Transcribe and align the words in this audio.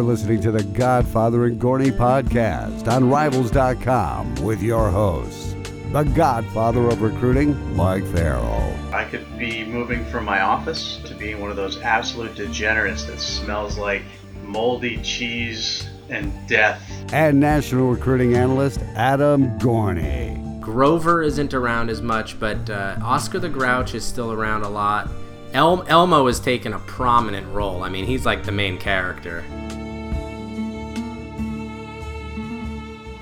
You're 0.00 0.08
listening 0.08 0.40
to 0.40 0.50
the 0.50 0.62
Godfather 0.62 1.44
and 1.44 1.60
Gorney 1.60 1.90
podcast 1.92 2.88
on 2.88 3.10
Rivals.com 3.10 4.36
with 4.36 4.62
your 4.62 4.88
hosts, 4.88 5.54
the 5.92 6.04
Godfather 6.04 6.88
of 6.88 7.02
Recruiting, 7.02 7.76
Mike 7.76 8.06
Farrell. 8.06 8.74
I 8.94 9.04
could 9.04 9.26
be 9.38 9.62
moving 9.66 10.06
from 10.06 10.24
my 10.24 10.40
office 10.40 10.98
to 11.04 11.14
being 11.14 11.38
one 11.38 11.50
of 11.50 11.58
those 11.58 11.82
absolute 11.82 12.34
degenerates 12.34 13.04
that 13.04 13.20
smells 13.20 13.76
like 13.76 14.00
moldy 14.42 14.96
cheese 15.02 15.86
and 16.08 16.32
death. 16.48 16.82
And 17.12 17.38
national 17.38 17.90
recruiting 17.90 18.34
analyst 18.34 18.80
Adam 18.94 19.58
Gorney. 19.58 20.62
Grover 20.62 21.22
isn't 21.22 21.52
around 21.52 21.90
as 21.90 22.00
much, 22.00 22.40
but 22.40 22.70
uh, 22.70 22.96
Oscar 23.02 23.38
the 23.38 23.50
Grouch 23.50 23.94
is 23.94 24.02
still 24.02 24.32
around 24.32 24.62
a 24.62 24.70
lot. 24.70 25.10
El- 25.52 25.84
Elmo 25.88 26.26
has 26.26 26.40
taken 26.40 26.72
a 26.72 26.78
prominent 26.78 27.46
role. 27.48 27.82
I 27.82 27.90
mean, 27.90 28.06
he's 28.06 28.24
like 28.24 28.44
the 28.44 28.52
main 28.52 28.78
character. 28.78 29.44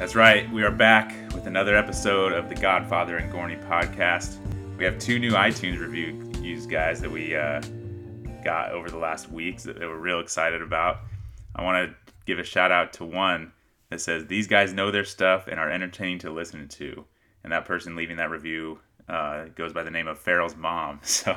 That's 0.08 0.16
right. 0.16 0.50
We 0.50 0.62
are 0.62 0.70
back 0.70 1.14
with 1.34 1.46
another 1.46 1.76
episode 1.76 2.32
of 2.32 2.48
the 2.48 2.54
Godfather 2.54 3.18
and 3.18 3.30
Gorney 3.30 3.62
podcast. 3.68 4.38
We 4.78 4.84
have 4.84 4.98
two 4.98 5.18
new 5.18 5.32
iTunes 5.32 5.78
reviews, 5.78 6.64
guys, 6.64 7.02
that 7.02 7.10
we 7.10 7.36
uh, 7.36 7.60
got 8.42 8.72
over 8.72 8.88
the 8.88 8.96
last 8.96 9.30
weeks 9.30 9.64
that 9.64 9.78
we're 9.78 9.98
real 9.98 10.20
excited 10.20 10.62
about. 10.62 11.00
I 11.54 11.62
want 11.62 11.90
to 11.90 11.94
give 12.24 12.38
a 12.38 12.42
shout 12.42 12.72
out 12.72 12.94
to 12.94 13.04
one 13.04 13.52
that 13.90 14.00
says 14.00 14.24
these 14.24 14.46
guys 14.46 14.72
know 14.72 14.90
their 14.90 15.04
stuff 15.04 15.46
and 15.46 15.60
are 15.60 15.70
entertaining 15.70 16.20
to 16.20 16.30
listen 16.30 16.68
to. 16.68 17.04
And 17.44 17.52
that 17.52 17.66
person 17.66 17.94
leaving 17.94 18.16
that 18.16 18.30
review 18.30 18.78
uh, 19.10 19.48
goes 19.56 19.74
by 19.74 19.82
the 19.82 19.90
name 19.90 20.08
of 20.08 20.18
Farrell's 20.18 20.56
mom. 20.56 21.00
So 21.04 21.36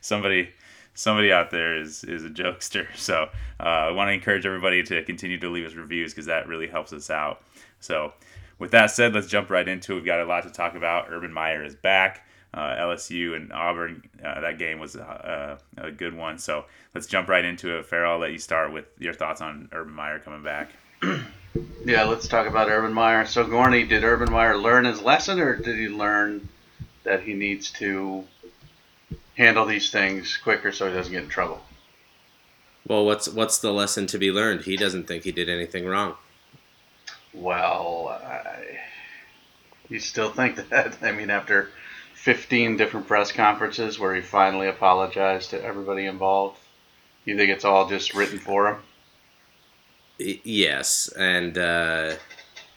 somebody 0.00 0.50
somebody 0.98 1.30
out 1.30 1.52
there 1.52 1.76
is 1.76 2.02
is 2.02 2.24
a 2.24 2.28
jokester. 2.28 2.88
So 2.96 3.28
uh, 3.60 3.62
I 3.62 3.90
want 3.92 4.08
to 4.08 4.12
encourage 4.12 4.44
everybody 4.44 4.82
to 4.82 5.04
continue 5.04 5.38
to 5.38 5.48
leave 5.48 5.64
us 5.64 5.74
reviews 5.74 6.12
because 6.12 6.26
that 6.26 6.48
really 6.48 6.66
helps 6.66 6.92
us 6.92 7.10
out. 7.10 7.42
So 7.80 8.12
with 8.58 8.70
that 8.72 8.90
said, 8.90 9.14
let's 9.14 9.26
jump 9.26 9.50
right 9.50 9.66
into 9.66 9.92
it. 9.92 9.96
We've 9.96 10.04
got 10.04 10.20
a 10.20 10.24
lot 10.24 10.44
to 10.44 10.50
talk 10.50 10.74
about. 10.74 11.08
Urban 11.10 11.32
Meyer 11.32 11.64
is 11.64 11.74
back. 11.74 12.24
Uh, 12.54 12.76
LSU 12.76 13.36
and 13.36 13.52
Auburn, 13.52 14.02
uh, 14.24 14.40
that 14.40 14.58
game 14.58 14.78
was 14.78 14.96
uh, 14.96 15.58
a 15.76 15.90
good 15.90 16.14
one. 16.14 16.38
So 16.38 16.64
let's 16.94 17.06
jump 17.06 17.28
right 17.28 17.44
into 17.44 17.76
it. 17.78 17.86
Farrell, 17.86 18.14
I'll 18.14 18.18
let 18.18 18.32
you 18.32 18.38
start 18.38 18.72
with 18.72 18.86
your 18.98 19.12
thoughts 19.12 19.42
on 19.42 19.68
Urban 19.72 19.92
Meyer 19.92 20.18
coming 20.18 20.42
back. 20.42 20.70
yeah, 21.84 22.04
let's 22.04 22.26
talk 22.26 22.46
about 22.46 22.68
Urban 22.68 22.92
Meyer. 22.92 23.26
So, 23.26 23.44
Gorney, 23.44 23.86
did 23.86 24.02
Urban 24.02 24.32
Meyer 24.32 24.56
learn 24.56 24.86
his 24.86 25.02
lesson, 25.02 25.38
or 25.38 25.56
did 25.56 25.78
he 25.78 25.88
learn 25.88 26.48
that 27.04 27.22
he 27.22 27.34
needs 27.34 27.70
to 27.72 28.24
handle 29.38 29.64
these 29.64 29.90
things 29.90 30.36
quicker 30.36 30.72
so 30.72 30.88
he 30.88 30.94
doesn't 30.94 31.12
get 31.12 31.22
in 31.22 31.28
trouble. 31.28 31.62
Well, 32.86 33.04
what's 33.04 33.28
what's 33.28 33.58
the 33.58 33.72
lesson 33.72 34.06
to 34.08 34.18
be 34.18 34.30
learned? 34.30 34.62
He 34.62 34.76
doesn't 34.76 35.06
think 35.06 35.24
he 35.24 35.32
did 35.32 35.48
anything 35.48 35.86
wrong. 35.86 36.16
Well, 37.34 38.08
I, 38.08 38.78
you 39.88 40.00
still 40.00 40.30
think 40.30 40.56
that? 40.70 40.98
I 41.02 41.12
mean, 41.12 41.30
after 41.30 41.70
15 42.14 42.76
different 42.76 43.06
press 43.06 43.32
conferences 43.32 43.98
where 43.98 44.14
he 44.14 44.20
finally 44.20 44.68
apologized 44.68 45.50
to 45.50 45.62
everybody 45.62 46.06
involved, 46.06 46.58
you 47.24 47.36
think 47.36 47.50
it's 47.50 47.64
all 47.64 47.88
just 47.88 48.14
written 48.14 48.38
for 48.38 48.68
him? 48.68 48.76
Yes, 50.18 51.08
and 51.16 51.56
uh, 51.56 52.14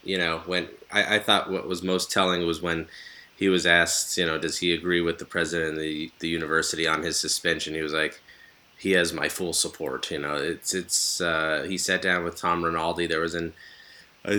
you 0.04 0.18
know 0.18 0.44
when 0.46 0.68
I, 0.92 1.16
I 1.16 1.20
thought 1.20 1.50
what 1.50 1.68
was 1.68 1.82
most 1.82 2.12
telling 2.12 2.46
was 2.46 2.62
when 2.62 2.88
he 3.36 3.50
was 3.50 3.66
asked, 3.66 4.16
you 4.20 4.26
know, 4.28 4.38
does 4.38 4.60
he 4.60 4.72
agree 4.72 5.02
with 5.02 5.18
the 5.18 5.26
president 5.26 5.72
of 5.72 5.80
the, 5.80 6.12
the 6.20 6.28
university 6.28 6.86
on 6.86 7.02
his 7.02 7.20
suspension? 7.20 7.74
He 7.74 7.82
was 7.82 7.94
like, 7.94 8.22
he 8.78 8.92
has 8.92 9.14
my 9.14 9.30
full 9.30 9.54
support. 9.54 10.12
You 10.12 10.20
know, 10.20 10.36
it's 10.36 10.76
it's. 10.76 11.22
Uh, 11.22 11.66
he 11.68 11.78
sat 11.78 12.04
down 12.04 12.24
with 12.24 12.36
Tom 12.36 12.64
Rinaldi. 12.64 13.08
There 13.08 13.20
was 13.20 13.34
an 13.34 13.54
a, 14.26 14.38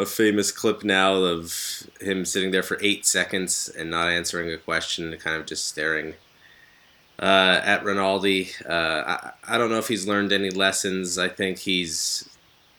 a, 0.00 0.06
famous 0.06 0.50
clip 0.50 0.82
now 0.82 1.14
of 1.14 1.86
him 2.00 2.24
sitting 2.24 2.50
there 2.50 2.62
for 2.62 2.78
eight 2.80 3.04
seconds 3.04 3.68
and 3.68 3.90
not 3.90 4.08
answering 4.08 4.50
a 4.50 4.56
question, 4.56 5.12
and 5.12 5.20
kind 5.20 5.36
of 5.36 5.46
just 5.46 5.66
staring 5.66 6.14
uh, 7.18 7.60
at 7.62 7.84
Rinaldi. 7.84 8.50
Uh, 8.68 8.72
I, 9.06 9.32
I 9.46 9.58
don't 9.58 9.70
know 9.70 9.78
if 9.78 9.88
he's 9.88 10.06
learned 10.06 10.32
any 10.32 10.50
lessons. 10.50 11.18
I 11.18 11.28
think 11.28 11.58
he's 11.58 12.28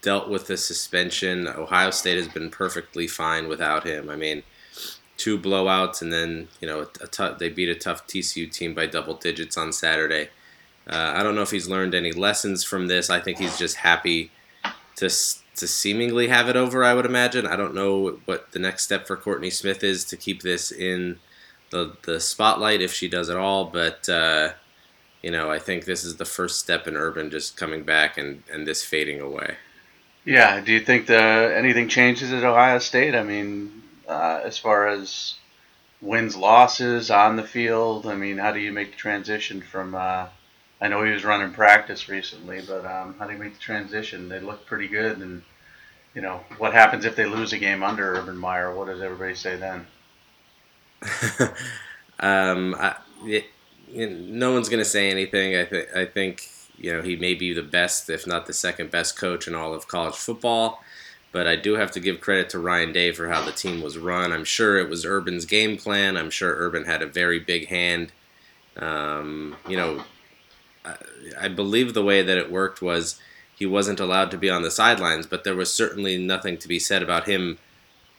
dealt 0.02 0.30
with 0.30 0.48
the 0.48 0.58
suspension. 0.58 1.48
Ohio 1.48 1.92
State 1.92 2.18
has 2.18 2.28
been 2.28 2.50
perfectly 2.50 3.08
fine 3.08 3.48
without 3.48 3.86
him. 3.86 4.10
I 4.10 4.16
mean 4.16 4.44
two 5.18 5.38
blowouts, 5.38 6.02
and 6.02 6.12
then 6.12 6.48
you 6.62 6.68
know 6.68 6.88
they 7.38 7.50
beat 7.50 7.70
a 7.70 7.76
tough 7.76 8.08
TCU 8.08 8.52
team 8.52 8.74
by 8.74 8.88
double 8.88 9.14
digits 9.14 9.58
on 9.58 9.72
Saturday. 9.72 10.30
Uh, 10.90 11.14
I 11.16 11.22
don't 11.22 11.36
know 11.36 11.44
if 11.44 11.52
he's 11.52 11.68
learned 11.68 11.94
any 11.94 12.12
lessons 12.12 12.64
from 12.64 12.88
this. 12.88 13.12
I 13.12 13.20
think 13.20 13.38
he's 13.38 13.60
just 13.60 13.76
happy 13.76 14.32
to 14.96 15.10
to 15.60 15.68
seemingly 15.68 16.28
have 16.28 16.50
it 16.50 16.56
over. 16.56 16.84
I 16.84 16.94
would 16.94 17.06
imagine. 17.06 17.46
I 17.46 17.56
don't 17.56 17.76
know 17.76 18.20
what 18.26 18.52
the 18.52 18.60
next 18.60 18.84
step 18.84 19.08
for 19.08 19.16
Courtney 19.16 19.50
Smith 19.50 19.84
is 19.84 20.04
to 20.06 20.18
keep 20.18 20.42
this 20.42 20.72
in 20.72 21.20
the 21.70 21.96
the 22.04 22.20
spotlight 22.20 22.82
if 22.82 22.94
she 22.94 23.08
does 23.08 23.30
at 23.30 23.38
all, 23.38 23.66
but. 23.66 24.10
Uh, 24.10 24.54
you 25.22 25.32
know, 25.32 25.52
I 25.52 25.60
think 25.60 25.86
this 25.86 26.04
is 26.04 26.16
the 26.16 26.26
first 26.26 26.60
step 26.60 26.88
in 26.88 26.96
Urban 26.96 27.30
just 27.30 27.58
coming 27.58 27.84
back 27.84 28.18
and, 28.18 28.44
and 28.52 28.66
this 28.66 28.84
fading 28.84 29.20
away. 29.20 29.58
Yeah. 30.26 30.62
Do 30.62 30.72
you 30.72 30.80
think 30.80 31.08
the 31.08 31.54
anything 31.58 31.90
changes 31.90 32.32
at 32.32 32.44
Ohio 32.44 32.80
State? 32.80 33.16
I 33.16 33.24
mean, 33.24 33.84
uh, 34.08 34.42
as 34.44 34.58
far 34.58 34.88
as 34.88 35.36
wins 36.02 36.36
losses 36.36 37.12
on 37.12 37.36
the 37.36 37.44
field? 37.44 38.06
I 38.06 38.16
mean, 38.16 38.38
how 38.38 38.52
do 38.52 38.60
you 38.60 38.72
make 38.72 38.92
the 38.92 38.98
transition 38.98 39.62
from? 39.62 39.96
Uh, 39.96 40.28
I 40.82 40.88
know 40.88 41.04
he 41.04 41.12
was 41.12 41.26
running 41.26 41.52
practice 41.52 42.08
recently, 42.08 42.62
but 42.66 42.86
um, 42.86 43.16
how 43.20 43.28
do 43.28 43.34
you 43.34 43.40
make 43.40 43.56
the 43.56 43.60
transition? 43.60 44.30
They 44.30 44.40
look 44.40 44.66
pretty 44.66 44.88
good, 44.88 45.18
and 45.18 45.42
you 46.20 46.26
know 46.26 46.42
what 46.58 46.74
happens 46.74 47.06
if 47.06 47.16
they 47.16 47.26
lose 47.26 47.54
a 47.54 47.58
game 47.58 47.82
under 47.82 48.16
Urban 48.16 48.36
Meyer? 48.36 48.76
What 48.76 48.88
does 48.88 49.02
everybody 49.02 49.36
say 49.36 49.56
then? 49.56 49.88
um, 52.20 52.76
I, 52.78 52.98
it, 53.24 53.46
no 53.90 54.52
one's 54.52 54.68
going 54.68 54.84
to 54.84 54.90
say 54.90 55.10
anything. 55.10 55.56
I 55.56 55.64
think 55.64 55.96
I 55.96 56.04
think 56.04 56.50
you 56.78 56.92
know 56.92 57.02
he 57.02 57.16
may 57.16 57.36
be 57.36 57.54
the 57.54 57.64
best, 57.64 58.10
if 58.10 58.28
not 58.28 58.48
the 58.48 58.54
second 58.54 58.92
best 58.92 59.18
coach 59.18 59.48
in 59.48 59.56
all 59.56 59.74
of 59.74 59.88
college 59.88 60.16
football. 60.16 60.84
But 61.32 61.48
I 61.48 61.56
do 61.56 61.76
have 61.76 61.92
to 61.92 62.02
give 62.02 62.20
credit 62.20 62.50
to 62.50 62.60
Ryan 62.60 62.92
Day 62.92 63.14
for 63.14 63.30
how 63.30 63.46
the 63.46 63.54
team 63.54 63.82
was 63.82 63.98
run. 63.98 64.34
I'm 64.34 64.44
sure 64.44 64.78
it 64.78 64.90
was 64.90 65.06
Urban's 65.06 65.46
game 65.46 65.78
plan. 65.78 66.18
I'm 66.18 66.32
sure 66.32 66.54
Urban 66.54 66.84
had 66.84 67.02
a 67.02 67.08
very 67.08 67.40
big 67.40 67.68
hand. 67.68 68.12
Um, 68.76 69.56
you 69.70 69.78
know, 69.78 70.04
I, 70.84 70.96
I 71.40 71.48
believe 71.48 71.94
the 71.94 72.04
way 72.04 72.22
that 72.24 72.38
it 72.38 72.52
worked 72.52 72.82
was 72.82 73.22
he 73.60 73.66
wasn't 73.66 74.00
allowed 74.00 74.32
to 74.32 74.38
be 74.38 74.50
on 74.50 74.62
the 74.62 74.72
sidelines, 74.72 75.28
but 75.28 75.44
there 75.44 75.56
was 75.56 75.72
certainly 75.72 76.18
nothing 76.18 76.58
to 76.58 76.68
be 76.68 76.80
said 76.80 77.04
about 77.04 77.28
him 77.28 77.58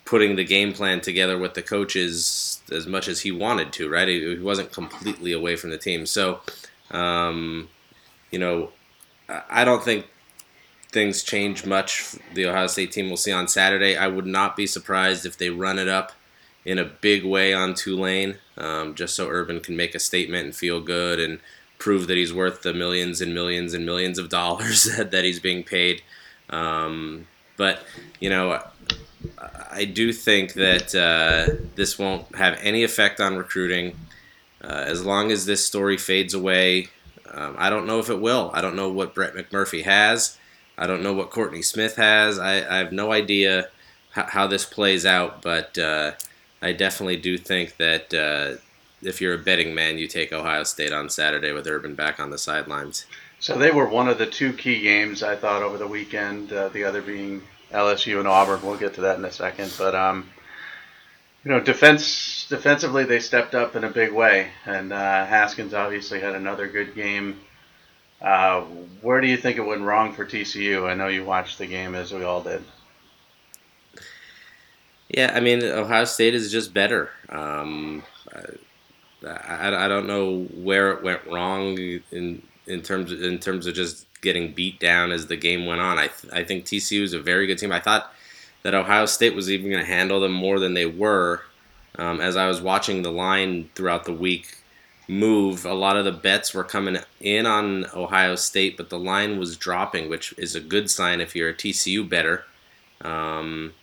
putting 0.04 0.36
the 0.36 0.44
game 0.44 0.74
plan 0.74 1.00
together 1.00 1.38
with 1.38 1.54
the 1.54 1.62
coaches 1.62 2.60
as 2.70 2.86
much 2.86 3.08
as 3.08 3.20
he 3.20 3.32
wanted 3.32 3.72
to, 3.72 3.88
right? 3.88 4.06
He, 4.06 4.38
wasn't 4.38 4.70
completely 4.70 5.32
away 5.32 5.56
from 5.56 5.70
the 5.70 5.78
team. 5.78 6.04
So, 6.04 6.40
um, 6.90 7.70
you 8.30 8.38
know, 8.38 8.70
I 9.48 9.64
don't 9.64 9.82
think 9.82 10.06
things 10.92 11.22
change 11.22 11.64
much. 11.64 12.16
The 12.34 12.44
Ohio 12.46 12.66
State 12.66 12.92
team 12.92 13.08
will 13.08 13.16
see 13.16 13.32
on 13.32 13.48
Saturday. 13.48 13.96
I 13.96 14.08
would 14.08 14.26
not 14.26 14.56
be 14.56 14.66
surprised 14.66 15.24
if 15.24 15.38
they 15.38 15.48
run 15.48 15.78
it 15.78 15.88
up 15.88 16.12
in 16.66 16.78
a 16.78 16.84
big 16.84 17.24
way 17.24 17.54
on 17.54 17.72
Tulane, 17.72 18.36
um, 18.58 18.94
just 18.94 19.14
so 19.14 19.26
Urban 19.28 19.60
can 19.60 19.74
make 19.74 19.94
a 19.94 19.98
statement 19.98 20.44
and 20.44 20.54
feel 20.54 20.82
good 20.82 21.18
and 21.18 21.40
prove 21.80 22.06
that 22.06 22.16
he's 22.16 22.32
worth 22.32 22.62
the 22.62 22.72
millions 22.72 23.20
and 23.20 23.34
millions 23.34 23.74
and 23.74 23.84
millions 23.84 24.18
of 24.18 24.28
dollars 24.28 24.84
that, 24.96 25.10
that 25.10 25.24
he's 25.24 25.40
being 25.40 25.64
paid. 25.64 26.02
Um, 26.50 27.26
but, 27.56 27.82
you 28.20 28.30
know, 28.30 28.62
I 29.72 29.84
do 29.86 30.12
think 30.12 30.52
that 30.54 30.94
uh, 30.94 31.64
this 31.74 31.98
won't 31.98 32.36
have 32.36 32.58
any 32.62 32.84
effect 32.84 33.20
on 33.20 33.36
recruiting. 33.36 33.96
Uh, 34.62 34.84
as 34.86 35.04
long 35.04 35.32
as 35.32 35.46
this 35.46 35.64
story 35.64 35.96
fades 35.96 36.34
away, 36.34 36.88
um, 37.32 37.54
I 37.58 37.70
don't 37.70 37.86
know 37.86 37.98
if 37.98 38.10
it 38.10 38.20
will. 38.20 38.50
I 38.52 38.60
don't 38.60 38.76
know 38.76 38.90
what 38.90 39.14
Brett 39.14 39.34
McMurphy 39.34 39.84
has. 39.84 40.36
I 40.76 40.86
don't 40.86 41.02
know 41.02 41.12
what 41.12 41.30
Courtney 41.30 41.62
Smith 41.62 41.96
has. 41.96 42.38
I, 42.38 42.56
I 42.56 42.78
have 42.78 42.92
no 42.92 43.12
idea 43.12 43.68
how, 44.10 44.26
how 44.26 44.46
this 44.46 44.64
plays 44.64 45.06
out, 45.06 45.42
but 45.42 45.78
uh, 45.78 46.12
I 46.60 46.72
definitely 46.72 47.16
do 47.16 47.38
think 47.38 47.76
that 47.76 48.12
uh, 48.12 48.60
if 49.02 49.20
you're 49.20 49.34
a 49.34 49.38
betting 49.38 49.74
man, 49.74 49.98
you 49.98 50.06
take 50.06 50.32
Ohio 50.32 50.64
State 50.64 50.92
on 50.92 51.08
Saturday 51.08 51.52
with 51.52 51.66
Urban 51.66 51.94
back 51.94 52.20
on 52.20 52.30
the 52.30 52.38
sidelines. 52.38 53.06
So 53.38 53.56
they 53.56 53.70
were 53.70 53.88
one 53.88 54.08
of 54.08 54.18
the 54.18 54.26
two 54.26 54.52
key 54.52 54.82
games 54.82 55.22
I 55.22 55.36
thought 55.36 55.62
over 55.62 55.78
the 55.78 55.86
weekend. 55.86 56.52
Uh, 56.52 56.68
the 56.68 56.84
other 56.84 57.00
being 57.00 57.42
LSU 57.72 58.18
and 58.18 58.28
Auburn. 58.28 58.60
We'll 58.62 58.76
get 58.76 58.94
to 58.94 59.02
that 59.02 59.18
in 59.18 59.24
a 59.24 59.32
second, 59.32 59.72
but 59.78 59.94
um, 59.94 60.28
you 61.44 61.50
know, 61.50 61.60
defense 61.60 62.46
defensively 62.48 63.04
they 63.04 63.20
stepped 63.20 63.54
up 63.54 63.76
in 63.76 63.84
a 63.84 63.90
big 63.90 64.12
way, 64.12 64.48
and 64.66 64.92
uh, 64.92 65.24
Haskins 65.24 65.72
obviously 65.72 66.20
had 66.20 66.34
another 66.34 66.66
good 66.66 66.94
game. 66.94 67.40
Uh, 68.20 68.60
where 69.00 69.22
do 69.22 69.26
you 69.26 69.36
think 69.38 69.56
it 69.56 69.64
went 69.64 69.80
wrong 69.80 70.12
for 70.12 70.26
TCU? 70.26 70.86
I 70.86 70.94
know 70.94 71.08
you 71.08 71.24
watched 71.24 71.56
the 71.56 71.66
game 71.66 71.94
as 71.94 72.12
we 72.12 72.22
all 72.22 72.42
did. 72.42 72.62
Yeah, 75.08 75.32
I 75.34 75.40
mean 75.40 75.62
Ohio 75.64 76.04
State 76.04 76.34
is 76.34 76.52
just 76.52 76.74
better. 76.74 77.10
Um, 77.30 78.02
I, 79.26 79.84
I, 79.84 79.88
don't 79.88 80.06
know 80.06 80.44
where 80.54 80.92
it 80.92 81.02
went 81.02 81.26
wrong 81.26 81.76
in 82.10 82.42
in 82.66 82.82
terms 82.82 83.12
of, 83.12 83.22
in 83.22 83.38
terms 83.38 83.66
of 83.66 83.74
just 83.74 84.06
getting 84.20 84.52
beat 84.52 84.78
down 84.80 85.12
as 85.12 85.26
the 85.26 85.36
game 85.36 85.66
went 85.66 85.80
on. 85.80 85.98
I 85.98 86.08
th- 86.08 86.32
I 86.32 86.44
think 86.44 86.64
TCU 86.64 87.02
is 87.02 87.12
a 87.12 87.20
very 87.20 87.46
good 87.46 87.58
team. 87.58 87.72
I 87.72 87.80
thought 87.80 88.12
that 88.62 88.74
Ohio 88.74 89.06
State 89.06 89.34
was 89.34 89.50
even 89.50 89.70
going 89.70 89.82
to 89.82 89.90
handle 89.90 90.20
them 90.20 90.32
more 90.32 90.58
than 90.58 90.74
they 90.74 90.86
were. 90.86 91.42
Um, 91.96 92.20
as 92.20 92.36
I 92.36 92.46
was 92.46 92.60
watching 92.60 93.02
the 93.02 93.10
line 93.10 93.68
throughout 93.74 94.04
the 94.04 94.12
week 94.12 94.58
move, 95.08 95.64
a 95.66 95.74
lot 95.74 95.96
of 95.96 96.04
the 96.04 96.12
bets 96.12 96.54
were 96.54 96.64
coming 96.64 96.98
in 97.20 97.46
on 97.46 97.86
Ohio 97.94 98.36
State, 98.36 98.76
but 98.76 98.90
the 98.90 98.98
line 98.98 99.38
was 99.38 99.56
dropping, 99.56 100.08
which 100.08 100.32
is 100.38 100.54
a 100.54 100.60
good 100.60 100.88
sign 100.88 101.20
if 101.20 101.34
you're 101.34 101.48
a 101.48 101.54
TCU 101.54 102.08
bettor. 102.08 102.44
Um, 103.02 103.74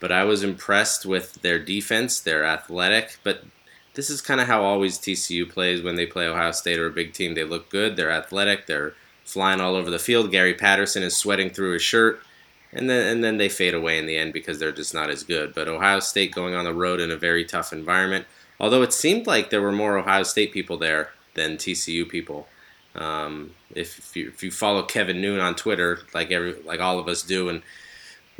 but 0.00 0.10
I 0.10 0.24
was 0.24 0.42
impressed 0.42 1.06
with 1.06 1.34
their 1.42 1.58
defense. 1.58 2.18
They're 2.18 2.44
athletic, 2.44 3.18
but 3.22 3.44
this 3.94 4.10
is 4.10 4.20
kind 4.20 4.40
of 4.40 4.46
how 4.46 4.62
always 4.62 4.98
TCU 4.98 5.48
plays 5.48 5.82
when 5.82 5.96
they 5.96 6.06
play 6.06 6.26
Ohio 6.26 6.52
State 6.52 6.78
or 6.78 6.86
a 6.86 6.92
big 6.92 7.12
team. 7.12 7.34
They 7.34 7.44
look 7.44 7.68
good, 7.70 7.96
they're 7.96 8.10
athletic, 8.10 8.66
they're 8.66 8.94
flying 9.24 9.60
all 9.60 9.76
over 9.76 9.90
the 9.90 9.98
field. 9.98 10.30
Gary 10.30 10.54
Patterson 10.54 11.02
is 11.02 11.16
sweating 11.16 11.50
through 11.50 11.74
his 11.74 11.82
shirt 11.82 12.22
and 12.72 12.88
then 12.88 13.06
and 13.06 13.22
then 13.22 13.36
they 13.36 13.48
fade 13.48 13.74
away 13.74 13.98
in 13.98 14.06
the 14.06 14.16
end 14.16 14.32
because 14.32 14.58
they're 14.58 14.72
just 14.72 14.94
not 14.94 15.10
as 15.10 15.22
good. 15.22 15.54
But 15.54 15.68
Ohio 15.68 16.00
State 16.00 16.32
going 16.32 16.54
on 16.54 16.64
the 16.64 16.74
road 16.74 17.00
in 17.00 17.10
a 17.10 17.16
very 17.16 17.44
tough 17.44 17.72
environment. 17.72 18.26
Although 18.58 18.82
it 18.82 18.92
seemed 18.92 19.26
like 19.26 19.50
there 19.50 19.62
were 19.62 19.72
more 19.72 19.98
Ohio 19.98 20.22
State 20.22 20.52
people 20.52 20.78
there 20.78 21.10
than 21.34 21.56
TCU 21.56 22.08
people. 22.08 22.48
Um, 22.94 23.52
if, 23.74 23.98
if 23.98 24.16
you, 24.16 24.28
if 24.28 24.42
you 24.42 24.50
follow 24.50 24.82
Kevin 24.82 25.20
Noon 25.20 25.40
on 25.40 25.54
Twitter, 25.54 26.00
like 26.14 26.30
every 26.30 26.54
like 26.62 26.80
all 26.80 26.98
of 26.98 27.08
us 27.08 27.22
do, 27.22 27.48
and 27.48 27.62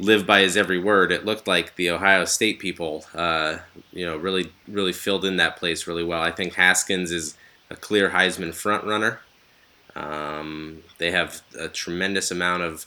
live 0.03 0.27
by 0.27 0.41
his 0.41 0.57
every 0.57 0.79
word, 0.79 1.13
it 1.13 1.25
looked 1.25 1.47
like 1.47 1.77
the 1.77 1.89
Ohio 1.91 2.25
State 2.25 2.59
people, 2.59 3.05
uh, 3.15 3.59
you 3.93 4.05
know, 4.05 4.17
really 4.17 4.53
really 4.69 4.93
filled 4.93 5.25
in 5.25 5.37
that 5.37 5.57
place 5.57 5.87
really 5.87 6.05
well. 6.05 6.21
I 6.21 6.33
think 6.33 6.55
Haskins 6.55 7.13
is 7.13 7.37
a 7.71 7.77
clear 7.77 8.11
Heisman 8.11 8.55
front 8.55 8.85
runner. 8.85 9.21
Um, 9.95 10.83
they 10.99 11.11
have 11.11 11.43
a 11.59 11.69
tremendous 11.69 12.31
amount 12.31 12.63
of 12.65 12.87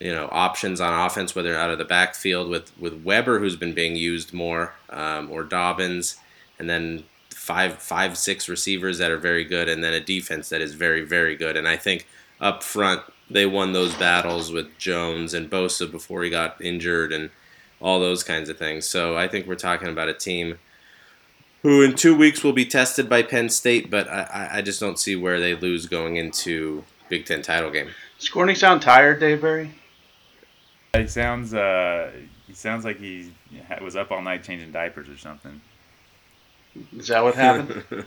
you 0.00 0.12
know 0.12 0.28
options 0.32 0.80
on 0.80 1.06
offense, 1.06 1.34
whether 1.34 1.56
out 1.56 1.70
of 1.70 1.78
the 1.78 1.84
backfield 1.84 2.48
with 2.48 2.76
with 2.78 3.04
Weber, 3.04 3.38
who's 3.38 3.56
been 3.56 3.74
being 3.74 3.94
used 3.96 4.32
more, 4.32 4.74
um, 4.90 5.30
or 5.30 5.44
Dobbins, 5.44 6.16
and 6.58 6.70
then 6.70 7.04
five 7.30 7.74
five 7.74 8.16
six 8.16 8.48
receivers 8.48 8.98
that 8.98 9.10
are 9.10 9.18
very 9.18 9.44
good, 9.44 9.68
and 9.68 9.84
then 9.84 9.92
a 9.92 10.00
defense 10.00 10.48
that 10.48 10.62
is 10.62 10.74
very 10.74 11.02
very 11.04 11.36
good. 11.36 11.56
And 11.56 11.68
I 11.68 11.76
think 11.76 12.06
up 12.40 12.62
front 12.62 13.02
they 13.30 13.46
won 13.46 13.72
those 13.72 13.94
battles 13.94 14.52
with 14.52 14.76
Jones 14.78 15.34
and 15.34 15.50
Bosa 15.50 15.90
before 15.90 16.22
he 16.22 16.30
got 16.30 16.60
injured 16.60 17.12
and 17.12 17.30
all 17.80 18.00
those 18.00 18.22
kinds 18.22 18.48
of 18.48 18.58
things. 18.58 18.86
So 18.86 19.16
I 19.16 19.28
think 19.28 19.46
we're 19.46 19.56
talking 19.56 19.88
about 19.88 20.08
a 20.08 20.14
team 20.14 20.58
who 21.62 21.82
in 21.82 21.94
two 21.94 22.16
weeks 22.16 22.44
will 22.44 22.52
be 22.52 22.64
tested 22.64 23.08
by 23.08 23.22
Penn 23.22 23.48
State, 23.48 23.90
but 23.90 24.08
I, 24.08 24.48
I 24.52 24.62
just 24.62 24.78
don't 24.78 24.98
see 24.98 25.16
where 25.16 25.40
they 25.40 25.54
lose 25.54 25.86
going 25.86 26.16
into 26.16 26.84
Big 27.08 27.26
Ten 27.26 27.42
title 27.42 27.70
game. 27.70 27.88
Does 28.18 28.30
Gorney 28.30 28.56
sound 28.56 28.82
tired, 28.82 29.20
Dave 29.20 29.40
Berry? 29.40 29.72
He 30.94 31.06
sounds 31.08 31.52
uh, 31.52 32.12
he 32.46 32.54
sounds 32.54 32.84
like 32.84 32.98
he 32.98 33.32
was 33.82 33.96
up 33.96 34.10
all 34.10 34.22
night 34.22 34.44
changing 34.44 34.72
diapers 34.72 35.08
or 35.08 35.18
something. 35.18 35.60
Is 36.96 37.08
that 37.08 37.22
what 37.22 37.34
happened? 37.34 37.84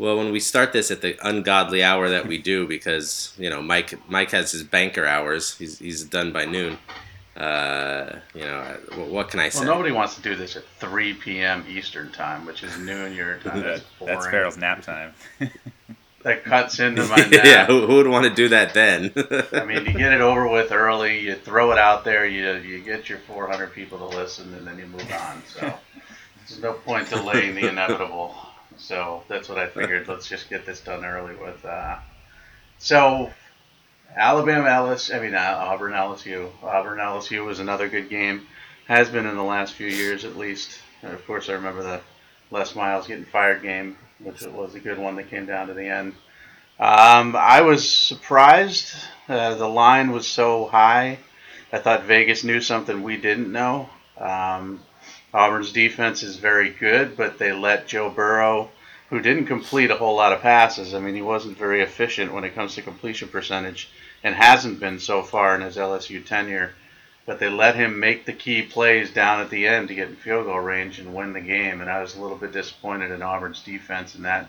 well, 0.00 0.16
when 0.16 0.32
we 0.32 0.40
start 0.40 0.72
this 0.72 0.90
at 0.90 1.02
the 1.02 1.14
ungodly 1.22 1.84
hour 1.84 2.08
that 2.08 2.26
we 2.26 2.38
do, 2.38 2.66
because 2.66 3.34
you 3.38 3.50
know 3.50 3.60
Mike 3.60 3.92
Mike 4.08 4.30
has 4.30 4.50
his 4.50 4.62
banker 4.62 5.04
hours. 5.04 5.58
He's 5.58 5.78
he's 5.78 6.04
done 6.04 6.32
by 6.32 6.46
noon. 6.46 6.78
Uh, 7.36 8.16
you 8.34 8.40
know, 8.40 8.62
what 8.96 9.28
can 9.28 9.40
I 9.40 9.50
say? 9.50 9.60
Well, 9.60 9.74
nobody 9.74 9.92
wants 9.92 10.14
to 10.14 10.22
do 10.22 10.34
this 10.34 10.56
at 10.56 10.64
3 10.78 11.14
p.m. 11.14 11.64
Eastern 11.68 12.10
time, 12.12 12.46
which 12.46 12.62
is 12.62 12.76
noon 12.78 13.14
your 13.14 13.36
time. 13.38 13.60
That's, 13.62 13.82
that's 14.04 14.26
Farrell's 14.26 14.56
nap 14.56 14.82
time. 14.82 15.12
that 16.22 16.44
cuts 16.44 16.80
into 16.80 17.04
my 17.04 17.16
nap. 17.16 17.30
yeah, 17.32 17.66
who, 17.66 17.86
who, 17.86 17.96
would 17.96 18.08
want 18.08 18.24
to 18.24 18.34
do 18.34 18.48
that 18.48 18.72
then? 18.72 19.12
I 19.52 19.64
mean, 19.64 19.84
you 19.84 19.92
get 19.92 20.12
it 20.12 20.22
over 20.22 20.48
with 20.48 20.72
early, 20.72 21.20
you 21.20 21.34
throw 21.34 21.72
it 21.72 21.78
out 21.78 22.04
there, 22.04 22.26
you 22.26 22.54
you 22.56 22.82
get 22.82 23.10
your 23.10 23.18
400 23.18 23.72
people 23.74 23.98
to 23.98 24.16
listen, 24.16 24.52
and 24.54 24.66
then 24.66 24.78
you 24.78 24.86
move 24.86 25.12
on. 25.12 25.42
So 25.46 25.74
there's 26.48 26.62
no 26.62 26.72
point 26.72 27.10
delaying 27.10 27.54
the 27.54 27.68
inevitable. 27.68 28.34
So 28.80 29.22
that's 29.28 29.48
what 29.48 29.58
I 29.58 29.66
figured. 29.66 30.08
Let's 30.08 30.28
just 30.28 30.48
get 30.48 30.66
this 30.66 30.80
done 30.80 31.04
early 31.04 31.36
with. 31.36 31.64
Uh, 31.64 31.98
so 32.78 33.30
Alabama 34.16 34.68
LSU, 34.68 35.14
I 35.14 35.20
mean 35.20 35.34
uh, 35.34 35.56
Auburn 35.58 35.92
LSU. 35.92 36.50
Auburn 36.62 36.98
LSU 36.98 37.44
was 37.44 37.60
another 37.60 37.88
good 37.88 38.08
game. 38.08 38.46
Has 38.86 39.08
been 39.08 39.26
in 39.26 39.36
the 39.36 39.42
last 39.42 39.74
few 39.74 39.86
years 39.86 40.24
at 40.24 40.36
least. 40.36 40.80
And 41.02 41.12
of 41.12 41.24
course, 41.26 41.48
I 41.48 41.52
remember 41.52 41.82
the 41.82 42.00
Les 42.50 42.74
Miles 42.74 43.06
getting 43.06 43.24
fired 43.24 43.62
game, 43.62 43.96
which 44.18 44.42
was 44.42 44.74
a 44.74 44.80
good 44.80 44.98
one 44.98 45.16
that 45.16 45.30
came 45.30 45.46
down 45.46 45.68
to 45.68 45.74
the 45.74 45.86
end. 45.86 46.14
Um, 46.78 47.36
I 47.36 47.60
was 47.60 47.88
surprised. 47.88 48.94
Uh, 49.28 49.54
the 49.54 49.68
line 49.68 50.10
was 50.10 50.26
so 50.26 50.66
high. 50.66 51.18
I 51.72 51.78
thought 51.78 52.04
Vegas 52.04 52.42
knew 52.42 52.60
something 52.60 53.02
we 53.02 53.16
didn't 53.16 53.52
know. 53.52 53.88
Um, 54.18 54.80
Auburn's 55.32 55.72
defense 55.72 56.22
is 56.22 56.36
very 56.36 56.70
good, 56.70 57.16
but 57.16 57.38
they 57.38 57.52
let 57.52 57.86
Joe 57.86 58.10
Burrow, 58.10 58.70
who 59.10 59.20
didn't 59.20 59.46
complete 59.46 59.90
a 59.90 59.96
whole 59.96 60.16
lot 60.16 60.32
of 60.32 60.40
passes. 60.40 60.94
I 60.94 61.00
mean, 61.00 61.14
he 61.14 61.22
wasn't 61.22 61.58
very 61.58 61.82
efficient 61.82 62.32
when 62.32 62.44
it 62.44 62.54
comes 62.54 62.74
to 62.74 62.82
completion 62.82 63.28
percentage 63.28 63.90
and 64.22 64.34
hasn't 64.34 64.80
been 64.80 64.98
so 64.98 65.22
far 65.22 65.54
in 65.54 65.60
his 65.60 65.76
LSU 65.76 66.24
tenure. 66.24 66.74
But 67.26 67.38
they 67.38 67.48
let 67.48 67.76
him 67.76 68.00
make 68.00 68.24
the 68.24 68.32
key 68.32 68.62
plays 68.62 69.12
down 69.12 69.40
at 69.40 69.50
the 69.50 69.68
end 69.68 69.88
to 69.88 69.94
get 69.94 70.08
in 70.08 70.16
field 70.16 70.46
goal 70.46 70.58
range 70.58 70.98
and 70.98 71.14
win 71.14 71.32
the 71.32 71.40
game. 71.40 71.80
And 71.80 71.88
I 71.88 72.00
was 72.00 72.16
a 72.16 72.20
little 72.20 72.36
bit 72.36 72.52
disappointed 72.52 73.12
in 73.12 73.22
Auburn's 73.22 73.62
defense 73.62 74.14
in 74.16 74.22
that 74.22 74.48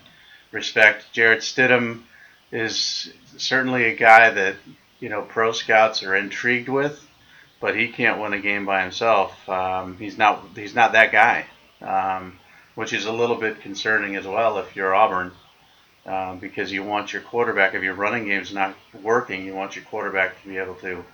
respect. 0.50 1.12
Jarrett 1.12 1.40
Stidham 1.40 2.02
is 2.50 3.12
certainly 3.36 3.84
a 3.84 3.96
guy 3.96 4.30
that 4.30 4.56
you 5.00 5.08
know 5.08 5.22
pro 5.22 5.52
scouts 5.52 6.02
are 6.02 6.16
intrigued 6.16 6.68
with, 6.68 7.04
but 7.62 7.76
he 7.76 7.88
can't 7.88 8.20
win 8.20 8.34
a 8.34 8.40
game 8.40 8.66
by 8.66 8.82
himself. 8.82 9.48
Um, 9.48 9.96
he's 9.96 10.18
not 10.18 10.44
he's 10.54 10.74
not 10.74 10.92
that 10.92 11.12
guy, 11.12 11.46
um, 11.80 12.38
which 12.74 12.92
is 12.92 13.06
a 13.06 13.12
little 13.12 13.36
bit 13.36 13.62
concerning 13.62 14.16
as 14.16 14.26
well 14.26 14.58
if 14.58 14.76
you're 14.76 14.94
Auburn 14.94 15.32
um, 16.04 16.40
because 16.40 16.72
you 16.72 16.82
want 16.82 17.12
your 17.12 17.22
quarterback, 17.22 17.74
if 17.74 17.82
your 17.82 17.94
running 17.94 18.26
game's 18.26 18.52
not 18.52 18.74
working, 19.00 19.46
you 19.46 19.54
want 19.54 19.76
your 19.76 19.84
quarterback 19.84 20.42
to 20.42 20.48
be 20.48 20.58
able 20.58 20.74
to, 20.76 21.04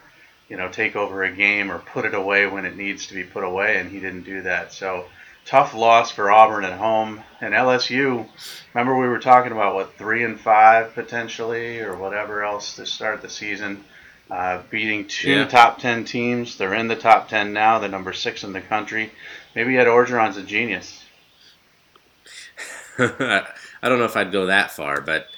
you 0.48 0.56
know, 0.56 0.70
take 0.70 0.96
over 0.96 1.22
a 1.22 1.30
game 1.30 1.70
or 1.70 1.78
put 1.80 2.06
it 2.06 2.14
away 2.14 2.46
when 2.46 2.64
it 2.64 2.76
needs 2.76 3.06
to 3.08 3.14
be 3.14 3.24
put 3.24 3.44
away, 3.44 3.78
and 3.78 3.90
he 3.90 4.00
didn't 4.00 4.22
do 4.22 4.42
that. 4.42 4.72
So 4.72 5.04
tough 5.44 5.74
loss 5.74 6.10
for 6.10 6.30
Auburn 6.30 6.64
at 6.64 6.78
home 6.78 7.22
and 7.42 7.52
LSU. 7.52 8.26
Remember 8.72 8.98
we 8.98 9.08
were 9.08 9.18
talking 9.18 9.52
about 9.52 9.74
what 9.74 9.98
three 9.98 10.24
and 10.24 10.40
five 10.40 10.94
potentially 10.94 11.80
or 11.80 11.94
whatever 11.94 12.42
else 12.42 12.76
to 12.76 12.86
start 12.86 13.20
the 13.20 13.28
season. 13.28 13.84
Uh, 14.30 14.62
beating 14.70 15.06
two 15.06 15.30
yeah. 15.30 15.46
top 15.46 15.78
ten 15.78 16.04
teams. 16.04 16.58
They're 16.58 16.74
in 16.74 16.88
the 16.88 16.96
top 16.96 17.28
ten 17.28 17.52
now. 17.52 17.78
They're 17.78 17.88
number 17.88 18.12
six 18.12 18.44
in 18.44 18.52
the 18.52 18.60
country. 18.60 19.10
Maybe 19.54 19.78
Ed 19.78 19.86
Orgeron's 19.86 20.36
a 20.36 20.42
genius. 20.42 21.02
I 22.98 23.44
don't 23.82 23.98
know 23.98 24.04
if 24.04 24.16
I'd 24.16 24.32
go 24.32 24.46
that 24.46 24.70
far, 24.70 25.00
but 25.00 25.28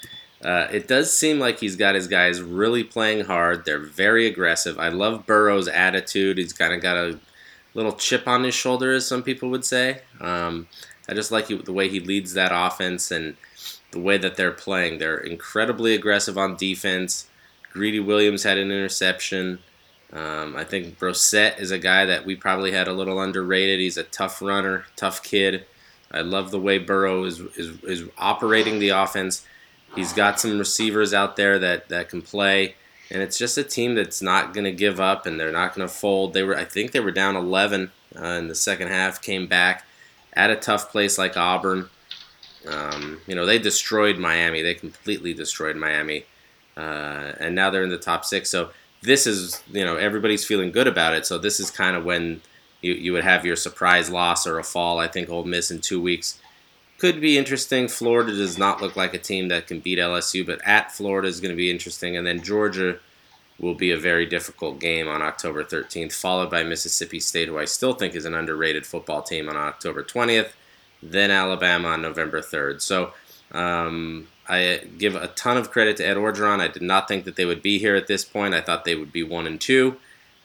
uh, 0.45 0.69
it 0.73 0.89
does 0.89 1.13
seem 1.17 1.39
like 1.39 1.61
he's 1.61 1.77
got 1.77 1.95
his 1.95 2.09
guys 2.09 2.41
really 2.41 2.83
playing 2.83 3.27
hard. 3.27 3.65
They're 3.65 3.79
very 3.79 4.27
aggressive. 4.27 4.79
I 4.79 4.89
love 4.89 5.27
Burrow's 5.27 5.69
attitude. 5.69 6.39
He's 6.39 6.53
kind 6.53 6.73
of 6.73 6.81
got 6.81 6.97
a 6.97 7.21
little 7.75 7.93
chip 7.93 8.27
on 8.27 8.45
his 8.45 8.55
shoulder, 8.55 8.93
as 8.93 9.07
some 9.07 9.23
people 9.23 9.51
would 9.51 9.65
say. 9.65 10.01
Um, 10.21 10.67
I 11.09 11.15
just 11.15 11.31
like 11.31 11.49
the 11.49 11.73
way 11.73 11.89
he 11.89 12.01
leads 12.01 12.33
that 12.35 12.53
offense 12.53 13.11
and 13.11 13.37
the 13.91 14.01
way 14.01 14.17
that 14.17 14.37
they're 14.37 14.53
playing. 14.53 14.99
They're 14.99 15.19
incredibly 15.19 15.95
aggressive 15.95 16.39
on 16.39 16.57
defense. 16.57 17.27
Greedy 17.71 18.01
Williams 18.01 18.43
had 18.43 18.59
an 18.59 18.71
interception. 18.71 19.61
Um, 20.13 20.57
I 20.57 20.65
think 20.65 20.99
Brossette 20.99 21.61
is 21.61 21.71
a 21.71 21.79
guy 21.79 22.05
that 22.05 22.27
we 22.27 22.35
probably 22.35 22.73
had 22.73 22.89
a 22.89 22.93
little 22.93 23.21
underrated. 23.21 23.79
He's 23.79 23.97
a 23.97 24.05
tough 24.05 24.43
runner, 24.43 24.87
tough 24.97 25.23
kid. 25.23 25.67
I 26.11 26.23
love 26.23 26.51
the 26.51 26.61
way 26.61 26.79
Burrow 26.79 27.25
is, 27.25 27.39
is, 27.57 27.83
is 27.85 28.09
operating 28.19 28.81
the 28.81 28.89
offense. 28.89 29.47
He's 29.95 30.13
got 30.13 30.41
some 30.41 30.59
receivers 30.59 31.15
out 31.15 31.37
there 31.37 31.59
that, 31.61 31.89
that 31.89 32.09
can 32.09 32.23
play, 32.23 32.75
and 33.11 33.23
it's 33.23 33.39
just 33.39 33.59
a 33.59 33.65
team 33.65 33.95
that's 33.95 34.23
not 34.23 34.53
going 34.53 34.65
to 34.65 34.73
give 34.73 35.01
up 35.01 35.27
and 35.27 35.39
they're 35.39 35.53
not 35.53 35.75
going 35.75 35.87
to 35.87 35.93
fold. 35.93 36.33
They 36.33 36.43
were, 36.43 36.57
I 36.57 36.65
think, 36.65 36.93
they 36.93 37.01
were 37.01 37.11
down 37.11 37.37
11 37.37 37.91
uh, 38.17 38.25
in 38.25 38.49
the 38.49 38.55
second 38.55 38.89
half, 38.89 39.23
came 39.23 39.47
back 39.47 39.85
at 40.33 40.51
a 40.51 40.57
tough 40.57 40.91
place 40.91 41.19
like 41.19 41.37
Auburn. 41.37 41.89
Um, 42.69 43.21
you 43.27 43.35
know, 43.35 43.47
they 43.47 43.59
destroyed 43.59 44.19
Miami. 44.19 44.63
They 44.63 44.75
completely 44.75 45.35
destroyed 45.35 45.77
Miami, 45.77 46.25
uh, 46.77 47.33
and 47.39 47.55
now 47.55 47.71
they're 47.71 47.83
in 47.83 47.91
the 47.91 47.99
top 47.99 48.25
six. 48.25 48.51
So 48.51 48.71
this 49.03 49.27
is, 49.27 49.63
you 49.71 49.85
know, 49.85 49.97
everybody's 49.97 50.45
feeling 50.45 50.73
good 50.73 50.87
about 50.87 51.15
it. 51.15 51.27
So 51.27 51.39
this 51.39 51.61
is 51.61 51.71
kind 51.71 51.97
of 51.97 52.05
when 52.05 52.41
you, 52.83 52.93
you 52.93 53.13
would 53.13 53.25
have 53.25 53.45
your 53.45 53.57
surprise 53.57 54.11
loss 54.11 54.47
or 54.47 54.59
a 54.59 54.65
fall. 54.65 54.99
I 54.99 55.09
think 55.09 55.29
Ole 55.29 55.45
Miss 55.45 55.71
in 55.71 55.81
two 55.81 56.01
weeks 56.01 56.39
could 56.99 57.21
be 57.21 57.39
interesting. 57.39 57.89
Florida 57.89 58.33
does 58.33 58.59
not 58.59 58.83
look 58.83 58.95
like 58.95 59.15
a 59.15 59.19
team 59.19 59.49
that 59.49 59.67
can 59.67 59.81
beat 59.81 59.99
LSU, 59.99 60.45
but 60.45 60.61
at 60.67 60.93
Florida 60.93 61.29
is 61.29 61.41
going 61.41 61.51
to 61.51 61.57
be 61.57 61.71
interesting. 61.71 62.17
And 62.17 62.27
then 62.27 62.43
Georgia 62.43 62.99
will 63.59 63.75
be 63.75 63.91
a 63.91 63.97
very 63.97 64.27
difficult 64.27 64.79
game 64.79 65.09
on 65.09 65.23
October 65.23 65.65
13th, 65.65 66.13
followed 66.13 66.51
by 66.51 66.63
Mississippi 66.63 67.21
State, 67.21 67.49
who 67.49 67.59
I 67.59 67.65
still 67.65 67.95
think 67.95 68.15
is 68.15 68.25
an 68.25 68.35
underrated 68.35 68.87
football 68.87 69.23
team 69.23 69.49
on 69.49 69.57
October 69.57 70.03
20th, 70.03 70.51
then 71.03 71.31
Alabama 71.31 71.89
on 71.89 72.03
November 72.03 72.41
3rd. 72.41 72.83
So 72.83 73.13
Um, 73.53 74.29
I 74.49 74.83
give 74.99 75.15
a 75.15 75.29
ton 75.29 75.57
of 75.57 75.71
credit 75.71 75.97
to 75.99 76.07
Ed 76.07 76.17
Orgeron. 76.17 76.61
I 76.61 76.69
did 76.69 76.83
not 76.83 77.09
think 77.09 77.25
that 77.25 77.37
they 77.37 77.45
would 77.45 77.63
be 77.63 77.79
here 77.79 77.95
at 77.95 78.09
this 78.09 78.25
point. 78.25 78.55
I 78.55 78.61
thought 78.61 78.85
they 78.85 78.97
would 78.97 79.13
be 79.13 79.23
one 79.23 79.47
and 79.47 79.61
two. 79.61 79.97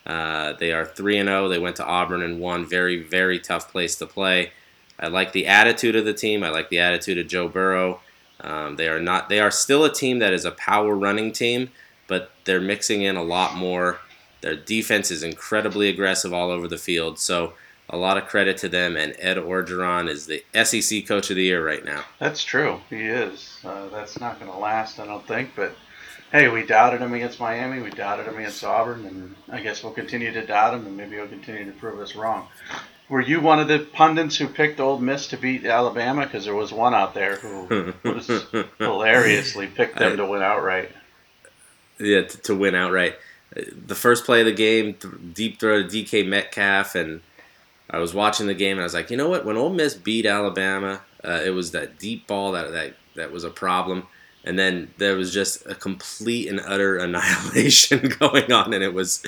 Uh, 0.05 0.53
they 0.53 0.71
are 0.71 0.85
three 0.85 1.17
and 1.17 1.27
zero. 1.27 1.49
They 1.49 1.57
went 1.57 1.75
to 1.77 1.85
Auburn 1.85 2.21
and 2.21 2.39
won. 2.39 2.65
Very 2.65 3.01
very 3.01 3.39
tough 3.39 3.71
place 3.71 3.95
to 3.95 4.05
play. 4.05 4.51
I 4.99 5.07
like 5.07 5.33
the 5.33 5.47
attitude 5.47 5.95
of 5.95 6.05
the 6.05 6.13
team. 6.13 6.43
I 6.43 6.49
like 6.49 6.69
the 6.69 6.79
attitude 6.79 7.17
of 7.17 7.27
Joe 7.27 7.47
Burrow. 7.47 7.99
Um, 8.41 8.75
they 8.75 8.87
are 8.87 9.01
not. 9.01 9.29
They 9.29 9.39
are 9.39 9.51
still 9.51 9.83
a 9.83 9.93
team 9.93 10.19
that 10.19 10.33
is 10.33 10.45
a 10.45 10.51
power 10.51 10.95
running 10.95 11.31
team, 11.31 11.71
but 12.07 12.31
they're 12.45 12.61
mixing 12.61 13.01
in 13.01 13.15
a 13.15 13.23
lot 13.23 13.55
more. 13.55 13.99
Their 14.41 14.55
defense 14.55 15.09
is 15.09 15.23
incredibly 15.23 15.89
aggressive 15.89 16.33
all 16.33 16.51
over 16.51 16.67
the 16.67 16.77
field. 16.77 17.17
So 17.17 17.53
a 17.89 17.97
lot 17.97 18.17
of 18.17 18.25
credit 18.25 18.57
to 18.57 18.69
them. 18.69 18.95
And 18.95 19.15
Ed 19.19 19.37
Orgeron 19.37 20.09
is 20.09 20.27
the 20.27 20.43
SEC 20.63 21.07
Coach 21.07 21.29
of 21.29 21.35
the 21.35 21.43
Year 21.43 21.65
right 21.65 21.83
now. 21.83 22.03
That's 22.19 22.43
true. 22.43 22.81
He 22.89 23.01
is. 23.01 23.57
Uh, 23.63 23.87
that's 23.89 24.19
not 24.19 24.39
going 24.39 24.51
to 24.51 24.57
last, 24.57 24.99
I 24.99 25.05
don't 25.05 25.25
think. 25.27 25.51
But 25.55 25.75
hey, 26.31 26.47
we 26.47 26.65
doubted 26.65 27.01
him 27.01 27.13
against 27.13 27.39
Miami. 27.39 27.81
We 27.81 27.91
doubted 27.91 28.27
him 28.27 28.37
against 28.37 28.63
Auburn, 28.63 29.05
and 29.05 29.35
I 29.49 29.61
guess 29.61 29.83
we'll 29.83 29.93
continue 29.93 30.31
to 30.33 30.45
doubt 30.45 30.73
him, 30.73 30.85
and 30.85 30.97
maybe 30.97 31.15
he'll 31.15 31.27
continue 31.27 31.65
to 31.65 31.71
prove 31.71 31.99
us 31.99 32.15
wrong. 32.15 32.47
Were 33.07 33.21
you 33.21 33.39
one 33.39 33.59
of 33.59 33.67
the 33.67 33.79
pundits 33.79 34.35
who 34.35 34.47
picked 34.47 34.79
Ole 34.79 34.97
Miss 34.97 35.27
to 35.27 35.37
beat 35.37 35.63
Alabama? 35.65 36.25
Because 36.25 36.45
there 36.45 36.55
was 36.55 36.73
one 36.73 36.95
out 36.95 37.13
there 37.13 37.35
who 37.35 37.93
was 38.03 38.27
hilariously 38.79 39.67
picked 39.67 39.99
them 39.99 40.17
to 40.17 40.25
win 40.25 40.41
outright. 40.41 40.91
Yeah, 41.99 42.23
to, 42.23 42.37
to 42.41 42.55
win 42.55 42.73
outright. 42.73 43.15
The 43.53 43.95
first 43.95 44.25
play 44.25 44.41
of 44.41 44.47
the 44.47 44.53
game, 44.53 44.97
deep 45.33 45.59
throw 45.59 45.83
to 45.83 45.87
DK 45.87 46.27
Metcalf, 46.27 46.95
and 46.95 47.21
I 47.89 47.99
was 47.99 48.13
watching 48.13 48.47
the 48.47 48.53
game 48.53 48.73
and 48.73 48.81
I 48.81 48.83
was 48.83 48.93
like, 48.93 49.11
you 49.11 49.17
know 49.17 49.29
what? 49.29 49.45
When 49.45 49.57
Ole 49.57 49.69
Miss 49.69 49.93
beat 49.93 50.25
Alabama, 50.25 51.01
uh, 51.23 51.41
it 51.43 51.51
was 51.51 51.71
that 51.71 51.99
deep 51.99 52.27
ball 52.27 52.51
that, 52.53 52.71
that 52.71 52.95
that 53.15 53.31
was 53.31 53.43
a 53.43 53.49
problem, 53.49 54.07
and 54.43 54.59
then 54.59 54.93
there 54.97 55.15
was 55.15 55.33
just 55.33 55.65
a 55.65 55.75
complete 55.75 56.49
and 56.49 56.59
utter 56.59 56.97
annihilation 57.05 58.09
going 58.19 58.51
on, 58.51 58.73
and 58.73 58.83
it 58.83 58.93
was 58.93 59.23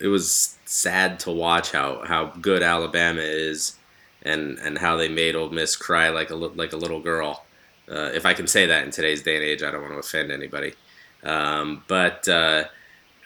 it 0.00 0.08
was 0.08 0.58
sad 0.64 1.20
to 1.20 1.30
watch 1.30 1.72
how, 1.72 2.02
how 2.04 2.26
good 2.40 2.62
Alabama 2.62 3.20
is, 3.20 3.76
and 4.22 4.58
and 4.58 4.78
how 4.78 4.96
they 4.96 5.08
made 5.08 5.36
Ole 5.36 5.50
Miss 5.50 5.76
cry 5.76 6.08
like 6.08 6.30
a 6.30 6.36
like 6.36 6.72
a 6.72 6.76
little 6.78 7.00
girl. 7.00 7.44
Uh, 7.90 8.10
if 8.14 8.24
I 8.24 8.32
can 8.32 8.46
say 8.46 8.66
that 8.66 8.84
in 8.84 8.90
today's 8.90 9.22
day 9.22 9.36
and 9.36 9.44
age, 9.44 9.62
I 9.62 9.70
don't 9.70 9.82
want 9.82 9.94
to 9.94 9.98
offend 9.98 10.30
anybody, 10.32 10.74
um, 11.22 11.84
but. 11.88 12.28
Uh, 12.28 12.64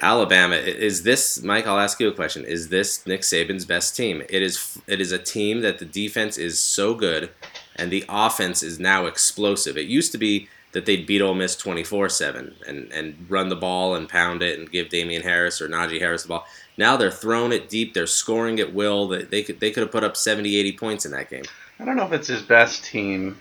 Alabama 0.01 0.57
is 0.57 1.05
this 1.05 1.43
Mike? 1.43 1.67
I'll 1.67 1.79
ask 1.79 1.99
you 2.01 2.09
a 2.09 2.15
question. 2.15 2.45
Is 2.45 2.69
this 2.69 3.07
Nick 3.07 3.23
Saban's 3.23 3.65
best 3.65 3.97
team? 3.97 4.23
It 4.29 4.43
is. 4.43 4.79
It 4.87 5.01
is 5.01 5.11
a 5.11 5.19
team 5.19 5.63
that 5.63 5.79
the 5.79 5.87
defense 5.87 6.37
is 6.37 6.61
so 6.61 6.95
good, 6.95 7.31
and 7.77 7.91
the 7.91 8.05
offense 8.09 8.63
is 8.63 8.79
now 8.79 9.07
explosive. 9.07 9.79
It 9.79 9.87
used 9.87 10.13
to 10.13 10.19
be 10.19 10.49
that 10.73 10.85
they'd 10.85 11.07
beat 11.07 11.23
Ole 11.23 11.35
Miss 11.35 11.57
twenty 11.57 11.83
four 11.83 12.11
seven 12.11 12.55
and 12.69 12.93
and 12.93 13.27
run 13.31 13.49
the 13.49 13.57
ball 13.57 13.95
and 13.95 14.07
pound 14.07 14.43
it 14.43 14.59
and 14.59 14.71
give 14.71 14.91
Damien 14.91 15.23
Harris 15.23 15.63
or 15.63 15.69
Najee 15.69 16.01
Harris 16.01 16.23
the 16.23 16.29
ball. 16.29 16.47
Now 16.77 16.99
they're 16.99 17.11
throwing 17.11 17.53
it 17.53 17.71
deep. 17.71 17.95
They're 17.95 18.07
scoring 18.07 18.61
at 18.61 18.75
will. 18.75 19.09
They, 19.09 19.23
they 19.23 19.43
could 19.43 19.61
they 19.61 19.71
could 19.71 19.83
have 19.83 19.93
put 19.93 20.05
up 20.05 20.17
70, 20.17 20.57
80 20.57 20.73
points 20.73 21.07
in 21.07 21.13
that 21.13 21.31
game. 21.31 21.45
I 21.79 21.87
don't 21.87 21.97
know 21.97 22.05
if 22.05 22.13
it's 22.13 22.29
his 22.29 22.43
best 22.43 22.85
team. 22.85 23.39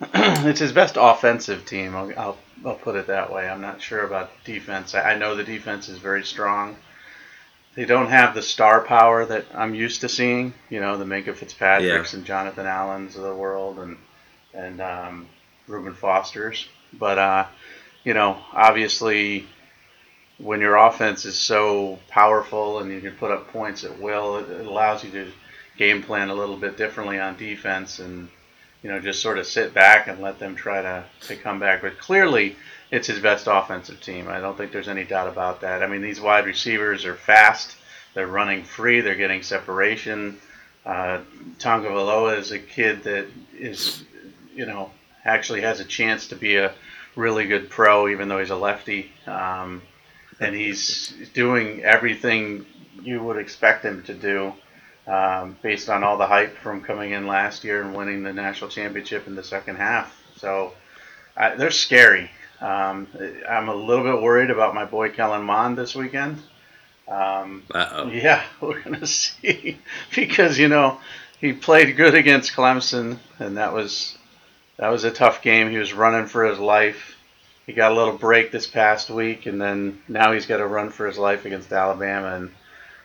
it's 0.14 0.60
his 0.60 0.72
best 0.72 0.96
offensive 1.00 1.64
team. 1.66 1.94
I'll, 1.96 2.12
I'll, 2.18 2.38
I'll 2.64 2.74
put 2.74 2.96
it 2.96 3.06
that 3.08 3.32
way. 3.32 3.48
I'm 3.48 3.60
not 3.60 3.80
sure 3.82 4.04
about 4.04 4.30
defense. 4.44 4.94
I, 4.94 5.12
I 5.12 5.18
know 5.18 5.34
the 5.34 5.44
defense 5.44 5.88
is 5.88 5.98
very 5.98 6.24
strong. 6.24 6.76
They 7.74 7.84
don't 7.84 8.08
have 8.08 8.34
the 8.34 8.42
star 8.42 8.82
power 8.82 9.24
that 9.26 9.46
I'm 9.54 9.74
used 9.74 10.02
to 10.02 10.08
seeing. 10.08 10.54
You 10.70 10.80
know, 10.80 10.96
the 10.96 11.04
Minkah 11.04 11.34
Fitzpatricks 11.34 12.12
Yeah. 12.12 12.18
and 12.18 12.24
Jonathan 12.26 12.66
Allens 12.66 13.16
of 13.16 13.22
the 13.22 13.34
world, 13.34 13.78
and 13.78 13.96
and 14.52 14.80
um, 14.80 15.28
Reuben 15.66 15.94
Foster's. 15.94 16.68
But 16.92 17.18
uh, 17.18 17.46
you 18.04 18.14
know, 18.14 18.38
obviously, 18.52 19.46
when 20.38 20.60
your 20.60 20.76
offense 20.76 21.24
is 21.24 21.36
so 21.38 21.98
powerful 22.08 22.78
and 22.80 22.90
you 22.92 23.00
can 23.00 23.12
put 23.12 23.30
up 23.32 23.48
points 23.48 23.84
at 23.84 23.98
will, 24.00 24.38
it, 24.38 24.50
it 24.50 24.66
allows 24.66 25.02
you 25.04 25.10
to 25.12 25.32
game 25.76 26.02
plan 26.02 26.30
a 26.30 26.34
little 26.34 26.56
bit 26.56 26.76
differently 26.76 27.18
on 27.18 27.36
defense 27.36 27.98
and 27.98 28.28
you 28.84 28.90
know 28.90 29.00
just 29.00 29.22
sort 29.22 29.38
of 29.38 29.46
sit 29.46 29.72
back 29.72 30.06
and 30.08 30.20
let 30.20 30.38
them 30.38 30.54
try 30.54 30.82
to, 30.82 31.04
to 31.22 31.34
come 31.34 31.58
back. 31.58 31.80
But 31.80 31.98
clearly, 31.98 32.54
it's 32.90 33.08
his 33.08 33.18
best 33.18 33.48
offensive 33.50 34.00
team. 34.00 34.28
I 34.28 34.40
don't 34.40 34.56
think 34.56 34.70
there's 34.70 34.88
any 34.88 35.04
doubt 35.04 35.26
about 35.26 35.62
that. 35.62 35.82
I 35.82 35.86
mean, 35.88 36.02
these 36.02 36.20
wide 36.20 36.44
receivers 36.44 37.06
are 37.06 37.16
fast. 37.16 37.76
They're 38.12 38.26
running 38.26 38.62
free. 38.62 39.00
They're 39.00 39.16
getting 39.16 39.42
separation. 39.42 40.38
Uh, 40.84 41.22
Tagovailoa 41.58 42.38
is 42.38 42.52
a 42.52 42.58
kid 42.58 43.02
that 43.04 43.26
is, 43.58 44.04
you 44.54 44.66
know, 44.66 44.90
actually 45.24 45.62
has 45.62 45.80
a 45.80 45.84
chance 45.84 46.28
to 46.28 46.36
be 46.36 46.56
a 46.56 46.74
really 47.16 47.46
good 47.46 47.70
pro, 47.70 48.08
even 48.08 48.28
though 48.28 48.38
he's 48.38 48.50
a 48.50 48.56
lefty. 48.56 49.10
Um, 49.26 49.80
and 50.40 50.54
he's 50.54 51.14
doing 51.32 51.82
everything 51.82 52.66
you 53.02 53.22
would 53.22 53.38
expect 53.38 53.82
him 53.82 54.02
to 54.02 54.14
do 54.14 54.52
um, 55.06 55.56
based 55.62 55.88
on 55.88 56.02
all 56.02 56.16
the 56.16 56.26
hype 56.26 56.56
from 56.58 56.80
coming 56.82 57.12
in 57.12 57.26
last 57.26 57.64
year 57.64 57.82
and 57.82 57.94
winning 57.94 58.22
the 58.22 58.32
national 58.32 58.70
championship 58.70 59.26
in 59.26 59.34
the 59.34 59.42
second 59.44 59.76
half. 59.76 60.14
So 60.36 60.72
I, 61.36 61.54
they're 61.56 61.70
scary. 61.70 62.30
Um, 62.60 63.08
I'm 63.48 63.68
a 63.68 63.74
little 63.74 64.04
bit 64.04 64.22
worried 64.22 64.50
about 64.50 64.74
my 64.74 64.84
boy 64.84 65.10
Kellen 65.10 65.42
Mond 65.44 65.76
this 65.76 65.94
weekend. 65.94 66.38
Um, 67.06 67.64
Uh 67.74 67.88
oh. 67.92 68.08
yeah, 68.08 68.42
we're 68.60 68.80
gonna 68.80 69.06
see 69.06 69.78
because 70.14 70.58
you 70.58 70.68
know 70.68 70.98
he 71.38 71.52
played 71.52 71.96
good 71.96 72.14
against 72.14 72.54
Clemson, 72.54 73.18
and 73.38 73.58
that 73.58 73.74
was 73.74 74.16
that 74.78 74.88
was 74.88 75.04
a 75.04 75.10
tough 75.10 75.42
game. 75.42 75.70
He 75.70 75.76
was 75.76 75.92
running 75.92 76.26
for 76.26 76.44
his 76.44 76.58
life. 76.58 77.16
He 77.66 77.72
got 77.72 77.92
a 77.92 77.94
little 77.94 78.16
break 78.16 78.50
this 78.50 78.66
past 78.66 79.10
week, 79.10 79.46
and 79.46 79.60
then 79.60 80.00
now 80.08 80.32
he's 80.32 80.46
got 80.46 80.58
to 80.58 80.66
run 80.66 80.90
for 80.90 81.06
his 81.06 81.18
life 81.18 81.44
against 81.44 81.72
Alabama. 81.72 82.36
And 82.36 82.50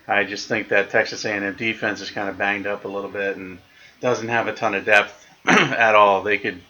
I 0.09 0.23
just 0.23 0.47
think 0.47 0.69
that 0.69 0.89
Texas 0.89 1.23
A&M 1.23 1.55
defense 1.55 2.01
is 2.01 2.09
kind 2.09 2.29
of 2.29 2.37
banged 2.37 2.65
up 2.65 2.83
a 2.83 2.87
little 2.87 3.11
bit 3.11 3.37
and 3.37 3.59
doesn't 4.01 4.27
have 4.27 4.47
a 4.47 4.53
ton 4.53 4.73
of 4.73 4.83
depth 4.83 5.27
at 5.47 5.93
all. 5.93 6.23
They 6.23 6.39
could 6.39 6.61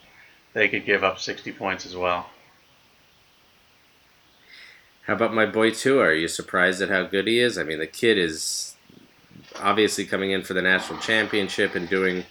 they 0.54 0.68
could 0.68 0.86
give 0.86 1.04
up 1.04 1.20
60 1.20 1.52
points 1.54 1.86
as 1.86 1.96
well. 1.96 2.28
How 5.06 5.14
about 5.14 5.34
my 5.34 5.46
boy 5.46 5.72
Tua? 5.72 6.04
Are 6.04 6.14
you 6.14 6.28
surprised 6.28 6.82
at 6.82 6.90
how 6.90 7.04
good 7.04 7.28
he 7.28 7.40
is? 7.40 7.58
I 7.58 7.64
mean, 7.64 7.80
the 7.80 7.88
kid 7.88 8.18
is 8.18 8.76
obviously 9.60 10.06
coming 10.06 10.32
in 10.32 10.44
for 10.44 10.54
the 10.54 10.62
national 10.62 11.00
championship 11.00 11.76
and 11.76 11.88
doing 11.88 12.26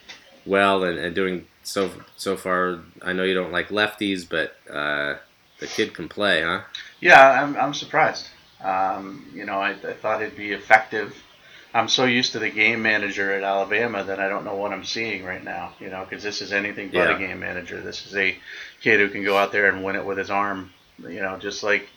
well 0.44 0.84
and, 0.84 0.98
and 0.98 1.14
doing 1.14 1.46
so 1.62 1.90
so 2.16 2.36
far. 2.36 2.80
I 3.00 3.14
know 3.14 3.24
you 3.24 3.34
don't 3.34 3.52
like 3.52 3.68
lefties, 3.68 4.28
but 4.28 4.56
uh, 4.70 5.16
the 5.58 5.66
kid 5.66 5.94
can 5.94 6.08
play, 6.08 6.42
huh? 6.42 6.62
Yeah, 7.00 7.42
I'm, 7.42 7.56
I'm 7.56 7.72
surprised. 7.72 8.28
Um, 8.62 9.30
you 9.34 9.44
know, 9.44 9.58
I, 9.60 9.70
I 9.70 9.92
thought 9.94 10.22
it'd 10.22 10.36
be 10.36 10.52
effective. 10.52 11.16
I'm 11.74 11.88
so 11.88 12.04
used 12.06 12.32
to 12.32 12.38
the 12.38 12.50
game 12.50 12.82
manager 12.82 13.32
at 13.32 13.42
Alabama 13.44 14.02
that 14.04 14.18
I 14.18 14.28
don't 14.28 14.44
know 14.44 14.56
what 14.56 14.72
I'm 14.72 14.84
seeing 14.84 15.24
right 15.24 15.44
now. 15.44 15.74
You 15.78 15.90
know, 15.90 16.04
because 16.08 16.22
this 16.24 16.40
is 16.42 16.52
anything 16.52 16.88
but 16.88 17.08
Yeah. 17.08 17.16
a 17.16 17.18
game 17.18 17.40
manager. 17.40 17.80
This 17.80 18.06
is 18.06 18.16
a 18.16 18.36
kid 18.80 19.00
who 19.00 19.08
can 19.10 19.22
go 19.22 19.36
out 19.36 19.52
there 19.52 19.68
and 19.68 19.84
win 19.84 19.96
it 19.96 20.04
with 20.04 20.18
his 20.18 20.30
arm. 20.30 20.72
You 20.98 21.20
know, 21.20 21.36
just 21.38 21.62
like 21.62 21.88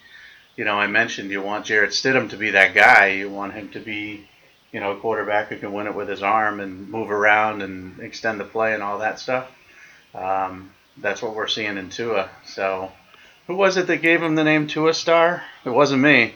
you 0.57 0.65
know 0.65 0.75
I 0.75 0.87
mentioned, 0.87 1.31
you 1.31 1.41
want 1.41 1.65
Jarrett 1.65 1.91
Stidham 1.91 2.29
to 2.31 2.37
be 2.37 2.51
that 2.51 2.73
guy. 2.75 3.07
You 3.07 3.29
want 3.29 3.53
him 3.53 3.69
to 3.69 3.79
be, 3.79 4.27
you 4.71 4.79
know, 4.81 4.91
a 4.91 4.99
quarterback 4.99 5.47
who 5.47 5.57
can 5.57 5.73
win 5.73 5.87
it 5.87 5.95
with 5.95 6.09
his 6.09 6.21
arm 6.21 6.59
and 6.59 6.89
move 6.89 7.09
around 7.09 7.61
and 7.61 7.99
extend 8.01 8.39
the 8.39 8.43
play 8.45 8.73
and 8.73 8.83
all 8.83 8.99
that 8.99 9.19
stuff. 9.19 9.49
Um, 10.13 10.71
that's 10.97 11.21
what 11.21 11.33
we're 11.33 11.47
seeing 11.47 11.77
in 11.77 11.89
Tua. 11.89 12.29
So, 12.45 12.91
who 13.47 13.55
was 13.55 13.77
it 13.77 13.87
that 13.87 14.01
gave 14.01 14.21
him 14.21 14.35
the 14.35 14.43
name 14.43 14.67
Tua 14.67 14.93
Star? 14.93 15.41
It 15.65 15.69
wasn't 15.69 16.01
me. 16.03 16.33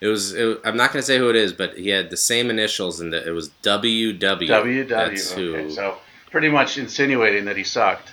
It 0.00 0.06
was. 0.06 0.32
It, 0.32 0.60
I'm 0.64 0.76
not 0.76 0.92
going 0.92 1.02
to 1.02 1.06
say 1.06 1.18
who 1.18 1.28
it 1.28 1.36
is, 1.36 1.52
but 1.52 1.76
he 1.76 1.90
had 1.90 2.10
the 2.10 2.16
same 2.16 2.50
initials, 2.50 3.00
and 3.00 3.12
it 3.12 3.32
was 3.32 3.50
WW. 3.62 4.18
WW. 4.18 4.88
That's 4.88 5.32
who. 5.32 5.70
So 5.70 5.98
pretty 6.30 6.48
much 6.48 6.78
insinuating 6.78 7.44
that 7.44 7.56
he 7.56 7.64
sucked. 7.64 8.12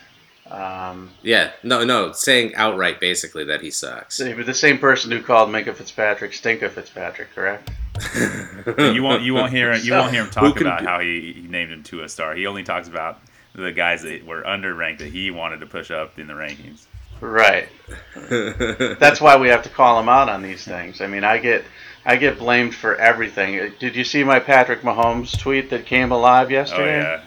Um, 0.49 1.11
Yeah, 1.23 1.51
no, 1.63 1.83
no, 1.83 2.13
saying 2.13 2.55
outright 2.55 2.99
basically 3.01 3.43
that 3.45 3.61
he 3.61 3.69
sucks. 3.69 4.15
so 4.15 4.33
the 4.33 4.53
same 4.53 4.77
person 4.77 5.11
who 5.11 5.21
called 5.21 5.49
Minkah 5.49 5.75
Fitzpatrick 5.75 6.33
Stinka 6.33 6.69
Fitzpatrick, 6.69 7.33
correct? 7.35 7.69
you 8.77 9.03
won't 9.03 9.23
you 9.23 9.33
won't 9.33 9.51
hear 9.51 9.73
you 9.75 9.91
won't 9.91 10.11
hear 10.11 10.21
him 10.21 10.27
Who 10.27 10.31
talk 10.31 10.61
about 10.61 10.79
be- 10.81 10.85
how 10.85 10.99
he, 10.99 11.33
he 11.33 11.41
named 11.41 11.71
him 11.71 11.83
to 11.83 12.03
a 12.03 12.09
star. 12.09 12.35
He 12.35 12.45
only 12.45 12.63
talks 12.63 12.87
about 12.87 13.19
the 13.55 13.71
guys 13.71 14.03
that 14.03 14.25
were 14.25 14.43
underranked 14.43 14.99
that 14.99 15.11
he 15.11 15.31
wanted 15.31 15.59
to 15.61 15.65
push 15.65 15.89
up 15.91 16.17
in 16.19 16.27
the 16.27 16.33
rankings. 16.33 16.85
Right. 17.21 17.69
That's 18.29 19.21
why 19.21 19.37
we 19.37 19.47
have 19.49 19.63
to 19.63 19.69
call 19.69 19.99
him 19.99 20.09
out 20.09 20.29
on 20.29 20.41
these 20.41 20.63
things. 20.63 21.01
I 21.01 21.07
mean, 21.07 21.23
I 21.23 21.37
get 21.37 21.63
I 22.05 22.15
get 22.15 22.39
blamed 22.39 22.75
for 22.75 22.95
everything. 22.95 23.73
Did 23.79 23.95
you 23.95 24.03
see 24.03 24.23
my 24.23 24.39
Patrick 24.39 24.81
Mahomes 24.81 25.37
tweet 25.37 25.69
that 25.71 25.85
came 25.85 26.11
alive 26.11 26.51
yesterday? 26.51 26.99
Oh 26.99 27.11
yesterday? 27.11 27.23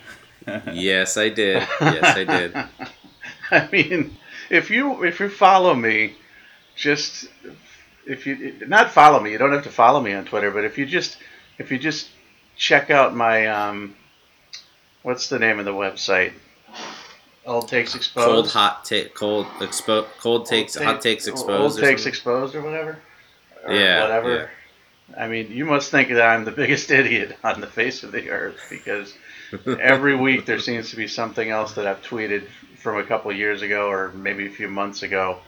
yeah. 0.47 0.73
yes, 0.73 1.17
I 1.17 1.29
did. 1.29 1.67
Yes, 1.81 2.17
I 2.17 2.25
did. 2.25 2.57
I 3.51 3.69
mean, 3.71 4.17
if 4.49 4.71
you 4.71 5.05
if 5.05 5.21
you 5.21 5.29
follow 5.29 5.75
me, 5.75 6.15
just 6.77 7.29
if 8.07 8.27
you 8.27 8.55
not 8.67 8.91
follow 8.91 9.21
me, 9.21 9.33
you 9.33 9.39
don't 9.39 9.53
have 9.53 9.65
to 9.65 9.71
follow 9.71 10.01
me 10.01 10.13
on 10.13 10.25
Twitter, 10.25 10.51
but 10.51 10.65
if 10.65 10.79
you 10.79 10.87
just 10.87 11.19
if 11.59 11.71
you 11.71 11.79
just 11.79 12.09
check 12.57 12.91
out 12.91 13.15
my 13.15 13.47
um, 13.47 13.95
what's 15.03 15.29
the 15.29 15.39
name 15.39 15.59
of 15.59 15.65
the 15.65 15.73
website? 15.73 16.33
Old 17.47 17.69
takes 17.69 17.95
exposed. 17.95 18.27
Cold 18.27 18.49
hot 18.51 18.85
take 18.85 19.15
cold 19.15 19.47
expo 19.59 20.07
cold 20.19 20.47
takes 20.47 20.77
Old 20.77 20.87
hot 20.87 21.01
takes 21.01 21.27
exposed. 21.27 21.51
Old 21.51 21.73
takes 21.73 22.03
something? 22.03 22.09
exposed 22.09 22.55
or 22.55 22.63
whatever. 22.63 22.99
Or 23.65 23.73
Yeah, 23.73 24.03
Whatever. 24.03 24.51
I 25.17 25.27
mean, 25.27 25.51
you 25.51 25.65
must 25.65 25.91
think 25.91 26.09
that 26.11 26.23
I'm 26.23 26.45
the 26.45 26.51
biggest 26.53 26.91
idiot 27.01 27.37
on 27.43 27.61
the 27.61 27.67
face 27.67 28.03
of 28.03 28.13
the 28.13 28.31
earth 28.31 28.61
because 28.69 29.15
every 29.81 30.15
week 30.15 30.47
there 30.47 30.61
seems 30.61 30.91
to 30.91 30.97
be 30.97 31.09
something 31.09 31.51
else 31.51 31.73
that 31.73 31.87
I've 31.87 32.03
tweeted 32.03 32.47
from 32.77 32.99
a 32.99 33.05
couple 33.05 33.33
years 33.33 33.63
ago 33.63 33.89
or 33.89 34.11
maybe 34.13 34.47
a 34.47 34.51
few 34.51 34.69
months 34.69 35.03
ago 35.03 35.39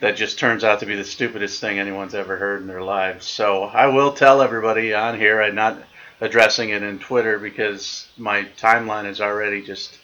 that 0.00 0.16
just 0.16 0.38
turns 0.38 0.62
out 0.62 0.80
to 0.80 0.86
be 0.86 0.94
the 0.94 1.04
stupidest 1.04 1.60
thing 1.60 1.78
anyone's 1.78 2.14
ever 2.14 2.36
heard 2.36 2.60
in 2.60 2.68
their 2.68 2.82
lives. 2.82 3.26
So 3.26 3.64
I 3.64 3.86
will 3.86 4.12
tell 4.12 4.42
everybody 4.42 4.94
on 4.94 5.18
here. 5.18 5.42
I'm 5.42 5.54
not 5.54 5.78
addressing 6.20 6.70
it 6.70 6.82
in 6.82 6.98
Twitter 6.98 7.38
because 7.38 8.08
my 8.16 8.44
timeline 8.56 9.06
is 9.06 9.20
already 9.20 9.62
just 9.62 9.96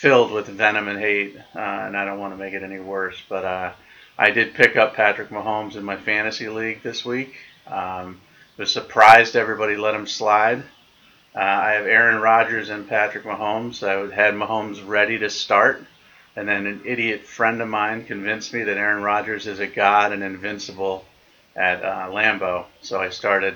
filled 0.00 0.32
with 0.32 0.46
venom 0.46 0.88
and 0.88 0.98
hate, 0.98 1.36
uh, 1.54 1.58
and 1.58 1.94
I 1.94 2.06
don't 2.06 2.18
want 2.18 2.32
to 2.32 2.38
make 2.38 2.54
it 2.54 2.62
any 2.62 2.80
worse. 2.80 3.22
But 3.28 3.44
uh, 3.44 3.72
I 4.16 4.30
did 4.30 4.54
pick 4.54 4.74
up 4.74 4.94
Patrick 4.94 5.28
Mahomes 5.28 5.76
in 5.76 5.84
my 5.84 5.98
fantasy 5.98 6.48
league 6.48 6.82
this 6.82 7.04
week. 7.04 7.34
Um, 7.66 8.18
was 8.56 8.72
surprised 8.72 9.36
everybody 9.36 9.76
let 9.76 9.94
him 9.94 10.06
slide. 10.06 10.62
Uh, 11.34 11.40
I 11.40 11.72
have 11.72 11.86
Aaron 11.86 12.18
Rodgers 12.18 12.70
and 12.70 12.88
Patrick 12.88 13.24
Mahomes. 13.24 13.86
I 13.86 14.14
had 14.14 14.32
Mahomes 14.32 14.86
ready 14.86 15.18
to 15.18 15.28
start, 15.28 15.84
and 16.34 16.48
then 16.48 16.66
an 16.66 16.80
idiot 16.86 17.26
friend 17.26 17.60
of 17.60 17.68
mine 17.68 18.06
convinced 18.06 18.54
me 18.54 18.62
that 18.62 18.78
Aaron 18.78 19.02
Rodgers 19.02 19.46
is 19.46 19.60
a 19.60 19.66
god 19.66 20.12
and 20.12 20.22
invincible 20.22 21.04
at 21.54 21.84
uh, 21.84 22.08
Lambeau. 22.10 22.64
So 22.80 22.98
I 22.98 23.10
started. 23.10 23.54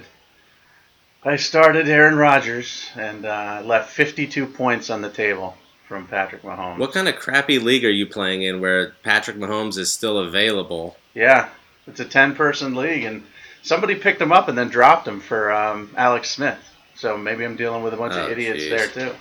I 1.24 1.36
started 1.36 1.88
Aaron 1.88 2.16
Rodgers 2.16 2.86
and 2.96 3.24
uh, 3.24 3.62
left 3.64 3.90
52 3.94 4.44
points 4.44 4.90
on 4.90 5.00
the 5.00 5.08
table 5.08 5.56
from 5.94 6.08
Patrick 6.08 6.42
Mahomes. 6.42 6.78
What 6.78 6.92
kind 6.92 7.06
of 7.06 7.14
crappy 7.14 7.60
league 7.60 7.84
are 7.84 7.90
you 7.90 8.04
playing 8.04 8.42
in 8.42 8.60
where 8.60 8.94
Patrick 9.04 9.36
Mahomes 9.36 9.78
is 9.78 9.92
still 9.92 10.18
available? 10.18 10.96
Yeah, 11.14 11.50
it's 11.86 12.00
a 12.00 12.04
10 12.04 12.34
person 12.34 12.74
league, 12.74 13.04
and 13.04 13.22
somebody 13.62 13.94
picked 13.94 14.20
him 14.20 14.32
up 14.32 14.48
and 14.48 14.58
then 14.58 14.68
dropped 14.70 15.06
him 15.06 15.20
for 15.20 15.52
um, 15.52 15.90
Alex 15.96 16.30
Smith. 16.30 16.58
So 16.96 17.16
maybe 17.16 17.44
I'm 17.44 17.54
dealing 17.54 17.84
with 17.84 17.94
a 17.94 17.96
bunch 17.96 18.14
Oh, 18.16 18.24
of 18.26 18.32
idiots 18.32 18.64
jeez. 18.64 18.70
there 18.70 18.88
too. 18.88 19.14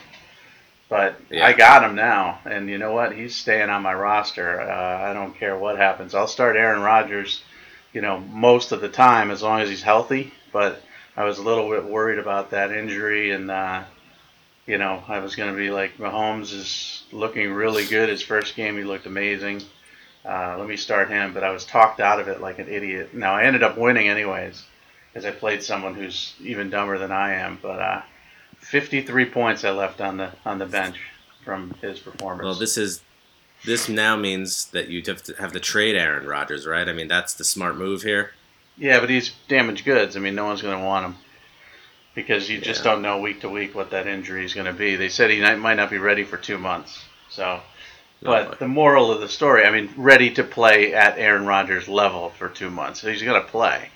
But 0.89 1.19
Yeah. 1.29 1.45
I 1.45 1.53
got 1.53 1.83
him 1.83 1.93
now, 1.95 2.39
and 2.45 2.67
you 2.67 2.79
know 2.79 2.93
what? 2.93 3.13
He's 3.13 3.35
staying 3.35 3.69
on 3.69 3.83
my 3.83 3.93
roster. 3.93 4.59
Uh, 4.59 5.09
I 5.11 5.13
don't 5.13 5.37
care 5.37 5.55
what 5.55 5.77
happens. 5.77 6.15
I'll 6.15 6.25
start 6.27 6.55
Aaron 6.55 6.81
Rodgers, 6.81 7.43
you 7.93 8.01
know, 8.01 8.19
most 8.19 8.71
of 8.71 8.81
the 8.81 8.89
time 8.89 9.29
as 9.29 9.43
long 9.43 9.61
as 9.61 9.69
he's 9.69 9.83
healthy. 9.83 10.33
But 10.51 10.81
I 11.15 11.23
was 11.23 11.37
a 11.37 11.43
little 11.43 11.69
bit 11.69 11.85
worried 11.85 12.17
about 12.17 12.49
that 12.49 12.71
injury, 12.71 13.29
and 13.29 13.51
uh, 13.51 13.83
you 14.65 14.77
know, 14.77 15.03
I 15.07 15.19
was 15.19 15.35
going 15.35 15.51
to 15.51 15.57
be 15.57 15.69
like, 15.69 15.97
Mahomes 15.97 16.53
is 16.53 17.03
looking 17.11 17.51
really 17.51 17.85
good. 17.85 18.09
His 18.09 18.21
first 18.21 18.55
game, 18.55 18.77
he 18.77 18.83
looked 18.83 19.05
amazing. 19.05 19.61
Uh, 20.25 20.55
let 20.57 20.67
me 20.67 20.77
start 20.77 21.09
him. 21.09 21.33
But 21.33 21.43
I 21.43 21.51
was 21.51 21.65
talked 21.65 21.99
out 21.99 22.19
of 22.19 22.27
it 22.27 22.39
like 22.41 22.59
an 22.59 22.69
idiot. 22.69 23.13
Now 23.13 23.35
I 23.35 23.43
ended 23.43 23.63
up 23.63 23.77
winning 23.77 24.07
anyways, 24.07 24.63
because 25.11 25.25
I 25.25 25.31
played 25.31 25.63
someone 25.63 25.95
who's 25.95 26.33
even 26.41 26.69
dumber 26.69 26.97
than 26.97 27.11
I 27.11 27.33
am. 27.33 27.59
But 27.61 27.79
uh, 27.79 28.01
53 28.59 29.25
points 29.25 29.65
I 29.65 29.71
left 29.71 29.99
on 29.99 30.17
the 30.17 30.31
on 30.45 30.59
the 30.59 30.65
bench 30.65 30.97
from 31.43 31.73
his 31.81 31.99
performance. 31.99 32.45
Well, 32.45 32.55
this 32.55 32.77
is 32.77 33.01
this 33.65 33.89
now 33.89 34.15
means 34.15 34.65
that 34.67 34.87
you 34.87 35.03
have 35.05 35.23
to 35.23 35.33
have 35.33 35.51
to 35.51 35.59
trade 35.59 35.95
Aaron 35.95 36.25
Rodgers, 36.25 36.65
right? 36.65 36.87
I 36.87 36.93
mean, 36.93 37.09
that's 37.09 37.33
the 37.33 37.43
smart 37.43 37.75
move 37.75 38.03
here. 38.03 38.31
yeah, 38.77 39.01
but 39.01 39.09
he's 39.09 39.33
damaged 39.49 39.83
goods. 39.83 40.15
I 40.15 40.19
mean, 40.21 40.35
no 40.35 40.45
one's 40.45 40.61
going 40.61 40.77
to 40.79 40.85
want 40.85 41.05
him 41.05 41.15
because 42.15 42.49
you 42.49 42.59
just 42.59 42.83
don't 42.83 43.01
know 43.01 43.19
week 43.19 43.41
to 43.41 43.49
week 43.49 43.73
what 43.75 43.91
that 43.91 44.07
injury 44.07 44.45
is 44.45 44.53
going 44.53 44.67
to 44.67 44.73
be. 44.73 44.95
They 44.95 45.09
said 45.09 45.29
he 45.31 45.41
might 45.41 45.75
not 45.75 45.89
be 45.89 45.97
ready 45.97 46.23
for 46.23 46.37
two 46.37 46.57
months. 46.57 47.03
So. 47.29 47.59
But 48.21 48.47
Oh, 48.47 48.55
the 48.57 48.67
moral 48.69 49.11
of 49.11 49.19
the 49.19 49.27
story, 49.27 49.65
I 49.65 49.71
mean, 49.71 49.89
ready 49.97 50.31
to 50.35 50.43
play 50.45 50.93
at 50.93 51.17
Aaron 51.17 51.45
Rodgers' 51.45 51.89
level 51.89 52.29
for 52.29 52.47
two 52.47 52.69
months. 52.69 53.01
So 53.01 53.11
he's 53.11 53.21
going 53.21 53.41
to 53.41 53.47
play. 53.47 53.89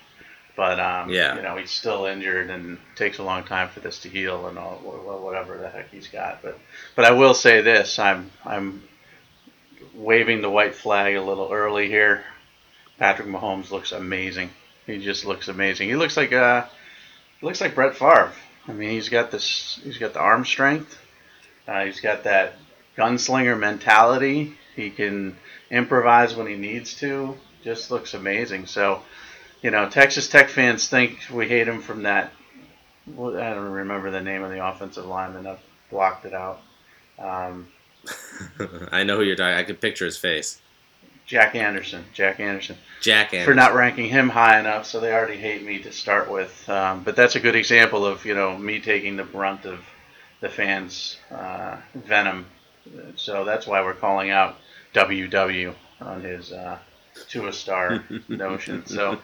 But, 0.57 0.79
um, 0.81 1.09
Yeah. 1.09 1.35
you 1.35 1.43
know, 1.43 1.55
he's 1.55 1.71
still 1.71 2.05
injured 2.05 2.49
and 2.49 2.77
takes 2.95 3.19
a 3.19 3.23
long 3.23 3.43
time 3.45 3.69
for 3.69 3.79
this 3.79 3.99
to 3.99 4.09
heal 4.09 4.47
and 4.47 4.57
all, 4.57 4.75
whatever 4.79 5.57
the 5.57 5.69
heck 5.69 5.91
he's 5.91 6.07
got. 6.07 6.41
But, 6.41 6.59
but 6.95 7.05
I 7.05 7.11
will 7.11 7.33
say 7.35 7.61
this 7.61 7.99
I'm, 7.99 8.31
I'm 8.43 8.83
waving 9.93 10.41
the 10.41 10.49
white 10.49 10.75
flag 10.75 11.15
a 11.15 11.21
little 11.21 11.53
early 11.53 11.87
here. 11.87 12.25
Patrick 12.99 13.27
Mahomes 13.29 13.71
looks 13.71 13.91
amazing. 13.93 14.49
He 14.87 14.97
just 14.97 15.25
looks 15.25 15.47
amazing. 15.47 15.87
He 15.87 15.95
looks 15.95 16.17
like, 16.17 16.33
uh, 16.33 16.65
he 17.39 17.45
looks 17.45 17.61
like 17.61 17.75
Brett 17.75 17.95
Favre. 17.95 18.31
I 18.67 18.73
mean, 18.73 18.89
he's 18.89 19.09
got 19.09 19.31
this, 19.31 19.79
he's 19.83 19.97
got 19.97 20.13
the 20.13 20.19
arm 20.19 20.45
strength. 20.45 20.97
Uh, 21.67 21.85
he's 21.85 21.99
got 21.99 22.23
that 22.23 22.53
gunslinger 22.97 23.57
mentality. 23.57 24.53
He 24.75 24.89
can 24.89 25.35
improvise 25.69 26.35
when 26.35 26.47
he 26.47 26.55
needs 26.55 26.95
to. 26.95 27.35
Just 27.63 27.91
looks 27.91 28.13
amazing. 28.13 28.65
So, 28.65 29.01
you 29.61 29.71
know, 29.71 29.89
Texas 29.89 30.29
Tech 30.29 30.49
fans 30.49 30.87
think 30.87 31.19
we 31.31 31.47
hate 31.47 31.67
him 31.67 31.81
from 31.81 32.03
that. 32.03 32.31
well, 33.07 33.37
I 33.37 33.53
don't 33.53 33.71
remember 33.71 34.11
the 34.11 34.21
name 34.21 34.43
of 34.43 34.51
the 34.51 34.65
offensive 34.65 35.05
lineman. 35.05 35.47
I've 35.47 35.59
blocked 35.89 36.25
it 36.25 36.33
out. 36.33 36.59
Um, 37.19 37.67
I 38.91 39.03
know 39.03 39.17
who 39.17 39.23
you're 39.23 39.35
talking. 39.35 39.57
I 39.57 39.63
can 39.63 39.75
picture 39.75 40.05
his 40.05 40.17
face. 40.17 40.61
Jack 41.27 41.55
Anderson. 41.55 42.05
Jack 42.13 42.39
Anderson. 42.39 42.77
Jack 43.01 43.33
Anderson. 43.33 43.45
for 43.45 43.53
not 43.53 43.75
ranking 43.75 44.09
him 44.09 44.29
high 44.29 44.59
enough, 44.59 44.85
so 44.85 45.01
they 45.01 45.13
already 45.13 45.35
hate 45.35 45.61
me 45.63 45.77
to 45.79 45.91
start 45.91 46.31
with. 46.31 46.67
Um, 46.69 47.03
but 47.03 47.17
that's 47.17 47.35
a 47.35 47.39
good 47.41 47.55
example 47.55 48.05
of 48.05 48.25
you 48.25 48.33
know 48.33 48.57
me 48.57 48.79
taking 48.79 49.17
the 49.17 49.25
brunt 49.25 49.65
of 49.65 49.79
the 50.39 50.49
fans' 50.49 51.17
uh, 51.29 51.77
venom. 51.93 52.45
So 53.17 53.43
that's 53.43 53.67
why 53.67 53.81
we're 53.83 53.93
calling 53.93 54.29
out 54.29 54.55
WW 54.93 55.75
on 55.99 56.21
his 56.21 56.53
uh, 56.53 56.79
to 57.29 57.47
a 57.47 57.53
star 57.53 58.05
notion. 58.29 58.85
So 58.85 59.19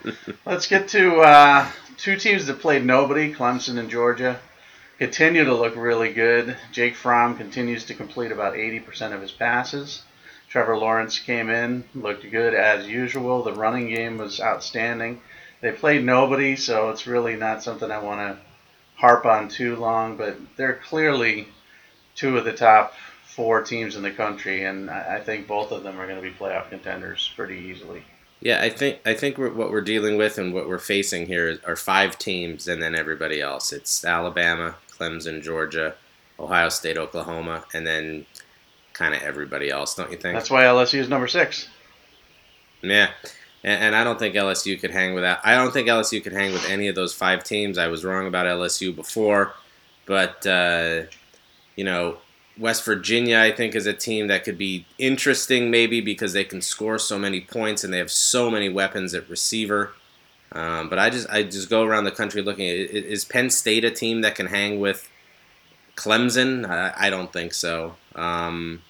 let's 0.45 0.67
get 0.67 0.89
to 0.89 1.21
uh, 1.21 1.71
two 1.97 2.17
teams 2.17 2.45
that 2.47 2.59
played 2.59 2.85
nobody: 2.85 3.33
Clemson 3.33 3.79
and 3.79 3.89
Georgia. 3.89 4.39
Continue 4.99 5.45
to 5.45 5.55
look 5.55 5.75
really 5.75 6.11
good. 6.13 6.55
Jake 6.71 6.95
Fromm 6.95 7.37
continues 7.37 7.85
to 7.85 7.93
complete 7.93 8.31
about 8.31 8.53
80% 8.53 9.13
of 9.13 9.21
his 9.21 9.31
passes. 9.31 10.03
Trevor 10.53 10.77
Lawrence 10.77 11.17
came 11.17 11.49
in, 11.49 11.83
looked 11.95 12.29
good 12.29 12.53
as 12.53 12.85
usual. 12.85 13.41
The 13.41 13.55
running 13.55 13.89
game 13.89 14.19
was 14.19 14.39
outstanding. 14.39 15.19
They 15.61 15.71
played 15.71 16.05
nobody, 16.05 16.55
so 16.57 16.91
it's 16.91 17.07
really 17.07 17.35
not 17.35 17.63
something 17.63 17.89
I 17.89 17.97
want 17.97 18.19
to 18.19 18.37
harp 18.93 19.25
on 19.25 19.49
too 19.49 19.75
long, 19.75 20.15
but 20.15 20.37
they're 20.55 20.75
clearly 20.75 21.47
two 22.13 22.37
of 22.37 22.45
the 22.45 22.53
top 22.53 22.93
four 23.25 23.63
teams 23.63 23.95
in 23.95 24.03
the 24.03 24.11
country, 24.11 24.63
and 24.63 24.91
I 24.91 25.19
think 25.21 25.47
both 25.47 25.71
of 25.71 25.81
them 25.81 25.99
are 25.99 26.05
going 26.05 26.21
to 26.21 26.29
be 26.29 26.35
playoff 26.35 26.69
contenders 26.69 27.31
pretty 27.35 27.57
easily. 27.57 28.03
Yeah, 28.39 28.61
I 28.61 28.69
think 28.69 28.99
I 29.07 29.15
think 29.15 29.39
we're, 29.39 29.51
what 29.51 29.71
we're 29.71 29.81
dealing 29.81 30.17
with 30.17 30.37
and 30.37 30.53
what 30.53 30.67
we're 30.67 30.77
facing 30.77 31.25
here 31.25 31.57
are 31.65 31.75
five 31.75 32.19
teams, 32.19 32.67
and 32.67 32.79
then 32.79 32.93
everybody 32.93 33.41
else. 33.41 33.73
It's 33.73 34.05
Alabama, 34.05 34.75
Clemson, 34.91 35.41
Georgia, 35.41 35.95
Ohio 36.39 36.69
State, 36.69 36.99
Oklahoma, 36.99 37.65
and 37.73 37.87
then 37.87 38.27
kind 38.93 39.13
of 39.13 39.21
everybody 39.21 39.69
else. 39.69 39.95
Don't 39.95 40.11
you 40.11 40.17
think? 40.17 40.35
That's 40.35 40.49
why 40.49 40.63
LSU 40.63 40.99
is 40.99 41.09
number 41.09 41.27
six. 41.27 41.67
Yeah, 42.81 43.09
and, 43.63 43.83
and 43.83 43.95
I 43.95 44.03
don't 44.03 44.19
think 44.19 44.35
LSU 44.35 44.79
could 44.79 44.91
hang 44.91 45.13
with 45.13 45.23
that. 45.23 45.41
I 45.43 45.55
don't 45.55 45.71
think 45.71 45.87
LSU 45.87 46.23
could 46.23 46.33
hang 46.33 46.53
with 46.53 46.69
any 46.69 46.87
of 46.87 46.95
those 46.95 47.13
five 47.13 47.43
teams. 47.43 47.77
I 47.77 47.87
was 47.87 48.05
wrong 48.05 48.27
about 48.27 48.45
LSU 48.45 48.95
before, 48.95 49.53
but 50.05 50.45
uh, 50.45 51.03
you 51.75 51.83
know, 51.83 52.17
West 52.57 52.85
Virginia 52.85 53.39
I 53.39 53.51
think 53.51 53.75
is 53.75 53.87
a 53.87 53.93
team 53.93 54.27
that 54.27 54.43
could 54.43 54.57
be 54.57 54.85
interesting 54.97 55.71
maybe 55.71 56.01
because 56.01 56.33
they 56.33 56.43
can 56.43 56.61
score 56.61 56.99
so 56.99 57.17
many 57.17 57.41
points 57.41 57.83
and 57.83 57.93
they 57.93 57.97
have 57.97 58.11
so 58.11 58.49
many 58.49 58.69
weapons 58.69 59.13
at 59.13 59.29
receiver. 59.29 59.93
Um, 60.51 60.87
but 60.87 60.99
I 60.99 61.09
just 61.09 61.27
I 61.29 61.43
just 61.43 61.69
go 61.69 61.83
around 61.83 62.03
the 62.03 62.11
country 62.11 62.41
looking 62.41 62.69
at 62.69 62.75
is 62.75 63.25
Penn 63.25 63.49
State 63.49 63.83
a 63.83 63.89
team 63.89 64.21
that 64.21 64.35
can 64.35 64.47
hang 64.47 64.79
with 64.79 65.09
Clemson? 65.95 66.69
I, 66.69 66.93
I 66.95 67.09
don't 67.09 67.31
think 67.33 67.53
so. 67.53 67.95
Um, 68.15 68.81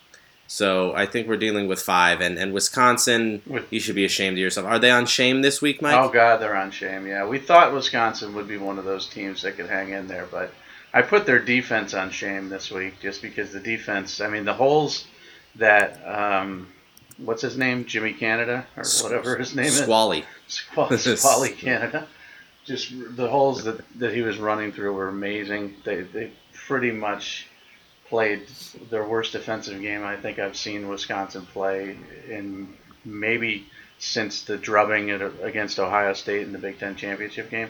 so 0.48 0.94
I 0.94 1.06
think 1.06 1.28
we're 1.28 1.38
dealing 1.38 1.68
with 1.68 1.82
five, 1.82 2.22
and, 2.22 2.38
and 2.38 2.54
Wisconsin, 2.54 3.42
you 3.72 3.80
should 3.80 3.96
be 3.96 4.06
ashamed 4.06 4.38
of 4.38 4.40
yourself. 4.40 4.68
Are 4.68 4.78
they 4.78 4.92
on 4.92 5.06
shame 5.06 5.42
this 5.42 5.62
week, 5.62 5.82
Mike? 5.82 5.96
Oh 5.96 6.10
God, 6.10 6.38
they're 6.38 6.56
on 6.56 6.70
shame. 6.70 7.08
Yeah, 7.08 7.26
we 7.26 7.40
thought 7.40 7.74
Wisconsin 7.74 8.36
would 8.36 8.48
be 8.48 8.58
one 8.58 8.78
of 8.78 8.86
those 8.86 9.08
teams 9.08 9.42
that 9.42 9.58
could 9.58 9.68
hang 9.68 9.90
in 9.90 10.08
there, 10.08 10.28
but 10.30 10.54
I 10.94 11.02
put 11.02 11.26
their 11.26 11.40
defense 11.40 11.94
on 11.96 12.12
shame 12.12 12.50
this 12.50 12.70
week 12.70 13.00
just 13.02 13.22
because 13.22 13.52
the 13.52 13.60
defense. 13.60 14.22
I 14.22 14.28
mean, 14.28 14.46
the 14.46 14.54
holes 14.54 15.08
that 15.56 16.00
um, 16.06 16.68
what's 17.18 17.42
his 17.42 17.58
name, 17.58 17.86
Jimmy 17.86 18.14
Canada 18.14 18.68
or 18.78 18.84
whatever 19.02 19.38
his 19.38 19.56
name 19.56 19.66
is, 19.66 19.80
Squally. 19.80 20.24
Squally, 20.48 20.98
Squally 21.16 21.50
Canada. 21.50 22.08
Just 22.64 22.94
the 23.16 23.28
holes 23.28 23.64
that, 23.64 23.82
that 23.98 24.14
he 24.14 24.22
was 24.22 24.38
running 24.38 24.72
through 24.72 24.94
were 24.94 25.10
amazing. 25.10 25.76
They 25.84 26.02
they 26.02 26.32
pretty 26.54 26.92
much 26.92 27.48
played 28.14 28.48
their 28.92 29.04
worst 29.04 29.32
defensive 29.32 29.82
game 29.82 30.04
I 30.04 30.16
think 30.18 30.38
I've 30.38 30.56
seen 30.56 30.88
Wisconsin 30.88 31.48
play 31.48 31.98
in 32.30 32.68
maybe 33.04 33.66
since 33.98 34.44
the 34.44 34.56
drubbing 34.56 35.10
at, 35.10 35.22
against 35.42 35.80
Ohio 35.80 36.14
State 36.14 36.44
in 36.44 36.54
the 36.54 36.60
Big 36.60 36.78
Ten 36.78 36.96
championship 36.96 37.50
game. 37.50 37.70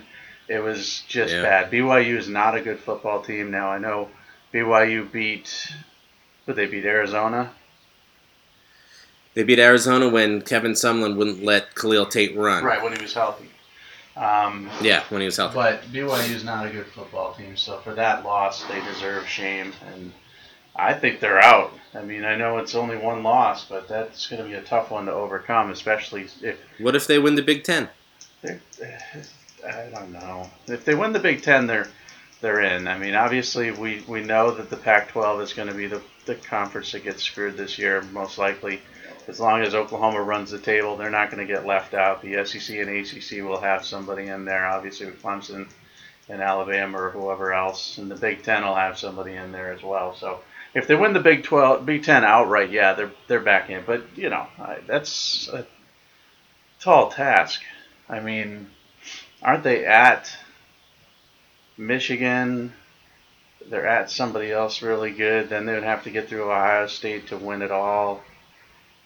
It 0.50 0.60
was 0.60 1.04
just 1.08 1.34
Yeah. 1.34 1.44
bad. 1.44 1.72
BYU 1.72 2.18
is 2.18 2.28
not 2.28 2.58
a 2.58 2.62
good 2.62 2.78
football 2.82 3.22
team 3.22 3.52
now. 3.52 3.70
I 3.70 3.78
know 3.78 4.10
BYU 4.54 5.10
beat, 5.10 5.72
but 6.46 6.58
they 6.58 6.66
beat 6.66 6.84
Arizona 6.84 7.52
They 9.36 9.44
beat 9.44 9.60
Arizona 9.60 10.10
when 10.10 10.42
Kevin 10.42 10.74
Sumlin 10.74 11.16
wouldn't 11.16 11.42
let 11.42 11.74
Khalil 11.74 12.06
Tate 12.06 12.36
run. 12.36 12.66
Right 12.66 12.84
when 12.84 12.94
he 12.94 13.02
was 13.02 13.14
healthy. 13.14 13.50
Um, 14.18 14.70
Yeah, 14.82 15.04
when 15.08 15.22
he 15.22 15.26
was 15.26 15.38
healthy. 15.38 15.56
But 15.56 15.84
BYU 15.94 16.36
is 16.36 16.44
not 16.44 16.68
a 16.68 16.70
good 16.70 16.88
football 16.88 17.34
team, 17.34 17.56
so 17.56 17.78
for 17.80 17.94
that 17.94 18.26
loss, 18.26 18.66
they 18.66 18.82
deserve 18.82 19.26
shame, 19.28 19.72
and 19.88 20.12
I 20.76 20.94
think 20.94 21.20
they're 21.20 21.42
out. 21.42 21.74
I 21.94 22.02
mean, 22.02 22.26
I 22.26 22.36
know 22.36 22.58
it's 22.58 22.74
only 22.74 22.98
one 22.98 23.22
loss, 23.22 23.66
but 23.66 23.88
that's 23.88 24.28
going 24.28 24.42
to 24.42 24.48
be 24.48 24.56
a 24.56 24.62
tough 24.62 24.90
one 24.90 25.06
to 25.06 25.14
overcome, 25.14 25.70
especially 25.70 26.28
if 26.42 26.58
What 26.80 26.96
if 26.96 27.06
they 27.06 27.20
win 27.20 27.36
the 27.36 27.44
Big 27.44 27.64
Ten? 27.64 27.90
I 28.44 29.90
don't 29.94 30.12
know. 30.12 30.50
If 30.68 30.84
they 30.84 30.96
win 30.96 31.14
the 31.14 31.20
Big 31.20 31.42
Ten, 31.44 31.68
they're 31.68 31.88
they're 32.42 32.62
in. 32.62 32.90
I 32.90 32.98
mean, 32.98 33.16
obviously, 33.16 33.72
we, 33.72 34.04
we 34.06 34.22
know 34.22 34.52
that 34.52 34.70
the 34.70 34.76
Pac-12 34.76 35.42
is 35.42 35.54
going 35.54 35.70
to 35.70 35.74
be 35.74 35.88
the, 35.88 36.02
the 36.26 36.36
conference 36.36 36.92
that 36.92 37.06
gets 37.06 37.24
screwed 37.24 37.56
this 37.56 37.80
year, 37.80 38.02
most 38.12 38.38
likely. 38.38 38.82
As 39.30 39.40
long 39.40 39.62
as 39.62 39.74
Oklahoma 39.74 40.22
runs 40.22 40.52
the 40.52 40.60
table, 40.60 40.98
they're 40.98 41.10
not 41.10 41.32
going 41.32 41.48
to 41.48 41.52
get 41.52 41.66
left 41.66 41.94
out. 41.94 42.22
The 42.22 42.46
SEC 42.46 42.76
and 42.76 42.90
ACC 42.90 43.42
will 43.46 43.62
have 43.62 43.86
somebody 43.86 44.28
in 44.28 44.44
there, 44.44 44.66
obviously 44.66 45.06
with 45.06 45.24
Clemson 45.24 45.70
and 46.28 46.42
Alabama 46.42 47.04
or 47.04 47.12
whoever 47.12 47.54
else, 47.54 47.98
and 47.98 48.12
the 48.12 48.16
Big 48.16 48.44
Ten 48.44 48.66
will 48.66 48.76
have 48.76 49.00
somebody 49.00 49.34
in 49.36 49.54
there 49.54 49.72
as 49.72 49.82
well. 49.82 50.14
So 50.14 50.42
if 50.74 50.88
they 50.88 50.96
win 50.96 51.14
the 51.14 51.20
Big 51.20 51.44
Twelve, 51.44 51.86
Big 51.86 52.04
Ten 52.04 52.24
outright, 52.24 52.72
yeah, 52.72 52.94
they're 52.94 53.12
they're 53.28 53.40
back 53.40 53.70
in. 53.70 53.84
But 53.86 54.04
you 54.16 54.30
know, 54.30 54.48
I, 54.60 54.80
that's 54.88 55.48
a 55.50 55.66
tall 56.80 57.10
task. 57.12 57.62
I 58.10 58.20
mean, 58.20 58.70
aren't 59.42 59.64
they 59.64 59.86
at 59.86 60.36
Michigan? 61.78 62.74
They're 63.70 63.88
at 63.88 64.12
somebody 64.12 64.52
else 64.52 64.82
really 64.82 65.12
good. 65.12 65.50
Then 65.50 65.66
they 65.66 65.74
would 65.74 65.84
have 65.84 66.04
to 66.04 66.10
get 66.10 66.28
through 66.28 66.52
Ohio 66.52 66.88
State 66.88 67.28
to 67.28 67.38
win 67.38 67.62
it 67.62 67.72
all. 67.72 68.22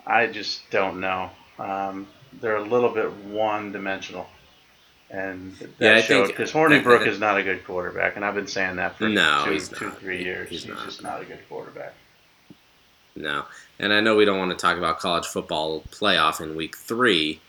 I 0.05 0.27
just 0.27 0.69
don't 0.71 0.99
know. 0.99 1.29
Um, 1.59 2.07
they're 2.41 2.55
a 2.55 2.63
little 2.63 2.89
bit 2.89 3.11
one-dimensional, 3.13 4.27
and 5.09 5.53
that 5.55 5.69
Yeah, 5.79 5.95
I 5.95 6.01
showed 6.01 6.25
think- 6.25 6.37
because 6.37 6.51
Hornibrook 6.51 7.07
is 7.07 7.19
not 7.19 7.37
a 7.37 7.43
good 7.43 7.63
quarterback, 7.65 8.15
and 8.15 8.25
I've 8.25 8.35
been 8.35 8.47
saying 8.47 8.75
that 8.77 8.97
for 8.97 9.07
No, 9.07 9.43
two, 9.45 9.59
two, 9.59 9.89
three 9.91 10.23
years. 10.23 10.49
He's 10.49 10.63
He's, 10.63 10.73
not. 10.73 10.85
just 10.85 11.01
not 11.03 11.21
a 11.21 11.25
good 11.25 11.39
quarterback. 11.47 11.93
No. 13.15 13.45
And 13.79 13.93
I 13.93 13.99
know 13.99 14.15
we 14.15 14.25
don't 14.25 14.37
want 14.37 14.51
to 14.51 14.57
talk 14.57 14.77
about 14.77 14.99
college 14.99 15.25
football 15.25 15.81
playoff 15.91 16.41
in 16.41 16.55
week 16.55 16.75
three, 16.77 17.39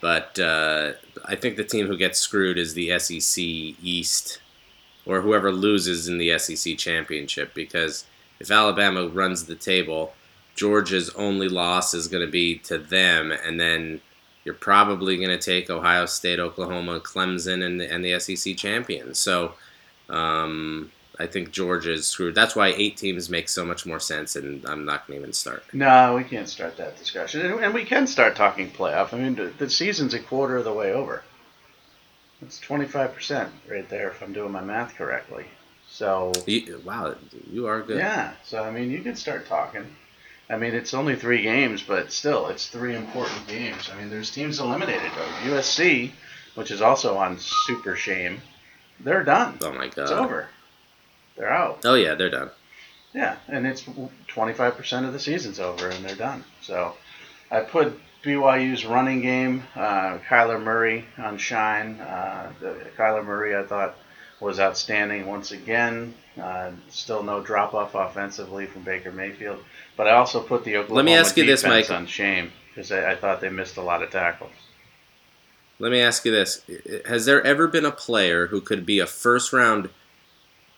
but 0.00 0.38
uh, 0.38 0.92
I 1.24 1.34
think 1.36 1.56
the 1.56 1.64
team 1.64 1.86
who 1.86 1.96
gets 1.96 2.18
screwed 2.18 2.58
is 2.58 2.74
the 2.74 2.98
SEC 2.98 3.42
East 3.42 4.40
or 5.04 5.20
whoever 5.20 5.50
loses 5.52 6.08
in 6.08 6.18
the 6.18 6.38
SEC 6.38 6.78
championship 6.78 7.54
because 7.54 8.04
if 8.40 8.50
Alabama 8.50 9.08
runs 9.08 9.44
the 9.46 9.54
table, 9.54 10.14
Georgia's 10.54 11.10
only 11.10 11.48
loss 11.48 11.92
is 11.94 12.08
going 12.08 12.24
to 12.24 12.30
be 12.30 12.56
to 12.58 12.76
them, 12.78 13.32
and 13.32 13.58
then 13.58 14.00
you're 14.44 14.54
probably 14.54 15.16
going 15.16 15.28
to 15.30 15.38
take 15.38 15.70
Ohio 15.70 16.06
State, 16.06 16.38
Oklahoma, 16.40 17.00
Clemson, 17.00 17.64
and 17.64 17.80
the, 17.80 17.92
and 17.92 18.04
the 18.04 18.18
SEC 18.18 18.56
champion. 18.56 19.14
So 19.14 19.54
um, 20.08 20.90
I 21.18 21.26
think 21.26 21.52
Georgia 21.52 21.92
is 21.92 22.06
screwed. 22.06 22.34
That's 22.34 22.56
why 22.56 22.68
eight 22.76 22.96
teams 22.96 23.30
make 23.30 23.48
so 23.48 23.64
much 23.64 23.86
more 23.86 24.00
sense, 24.00 24.34
and 24.34 24.64
I'm 24.66 24.84
not 24.84 25.06
going 25.06 25.18
to 25.18 25.22
even 25.22 25.32
start. 25.32 25.64
No, 25.72 26.16
we 26.16 26.24
can't 26.24 26.48
start 26.48 26.76
that 26.78 26.98
discussion, 26.98 27.40
and, 27.62 27.74
we 27.74 27.84
can 27.84 28.06
start 28.06 28.34
talking 28.34 28.70
playoff. 28.70 29.12
I 29.12 29.18
mean, 29.18 29.52
the, 29.58 29.70
season's 29.70 30.14
a 30.14 30.18
quarter 30.18 30.56
of 30.56 30.64
the 30.64 30.72
way 30.72 30.92
over. 30.92 31.22
It's 32.40 32.58
twenty 32.58 32.86
five 32.86 33.14
percent 33.14 33.52
right 33.70 33.88
there, 33.88 34.08
if 34.10 34.20
I'm 34.20 34.32
doing 34.32 34.50
my 34.50 34.62
math 34.62 34.96
correctly. 34.96 35.46
So 35.88 36.32
You, 36.46 36.82
wow, 36.84 37.14
you 37.48 37.66
are 37.66 37.82
good. 37.82 37.98
yeah, 37.98 38.32
so 38.44 38.64
I 38.64 38.72
mean, 38.72 38.90
you 38.90 39.00
can 39.02 39.14
start 39.14 39.46
talking. 39.46 39.86
I 40.50 40.56
mean, 40.56 40.74
it's 40.74 40.92
only 40.92 41.16
three 41.16 41.42
games, 41.42 41.82
but 41.82 42.12
still, 42.12 42.48
it's 42.48 42.66
three 42.68 42.94
important 42.94 43.46
games. 43.46 43.88
I 43.92 43.98
mean, 43.98 44.10
there's 44.10 44.30
teams 44.30 44.60
eliminated. 44.60 45.10
Though. 45.16 45.52
USC, 45.52 46.10
which 46.54 46.70
is 46.70 46.82
also 46.82 47.16
on 47.16 47.38
super 47.38 47.96
shame, 47.96 48.40
they're 49.00 49.24
done. 49.24 49.58
Oh 49.62 49.72
my 49.72 49.88
god. 49.88 50.02
It's 50.02 50.10
over. 50.12 50.48
They're 51.36 51.52
out. 51.52 51.80
Oh 51.84 51.94
yeah, 51.94 52.14
they're 52.14 52.30
done. 52.30 52.50
Yeah, 53.14 53.36
and 53.48 53.66
it's 53.66 53.82
25% 53.82 55.06
of 55.06 55.12
the 55.12 55.18
season's 55.18 55.60
over, 55.60 55.88
and 55.88 56.04
they're 56.04 56.16
done. 56.16 56.44
So 56.62 56.94
I 57.50 57.60
put 57.60 57.98
BYU's 58.22 58.86
running 58.86 59.20
game, 59.20 59.64
uh, 59.74 60.18
Kyler 60.28 60.62
Murray 60.62 61.04
on 61.18 61.36
shine. 61.36 62.00
Uh, 62.00 62.52
the, 62.60 62.76
Kyler 62.96 63.24
Murray, 63.24 63.56
I 63.56 63.64
thought, 63.64 63.96
was 64.42 64.60
outstanding 64.60 65.26
once 65.26 65.52
again. 65.52 66.14
Uh, 66.40 66.70
still 66.88 67.22
no 67.22 67.40
drop 67.40 67.74
off 67.74 67.94
offensively 67.94 68.66
from 68.66 68.82
Baker 68.82 69.12
Mayfield. 69.12 69.62
But 69.96 70.08
I 70.08 70.12
also 70.12 70.40
put 70.40 70.64
the 70.64 70.76
Oklahoma 70.76 70.96
Let 70.96 71.04
me 71.04 71.14
ask 71.14 71.36
you 71.36 71.46
this, 71.46 71.64
Mike. 71.64 71.90
on 71.90 72.06
shame 72.06 72.52
because 72.68 72.90
I, 72.90 73.12
I 73.12 73.16
thought 73.16 73.40
they 73.40 73.50
missed 73.50 73.76
a 73.76 73.82
lot 73.82 74.02
of 74.02 74.10
tackles. 74.10 74.52
Let 75.78 75.92
me 75.92 76.00
ask 76.00 76.24
you 76.24 76.32
this: 76.32 76.62
Has 77.06 77.24
there 77.24 77.42
ever 77.44 77.66
been 77.66 77.84
a 77.84 77.90
player 77.90 78.48
who 78.48 78.60
could 78.60 78.84
be 78.84 78.98
a 78.98 79.06
first 79.06 79.52
round 79.52 79.90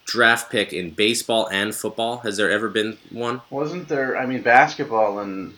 draft 0.04 0.50
pick 0.50 0.72
in 0.72 0.90
baseball 0.90 1.48
and 1.50 1.74
football? 1.74 2.18
Has 2.18 2.36
there 2.36 2.50
ever 2.50 2.68
been 2.68 2.98
one? 3.10 3.40
Wasn't 3.50 3.88
there? 3.88 4.16
I 4.16 4.26
mean, 4.26 4.42
basketball 4.42 5.18
and 5.20 5.54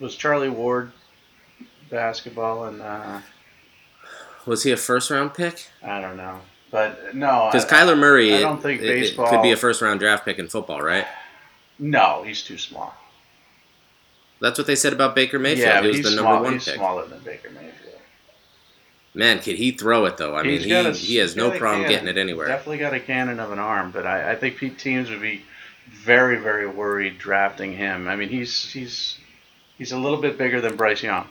was 0.00 0.16
Charlie 0.16 0.48
Ward 0.48 0.92
basketball 1.90 2.64
and 2.64 2.82
uh, 2.82 3.20
Was 4.46 4.64
he 4.64 4.72
a 4.72 4.76
first 4.76 5.10
round 5.10 5.34
pick? 5.34 5.68
I 5.82 6.00
don't 6.00 6.16
know, 6.16 6.40
but 6.74 7.14
no, 7.14 7.48
Because 7.52 7.64
Kyler 7.70 7.96
Murray, 7.96 8.34
I 8.34 8.40
don't 8.40 8.60
think 8.60 8.82
it- 8.82 8.90
it 8.90 9.00
baseball 9.00 9.30
could 9.30 9.42
be 9.42 9.52
a 9.52 9.56
first 9.56 9.80
round 9.80 10.00
draft 10.00 10.24
pick 10.24 10.40
in 10.40 10.48
football, 10.48 10.82
right? 10.82 11.06
No, 11.78 12.24
he's 12.26 12.42
too 12.42 12.58
small. 12.58 12.92
That's 14.40 14.58
what 14.58 14.66
they 14.66 14.74
said 14.74 14.92
about 14.92 15.14
Baker 15.14 15.38
Mayfield. 15.38 15.68
yeah, 15.68 15.80
he 15.82 15.86
was 15.86 15.96
he's 15.98 16.04
the 16.06 16.16
number 16.16 16.30
small, 16.32 16.42
one 16.42 16.52
he's 16.54 16.64
pick. 16.64 16.74
smaller 16.74 17.06
than 17.06 17.20
Baker 17.20 17.50
Mayfield. 17.50 17.70
Man, 19.14 19.38
could 19.38 19.54
he 19.54 19.70
throw 19.70 20.04
it 20.06 20.16
though? 20.16 20.34
I 20.34 20.42
mean, 20.42 20.58
he, 20.60 20.72
a- 20.72 20.90
he 20.92 21.16
has 21.16 21.36
no 21.36 21.50
problem 21.52 21.82
cannon. 21.84 21.88
getting 21.90 22.08
it 22.08 22.18
anywhere. 22.20 22.48
Definitely 22.48 22.78
got 22.78 22.92
a 22.92 22.98
cannon 23.00 23.38
of 23.38 23.52
an 23.52 23.60
arm, 23.60 23.92
but 23.92 24.04
I, 24.04 24.32
I 24.32 24.34
think 24.34 24.58
teams 24.78 25.10
would 25.10 25.20
be 25.20 25.42
very, 25.92 26.36
very 26.38 26.66
worried 26.66 27.18
drafting 27.18 27.76
him. 27.76 28.08
I 28.08 28.16
mean, 28.16 28.28
he's 28.30 28.72
he's 28.72 29.18
he's 29.78 29.92
a 29.92 29.96
little 29.98 30.18
bit 30.20 30.36
bigger 30.36 30.60
than 30.60 30.74
Bryce 30.74 31.04
Young. 31.04 31.28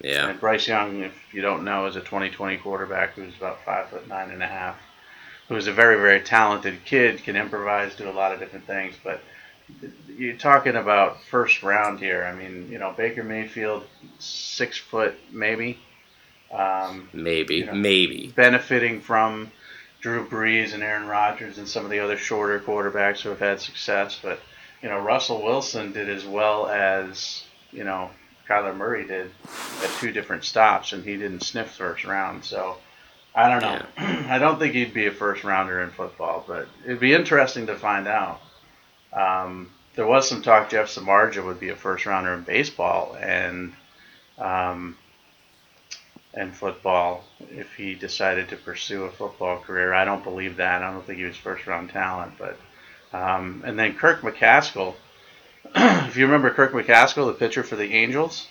Yeah, 0.00 0.28
And 0.28 0.40
Bryce 0.40 0.68
Young, 0.68 1.02
if 1.02 1.14
you 1.32 1.42
don't 1.42 1.64
know, 1.64 1.86
is 1.86 1.96
a 1.96 2.00
2020 2.00 2.58
quarterback 2.58 3.14
who's 3.14 3.36
about 3.36 3.64
five 3.64 3.88
foot 3.88 4.06
nine 4.08 4.30
and 4.30 4.42
a 4.42 4.46
half, 4.46 4.76
who's 5.48 5.66
a 5.66 5.72
very, 5.72 5.96
very 5.96 6.20
talented 6.20 6.84
kid, 6.84 7.22
can 7.22 7.36
improvise, 7.36 7.94
do 7.94 8.08
a 8.08 8.12
lot 8.12 8.32
of 8.32 8.38
different 8.38 8.66
things. 8.66 8.94
But 9.02 9.20
you're 10.08 10.36
talking 10.36 10.76
about 10.76 11.22
first 11.24 11.62
round 11.62 11.98
here. 11.98 12.24
I 12.24 12.34
mean, 12.34 12.70
you 12.70 12.78
know, 12.78 12.92
Baker 12.96 13.24
Mayfield, 13.24 13.84
six 14.18 14.78
foot 14.78 15.14
maybe, 15.32 15.78
um, 16.52 17.08
maybe, 17.12 17.56
you 17.56 17.66
know. 17.66 17.74
maybe. 17.74 18.32
benefiting 18.36 19.00
from 19.00 19.50
Drew 20.00 20.26
Brees 20.28 20.74
and 20.74 20.82
Aaron 20.82 21.06
Rodgers 21.06 21.58
and 21.58 21.66
some 21.66 21.84
of 21.84 21.90
the 21.90 22.00
other 22.00 22.16
shorter 22.16 22.60
quarterbacks 22.60 23.20
who 23.20 23.30
have 23.30 23.40
had 23.40 23.60
success. 23.60 24.18
But 24.22 24.40
you 24.82 24.88
know, 24.88 24.98
Russell 25.00 25.42
Wilson 25.42 25.92
did 25.92 26.08
as 26.08 26.24
well 26.24 26.66
as 26.68 27.42
you 27.72 27.82
know 27.82 28.10
Kyler 28.48 28.76
Murray 28.76 29.06
did 29.06 29.30
at 29.82 29.90
two 29.98 30.12
different 30.12 30.44
stops, 30.44 30.92
and 30.92 31.04
he 31.04 31.16
didn't 31.16 31.42
sniff 31.42 31.72
first 31.72 32.04
round. 32.04 32.44
So 32.44 32.76
I 33.34 33.50
don't 33.50 33.62
know. 33.62 33.86
I 34.30 34.38
don't 34.38 34.58
think 34.58 34.74
he'd 34.74 34.94
be 34.94 35.06
a 35.06 35.12
first 35.12 35.44
rounder 35.44 35.82
in 35.82 35.90
football, 35.90 36.44
but 36.46 36.68
it'd 36.84 37.00
be 37.00 37.14
interesting 37.14 37.66
to 37.66 37.76
find 37.76 38.08
out. 38.08 38.40
Um, 39.12 39.70
there 39.94 40.06
was 40.06 40.28
some 40.28 40.42
talk 40.42 40.70
Jeff 40.70 40.88
Samardzija 40.88 41.44
would 41.44 41.60
be 41.60 41.70
a 41.70 41.76
first 41.76 42.06
rounder 42.06 42.34
in 42.34 42.42
baseball, 42.42 43.16
and 43.20 43.72
um, 44.38 44.96
and 46.34 46.54
football 46.54 47.24
if 47.50 47.74
he 47.74 47.94
decided 47.94 48.50
to 48.50 48.56
pursue 48.56 49.04
a 49.04 49.10
football 49.10 49.58
career. 49.58 49.92
I 49.92 50.04
don't 50.04 50.22
believe 50.22 50.56
that. 50.56 50.82
I 50.82 50.92
don't 50.92 51.04
think 51.04 51.18
he 51.18 51.24
was 51.24 51.36
first 51.36 51.66
round 51.66 51.90
talent, 51.90 52.34
but 52.38 52.58
um, 53.12 53.62
and 53.66 53.78
then 53.78 53.94
Kirk 53.94 54.20
McCaskill. 54.20 54.94
if 56.08 56.16
you 56.16 56.26
remember 56.26 56.50
Kirk 56.50 56.72
McCaskill, 56.72 57.26
the 57.26 57.32
pitcher 57.32 57.62
for 57.62 57.76
the 57.76 57.94
Angels, 57.94 58.46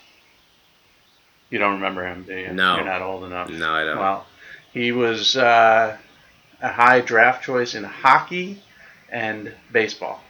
you 1.49 1.59
don't 1.59 1.73
remember 1.73 2.05
him, 2.05 2.23
do 2.23 2.35
you? 2.35 2.51
No. 2.51 2.75
you're 2.75 2.85
not 2.85 3.01
old 3.01 3.23
enough. 3.23 3.49
No, 3.49 3.71
I 3.71 3.83
don't. 3.83 3.97
Well, 3.97 4.25
he 4.73 4.91
was 4.91 5.37
uh, 5.37 5.97
a 6.61 6.67
high 6.69 7.01
draft 7.01 7.43
choice 7.43 7.75
in 7.75 7.83
hockey 7.83 8.61
and 9.09 9.53
baseball, 9.71 10.21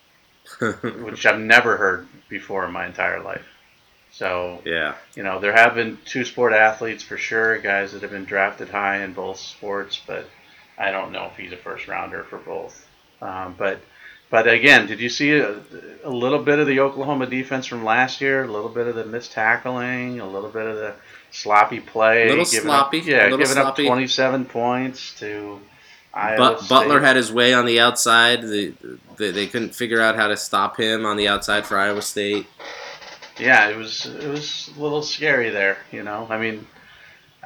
which 0.82 1.26
I've 1.26 1.38
never 1.38 1.76
heard 1.76 2.08
before 2.28 2.64
in 2.64 2.72
my 2.72 2.86
entire 2.86 3.20
life. 3.20 3.44
So 4.12 4.60
yeah, 4.64 4.96
you 5.14 5.22
know, 5.22 5.38
there 5.38 5.52
have 5.52 5.74
been 5.74 5.98
two 6.04 6.24
sport 6.24 6.52
athletes 6.52 7.02
for 7.02 7.16
sure, 7.16 7.58
guys 7.58 7.92
that 7.92 8.02
have 8.02 8.10
been 8.10 8.24
drafted 8.24 8.68
high 8.68 9.04
in 9.04 9.12
both 9.12 9.38
sports, 9.38 10.00
but 10.04 10.26
I 10.76 10.90
don't 10.90 11.12
know 11.12 11.26
if 11.26 11.36
he's 11.36 11.52
a 11.52 11.56
first 11.56 11.86
rounder 11.86 12.24
for 12.24 12.38
both. 12.38 12.86
Um, 13.22 13.54
but 13.56 13.80
but 14.30 14.48
again, 14.48 14.86
did 14.86 15.00
you 15.00 15.08
see 15.08 15.32
a, 15.32 15.60
a 16.04 16.10
little 16.10 16.42
bit 16.42 16.58
of 16.58 16.66
the 16.66 16.80
Oklahoma 16.80 17.26
defense 17.26 17.66
from 17.66 17.84
last 17.84 18.20
year? 18.20 18.44
A 18.44 18.50
little 18.50 18.70
bit 18.70 18.86
of 18.86 18.94
the 18.94 19.04
missed 19.04 19.32
tackling, 19.32 20.20
a 20.20 20.28
little 20.28 20.50
bit 20.50 20.66
of 20.66 20.76
the 20.76 20.94
sloppy 21.30 21.80
play, 21.80 22.28
Little 22.28 22.44
sloppy, 22.44 23.00
up, 23.00 23.06
yeah, 23.06 23.22
a 23.22 23.24
little 23.24 23.38
giving 23.38 23.54
sloppy. 23.54 23.84
up 23.84 23.88
27 23.88 24.44
points 24.46 25.18
to 25.20 25.60
but 26.12 26.68
Butler 26.68 27.00
had 27.00 27.16
his 27.16 27.32
way 27.32 27.54
on 27.54 27.66
the 27.66 27.80
outside. 27.80 28.42
They, 28.42 28.74
they, 29.16 29.30
they 29.30 29.46
couldn't 29.46 29.74
figure 29.74 30.00
out 30.00 30.16
how 30.16 30.28
to 30.28 30.36
stop 30.36 30.78
him 30.78 31.06
on 31.06 31.16
the 31.16 31.28
outside 31.28 31.66
for 31.66 31.78
Iowa 31.78 32.02
State. 32.02 32.46
Yeah, 33.38 33.68
it 33.68 33.76
was 33.76 34.06
it 34.06 34.28
was 34.28 34.70
a 34.76 34.82
little 34.82 35.02
scary 35.02 35.50
there. 35.50 35.78
You 35.92 36.02
know, 36.02 36.26
I 36.28 36.38
mean, 36.38 36.66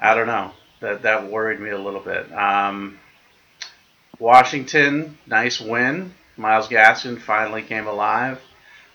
I 0.00 0.14
don't 0.14 0.26
know. 0.26 0.52
That 0.80 1.02
that 1.02 1.30
worried 1.30 1.60
me 1.60 1.70
a 1.70 1.78
little 1.78 2.00
bit. 2.00 2.32
Um, 2.32 2.98
Washington, 4.18 5.18
nice 5.26 5.60
win. 5.60 6.14
Myles 6.36 6.68
Gaskin 6.68 7.20
finally 7.20 7.62
came 7.62 7.86
alive. 7.86 8.40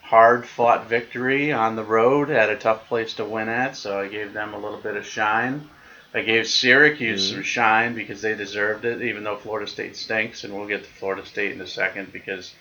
Hard 0.02 0.48
fought 0.48 0.88
victory 0.88 1.52
on 1.52 1.76
the 1.76 1.84
road 1.84 2.32
at 2.32 2.50
a 2.50 2.58
tough 2.58 2.88
place 2.88 3.14
to 3.16 3.26
win 3.26 3.48
at, 3.48 3.76
so 3.76 4.00
I 4.00 4.08
gave 4.08 4.34
them 4.34 4.54
a 4.54 4.60
little 4.60 4.80
bit 4.80 4.98
of 4.98 5.06
shine. 5.06 5.70
I 6.14 6.22
gave 6.22 6.48
Syracuse 6.48 7.28
mm-hmm. 7.28 7.36
some 7.36 7.44
shine 7.44 7.96
because 7.96 8.22
they 8.22 8.34
deserved 8.36 8.86
it, 8.86 9.02
even 9.04 9.24
though 9.24 9.38
Florida 9.38 9.70
State 9.70 9.96
stinks, 9.96 10.44
and 10.44 10.56
we'll 10.56 10.68
get 10.68 10.84
to 10.84 10.90
Florida 10.90 11.26
State 11.26 11.52
in 11.52 11.62
a 11.62 11.68
second 11.68 12.12
because 12.12 12.54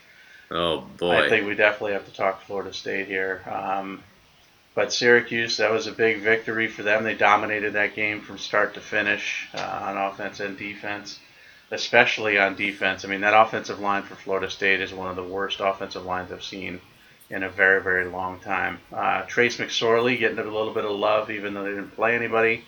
oh 0.51 0.81
boy, 0.97 1.25
I 1.25 1.29
think 1.29 1.47
we 1.47 1.55
definitely 1.55 1.93
have 1.93 2.05
to 2.05 2.13
talk 2.13 2.43
Florida 2.43 2.73
State 2.73 3.07
here. 3.07 3.41
Um, 3.49 4.03
but 4.75 4.93
Syracuse, 4.93 5.57
that 5.57 5.71
was 5.71 5.87
a 5.87 5.91
big 5.91 6.21
victory 6.21 6.67
for 6.67 6.83
them. 6.83 7.03
They 7.03 7.15
dominated 7.15 7.73
that 7.73 7.95
game 7.95 8.21
from 8.21 8.37
start 8.37 8.75
to 8.75 8.81
finish 8.81 9.49
uh, 9.55 9.79
on 9.81 9.97
offense 9.97 10.39
and 10.39 10.57
defense, 10.57 11.19
especially 11.71 12.39
on 12.39 12.55
defense. 12.55 13.05
I 13.05 13.07
mean, 13.07 13.21
that 13.21 13.39
offensive 13.39 13.79
line 13.79 14.03
for 14.03 14.15
Florida 14.15 14.49
State 14.49 14.81
is 14.81 14.93
one 14.93 15.09
of 15.09 15.15
the 15.15 15.23
worst 15.23 15.59
offensive 15.59 16.05
lines 16.05 16.31
I've 16.31 16.43
seen 16.43 16.81
in 17.29 17.43
a 17.43 17.49
very, 17.49 17.81
very 17.81 18.05
long 18.05 18.39
time. 18.39 18.79
Uh, 18.91 19.21
Trace 19.23 19.57
McSorley 19.57 20.17
getting 20.17 20.39
a 20.39 20.43
little 20.43 20.73
bit 20.73 20.85
of 20.85 20.91
love, 20.91 21.29
even 21.29 21.53
though 21.53 21.63
they 21.63 21.69
didn't 21.69 21.95
play 21.95 22.15
anybody 22.15 22.63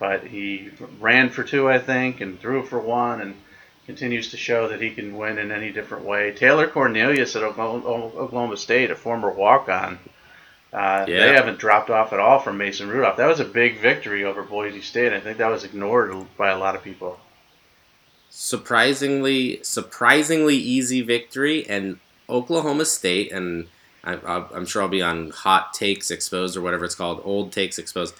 but 0.00 0.26
he 0.26 0.70
ran 0.98 1.28
for 1.28 1.44
two, 1.44 1.68
I 1.68 1.78
think, 1.78 2.20
and 2.20 2.40
threw 2.40 2.64
for 2.64 2.80
one, 2.80 3.20
and 3.20 3.36
continues 3.86 4.30
to 4.30 4.36
show 4.36 4.68
that 4.68 4.80
he 4.80 4.90
can 4.90 5.16
win 5.16 5.38
in 5.38 5.52
any 5.52 5.70
different 5.70 6.04
way. 6.04 6.32
Taylor 6.32 6.66
Cornelius 6.66 7.36
at 7.36 7.42
Oklahoma 7.42 8.56
State, 8.56 8.90
a 8.90 8.96
former 8.96 9.30
walk-on, 9.30 9.98
uh, 10.72 11.04
yeah. 11.06 11.26
they 11.26 11.34
haven't 11.34 11.58
dropped 11.58 11.90
off 11.90 12.12
at 12.12 12.20
all 12.20 12.38
from 12.38 12.56
Mason 12.56 12.88
Rudolph. 12.88 13.18
That 13.18 13.26
was 13.26 13.40
a 13.40 13.44
big 13.44 13.80
victory 13.80 14.24
over 14.24 14.42
Boise 14.42 14.80
State. 14.80 15.12
I 15.12 15.20
think 15.20 15.38
that 15.38 15.50
was 15.50 15.64
ignored 15.64 16.14
by 16.38 16.50
a 16.50 16.58
lot 16.58 16.74
of 16.74 16.82
people. 16.82 17.18
Surprisingly, 18.30 19.60
surprisingly 19.62 20.56
easy 20.56 21.02
victory, 21.02 21.68
and 21.68 21.98
Oklahoma 22.28 22.84
State, 22.84 23.32
and 23.32 23.66
I, 24.04 24.14
I'm 24.54 24.64
sure 24.66 24.82
I'll 24.82 24.88
be 24.88 25.02
on 25.02 25.30
hot 25.30 25.74
takes 25.74 26.10
exposed 26.10 26.56
or 26.56 26.62
whatever 26.62 26.84
it's 26.84 26.94
called, 26.94 27.20
old 27.24 27.52
takes 27.52 27.78
exposed 27.78 28.14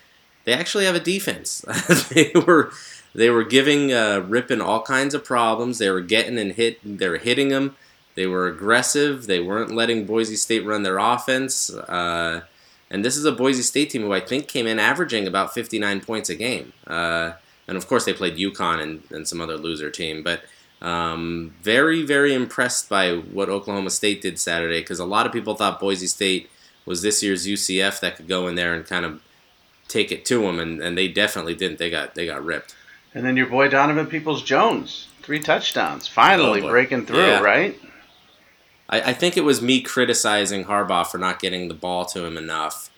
they 0.45 0.53
actually 0.53 0.85
have 0.85 0.95
a 0.95 1.01
defense. 1.01 1.61
they 2.11 2.33
were 2.35 2.73
they 3.15 3.31
were 3.31 3.45
giving 3.45 3.93
uh, 3.93 4.25
Rypien 4.27 4.65
all 4.65 4.83
kinds 4.83 5.15
of 5.15 5.25
problems. 5.25 5.79
They 5.79 5.91
were 5.91 6.01
getting 6.01 6.39
and 6.39 6.53
hit. 6.53 6.79
They 6.85 7.09
were 7.09 7.19
hitting 7.19 7.49
them. 7.49 7.77
They 8.15 8.27
were 8.27 8.47
aggressive. 8.47 9.27
They 9.27 9.41
weren't 9.41 9.75
letting 9.75 10.07
Boise 10.07 10.37
State 10.37 10.65
run 10.65 10.83
their 10.83 10.99
offense. 10.99 11.71
Uh, 11.73 12.43
and 12.91 13.05
this 13.05 13.17
is 13.17 13.25
a 13.25 13.33
Boise 13.33 13.63
State 13.63 13.91
team 13.91 14.03
who 14.03 14.13
I 14.13 14.21
think 14.21 14.49
came 14.49 14.67
in 14.67 14.79
averaging 14.79 15.27
about 15.27 15.55
59 15.55 16.01
points 16.01 16.29
a 16.29 16.35
game. 16.35 16.73
Uh, 16.87 17.33
and 17.71 17.77
of 17.77 17.87
course, 17.87 18.05
they 18.05 18.13
played 18.13 18.37
UConn 18.37 18.83
and, 18.83 19.03
and 19.11 19.29
some 19.29 19.41
other 19.41 19.57
loser 19.57 19.91
team. 19.91 20.25
But 20.25 20.43
um, 20.83 21.55
very, 21.63 22.03
very 22.03 22.35
impressed 22.35 22.89
by 22.89 23.15
what 23.15 23.49
Oklahoma 23.49 23.91
State 23.91 24.21
did 24.21 24.41
Saturday 24.41 24.81
because 24.81 24.99
a 24.99 25.05
lot 25.05 25.25
of 25.25 25.33
people 25.33 25.55
thought 25.55 25.79
Boise 25.79 26.09
State 26.09 26.51
was 26.85 27.01
this 27.01 27.23
year's 27.23 27.47
UCF 27.47 28.01
that 28.01 28.17
could 28.17 28.27
go 28.27 28.49
in 28.49 28.57
there 28.57 28.75
and 28.75 28.85
kind 28.85 29.05
of 29.05 29.23
take 29.87 30.11
it 30.11 30.25
to 30.25 30.41
them, 30.43 30.59
and, 30.59 30.83
and 30.83 30.99
they 30.99 31.07
definitely 31.07 31.55
didn't. 31.55 31.79
They 31.79 31.91
got 31.91 32.17
they 32.17 32.27
got 32.27 32.45
ripped. 32.45 32.75
And 33.15 33.25
then 33.25 33.37
your 33.37 33.47
boy 33.47 33.69
Donovan 33.69 34.07
Peoples 34.07 34.43
Jones, 34.43 35.07
three 35.23 35.41
touchdowns, 35.41 36.09
finally 36.09 36.63
oh 36.63 36.69
breaking 36.69 37.07
through, 37.07 37.19
yeah. 37.19 37.41
right? 37.41 37.81
I, 38.89 39.01
I, 39.01 39.13
think 39.13 39.37
it 39.37 39.45
was 39.45 39.63
me 39.63 39.81
criticizing 39.81 40.65
Harbaugh 40.65 41.07
for 41.07 41.19
not 41.19 41.39
getting 41.39 41.69
the 41.69 41.75
ball 41.75 42.05
to 42.07 42.25
him 42.25 42.37
enough 42.37 42.91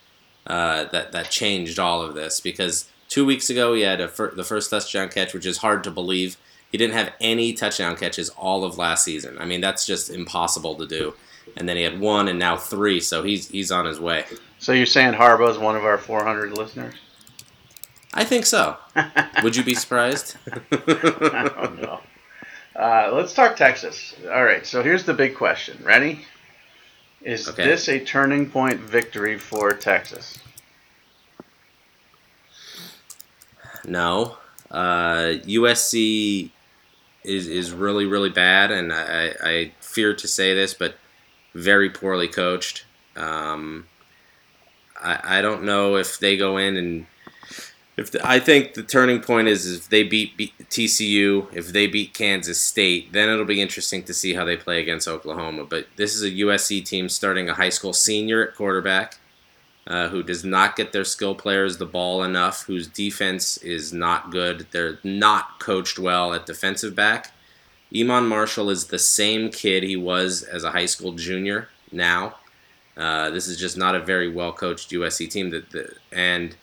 uh, 0.47 0.85
that 0.85 1.13
that 1.13 1.31
changed 1.31 1.79
all 1.79 2.01
of 2.01 2.15
this 2.15 2.41
because 2.41 2.89
two 3.13 3.27
weeks 3.27 3.51
ago 3.51 3.75
he 3.75 3.83
had 3.83 4.11
fir- 4.11 4.35
the 4.35 4.43
first 4.43 4.71
touchdown 4.71 5.11
catch, 5.11 5.35
which 5.35 5.45
is 5.45 5.59
hard 5.59 5.85
to 5.85 5.91
believe. 5.91 6.39
He 6.71 6.79
didn't 6.79 6.95
have 6.95 7.13
any 7.21 7.53
touchdown 7.53 7.95
catches 7.97 8.31
all 8.31 8.65
of 8.65 8.79
last 8.79 9.05
season. 9.05 9.37
I 9.39 9.45
mean, 9.45 9.61
that's 9.61 9.85
just 9.85 10.09
impossible 10.09 10.77
to 10.77 10.87
do. 10.87 11.13
And 11.59 11.69
then 11.69 11.77
he 11.77 11.83
had 11.83 12.01
one 12.01 12.29
and 12.29 12.39
now 12.39 12.57
three, 12.57 13.01
so 13.01 13.23
he's 13.23 13.49
he's 13.49 13.71
on 13.71 13.85
his 13.85 14.01
way. 14.01 14.25
So 14.59 14.73
you're 14.73 14.87
saying 14.87 15.13
Harbaugh 15.13 15.51
is 15.51 15.59
one 15.59 15.77
of 15.77 15.85
our 15.85 15.99
400 15.99 16.57
listeners? 16.57 16.95
I 18.15 18.25
think 18.25 18.47
so. 18.47 18.77
Would 19.43 19.57
you 19.57 19.65
be 19.65 19.75
surprised? 19.75 20.37
I 20.73 21.51
don't 21.55 21.83
know. 21.83 22.01
Uh, 22.75 23.11
let's 23.13 23.35
talk 23.35 23.57
Texas. 23.57 24.15
All 24.33 24.45
right, 24.45 24.67
so 24.67 24.83
here's 24.83 25.05
the 25.05 25.13
big 25.13 25.35
question. 25.35 25.79
Ready? 25.85 26.25
Is 27.21 27.49
okay. 27.49 27.65
this 27.65 27.89
a 27.89 28.03
turning 28.03 28.49
point 28.49 28.81
victory 28.81 29.39
for 29.39 29.73
Texas? 29.73 30.39
No. 33.87 34.37
Uh, 34.71 35.35
USC 35.45 36.51
is 37.25 37.47
is 37.47 37.73
really 37.73 38.07
really 38.07 38.31
bad, 38.31 38.71
and 38.71 38.93
I, 38.93 39.35
I 39.43 39.73
fear 39.81 40.15
to 40.15 40.27
say 40.27 40.55
this, 40.55 40.75
but 40.75 40.97
very 41.55 41.91
poorly 41.91 42.29
coached. 42.29 42.85
Um, 43.17 43.87
I, 45.01 45.39
I 45.39 45.43
don't 45.43 45.65
know 45.65 45.97
if 45.97 46.19
they 46.19 46.37
go 46.37 46.57
in 46.57 46.77
and 46.77 47.07
if 47.97 48.11
the, 48.11 48.27
I 48.27 48.41
think 48.41 48.75
the 48.75 48.83
turning 48.83 49.21
point 49.21 49.49
is 49.49 49.71
if 49.71 49.89
they 49.89 50.03
beat, 50.03 50.37
beat, 50.37 50.53
TCU, 50.71 51.55
if 51.55 51.69
they 51.69 51.87
beat 51.87 52.15
Kansas 52.15 52.61
State, 52.61 53.13
then 53.13 53.29
it'll 53.29 53.45
be 53.45 53.61
interesting 53.61 54.03
to 54.05 54.15
see 54.15 54.35
how 54.35 54.45
they 54.45 54.57
play 54.57 54.81
against 54.81 55.07
Oklahoma. 55.07 55.65
But 55.65 55.87
this 55.97 56.15
is 56.15 56.23
a 56.23 56.31
USC 56.31 56.85
team 56.85 57.09
starting 57.09 57.49
a 57.49 57.55
high 57.55 57.69
school 57.69 57.93
senior 57.93 58.49
at 58.49 58.55
quarterback, 58.55 59.19
uh, 59.87 60.09
who 60.09 60.23
does 60.23 60.45
not 60.45 60.77
get 60.77 60.93
their 60.93 61.05
skill 61.05 61.35
players 61.35 61.77
the 61.77 61.87
ball 61.87 62.23
enough, 62.23 62.65
whose 62.65 62.87
defense 62.87 63.57
is 63.59 63.93
not 63.93 64.31
good. 64.31 64.67
They're 64.71 64.99
not 65.03 65.59
coached 65.59 65.99
well 65.99 66.33
at 66.33 66.47
defensive 66.47 66.95
back. 66.95 67.33
Iman 67.95 68.27
Marshall 68.27 68.71
is 68.71 68.87
the 68.87 68.99
same 68.99 69.51
kid 69.51 69.83
he 69.83 69.97
was 69.97 70.43
as 70.43 70.65
a 70.65 70.71
high 70.71 70.87
school 70.87 71.13
junior 71.13 71.69
now. 71.91 72.37
Uh, 72.97 73.31
this 73.31 73.49
is 73.49 73.59
just 73.59 73.77
not 73.77 73.95
a 73.95 74.01
very 74.01 74.31
well 74.31 74.53
coached 74.53 74.91
USC 74.91 75.29
team. 75.31 75.51
That, 75.51 75.71
that 75.71 75.97
and 76.11 76.57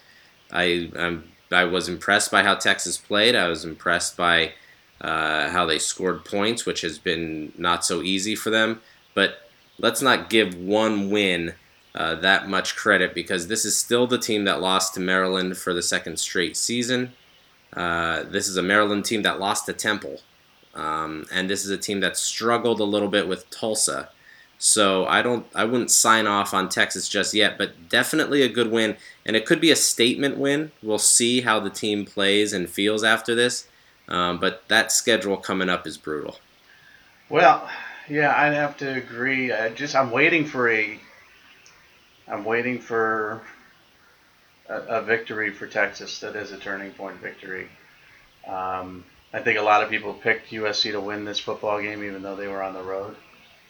I 0.51 0.91
I'm, 0.95 1.29
i 1.51 1.63
was 1.65 1.89
impressed 1.89 2.31
by 2.31 2.43
how 2.43 2.55
Texas 2.55 2.97
played. 2.97 3.35
I 3.35 3.47
was 3.47 3.65
impressed 3.65 4.15
by 4.15 4.53
uh, 5.01 5.49
how 5.49 5.65
they 5.65 5.79
scored 5.79 6.25
points, 6.25 6.65
which 6.65 6.81
has 6.81 6.97
been 6.97 7.51
not 7.57 7.83
so 7.83 8.01
easy 8.01 8.35
for 8.35 8.49
them. 8.49 8.81
But 9.13 9.49
let's 9.77 10.01
not 10.01 10.29
give 10.29 10.55
one 10.55 11.09
win 11.09 11.53
uh, 11.95 12.15
that 12.15 12.47
much 12.47 12.75
credit 12.75 13.13
because 13.13 13.47
this 13.47 13.65
is 13.65 13.77
still 13.77 14.07
the 14.07 14.17
team 14.17 14.45
that 14.45 14.61
lost 14.61 14.93
to 14.93 14.99
Maryland 14.99 15.57
for 15.57 15.73
the 15.73 15.81
second 15.81 16.19
straight 16.19 16.55
season. 16.55 17.13
Uh, 17.73 18.23
this 18.23 18.47
is 18.47 18.57
a 18.57 18.63
Maryland 18.63 19.05
team 19.05 19.23
that 19.23 19.39
lost 19.39 19.65
to 19.65 19.73
Temple. 19.73 20.19
Um, 20.75 21.25
and 21.31 21.49
this 21.49 21.65
is 21.65 21.71
a 21.71 21.77
team 21.77 21.99
that 22.01 22.15
struggled 22.15 22.79
a 22.79 22.85
little 22.85 23.07
bit 23.07 23.27
with 23.27 23.49
Tulsa. 23.49 24.09
So 24.61 25.05
I 25.05 25.21
don't 25.21 25.45
I 25.55 25.63
wouldn't 25.63 25.89
sign 25.89 26.27
off 26.27 26.53
on 26.53 26.67
Texas 26.67 27.07
just 27.07 27.33
yet, 27.33 27.57
but 27.57 27.89
definitely 27.89 28.41
a 28.41 28.49
good 28.49 28.69
win 28.69 28.97
and 29.25 29.35
it 29.35 29.45
could 29.45 29.61
be 29.61 29.71
a 29.71 29.75
statement 29.75 30.37
win. 30.37 30.71
We'll 30.83 30.99
see 30.99 31.41
how 31.41 31.59
the 31.59 31.69
team 31.69 32.05
plays 32.05 32.51
and 32.51 32.69
feels 32.69 33.03
after 33.03 33.33
this. 33.33 33.67
Um, 34.09 34.39
but 34.39 34.63
that 34.67 34.91
schedule 34.91 35.37
coming 35.37 35.69
up 35.69 35.87
is 35.87 35.97
brutal. 35.97 36.39
Well, 37.29 37.69
yeah, 38.09 38.33
I'd 38.35 38.53
have 38.53 38.75
to 38.77 38.95
agree. 38.95 39.53
I 39.53 39.69
just 39.69 39.95
I'm 39.95 40.11
waiting 40.11 40.45
for 40.45 40.69
a 40.69 40.99
I'm 42.29 42.45
waiting 42.45 42.79
for 42.79 43.41
a, 44.67 44.75
a 44.75 45.01
victory 45.01 45.51
for 45.51 45.67
Texas 45.67 46.19
that 46.19 46.35
is 46.35 46.51
a 46.51 46.57
turning 46.57 46.91
point 46.91 47.17
victory. 47.17 47.67
Um, 48.47 49.03
I 49.33 49.39
think 49.41 49.59
a 49.59 49.63
lot 49.63 49.83
of 49.83 49.89
people 49.89 50.13
picked 50.13 50.51
USC 50.51 50.91
to 50.91 51.01
win 51.01 51.25
this 51.25 51.39
football 51.39 51.81
game, 51.81 52.03
even 52.03 52.21
though 52.21 52.35
they 52.35 52.47
were 52.47 52.63
on 52.63 52.73
the 52.73 52.83
road. 52.83 53.15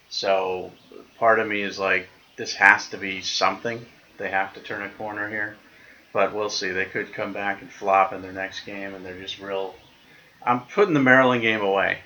So 0.09 0.71
part 1.17 1.39
of 1.39 1.47
me 1.47 1.61
is 1.61 1.79
like, 1.79 2.07
this 2.37 2.53
has 2.55 2.89
to 2.89 2.97
be 2.97 3.21
something. 3.21 3.85
They 4.17 4.29
have 4.29 4.53
to 4.53 4.59
turn 4.59 4.81
a 4.81 4.89
corner 4.89 5.29
here. 5.29 5.55
But 6.11 6.33
we'll 6.33 6.49
see. 6.49 6.71
They 6.71 6.85
could 6.85 7.13
come 7.13 7.33
back 7.33 7.61
and 7.61 7.71
flop 7.71 8.13
in 8.13 8.21
their 8.21 8.31
next 8.31 8.61
game, 8.61 8.95
and 8.95 9.05
they're 9.05 9.19
just 9.19 9.39
real. 9.39 9.75
I'm 10.43 10.61
putting 10.61 10.93
the 10.93 10.99
Maryland 10.99 11.41
game 11.41 11.61
away. 11.61 11.99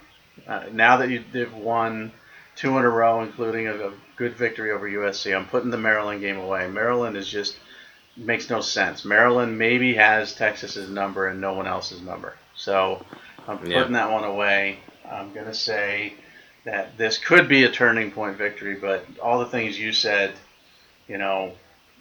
Uh, 0.47 0.65
now 0.71 0.97
that 0.97 1.09
you, 1.09 1.23
have 1.33 1.53
won 1.53 2.11
two 2.55 2.77
in 2.77 2.83
a 2.83 2.89
row, 2.89 3.21
including 3.21 3.67
a, 3.67 3.75
a 3.75 3.93
good 4.15 4.35
victory 4.35 4.71
over 4.71 4.89
USC, 4.89 5.35
I'm 5.35 5.45
putting 5.47 5.71
the 5.71 5.77
Maryland 5.77 6.21
game 6.21 6.37
away. 6.37 6.67
Maryland 6.67 7.17
is 7.17 7.27
just 7.27 7.55
makes 8.15 8.49
no 8.49 8.61
sense. 8.61 9.05
Maryland 9.05 9.57
maybe 9.57 9.95
has 9.95 10.33
Texas's 10.33 10.89
number 10.89 11.27
and 11.27 11.41
no 11.41 11.53
one 11.53 11.67
else's 11.67 12.01
number. 12.01 12.35
So 12.55 13.03
I'm 13.47 13.57
putting 13.57 13.73
yeah. 13.73 13.83
that 13.85 14.11
one 14.11 14.23
away. 14.23 14.79
I'm 15.09 15.33
going 15.33 15.47
to 15.47 15.53
say 15.53 16.13
that 16.65 16.97
this 16.97 17.17
could 17.17 17.47
be 17.47 17.63
a 17.63 17.71
turning 17.71 18.11
point 18.11 18.37
victory, 18.37 18.75
but 18.75 19.05
all 19.21 19.39
the 19.39 19.47
things 19.47 19.79
you 19.79 19.91
said, 19.91 20.33
you 21.07 21.17
know, 21.17 21.53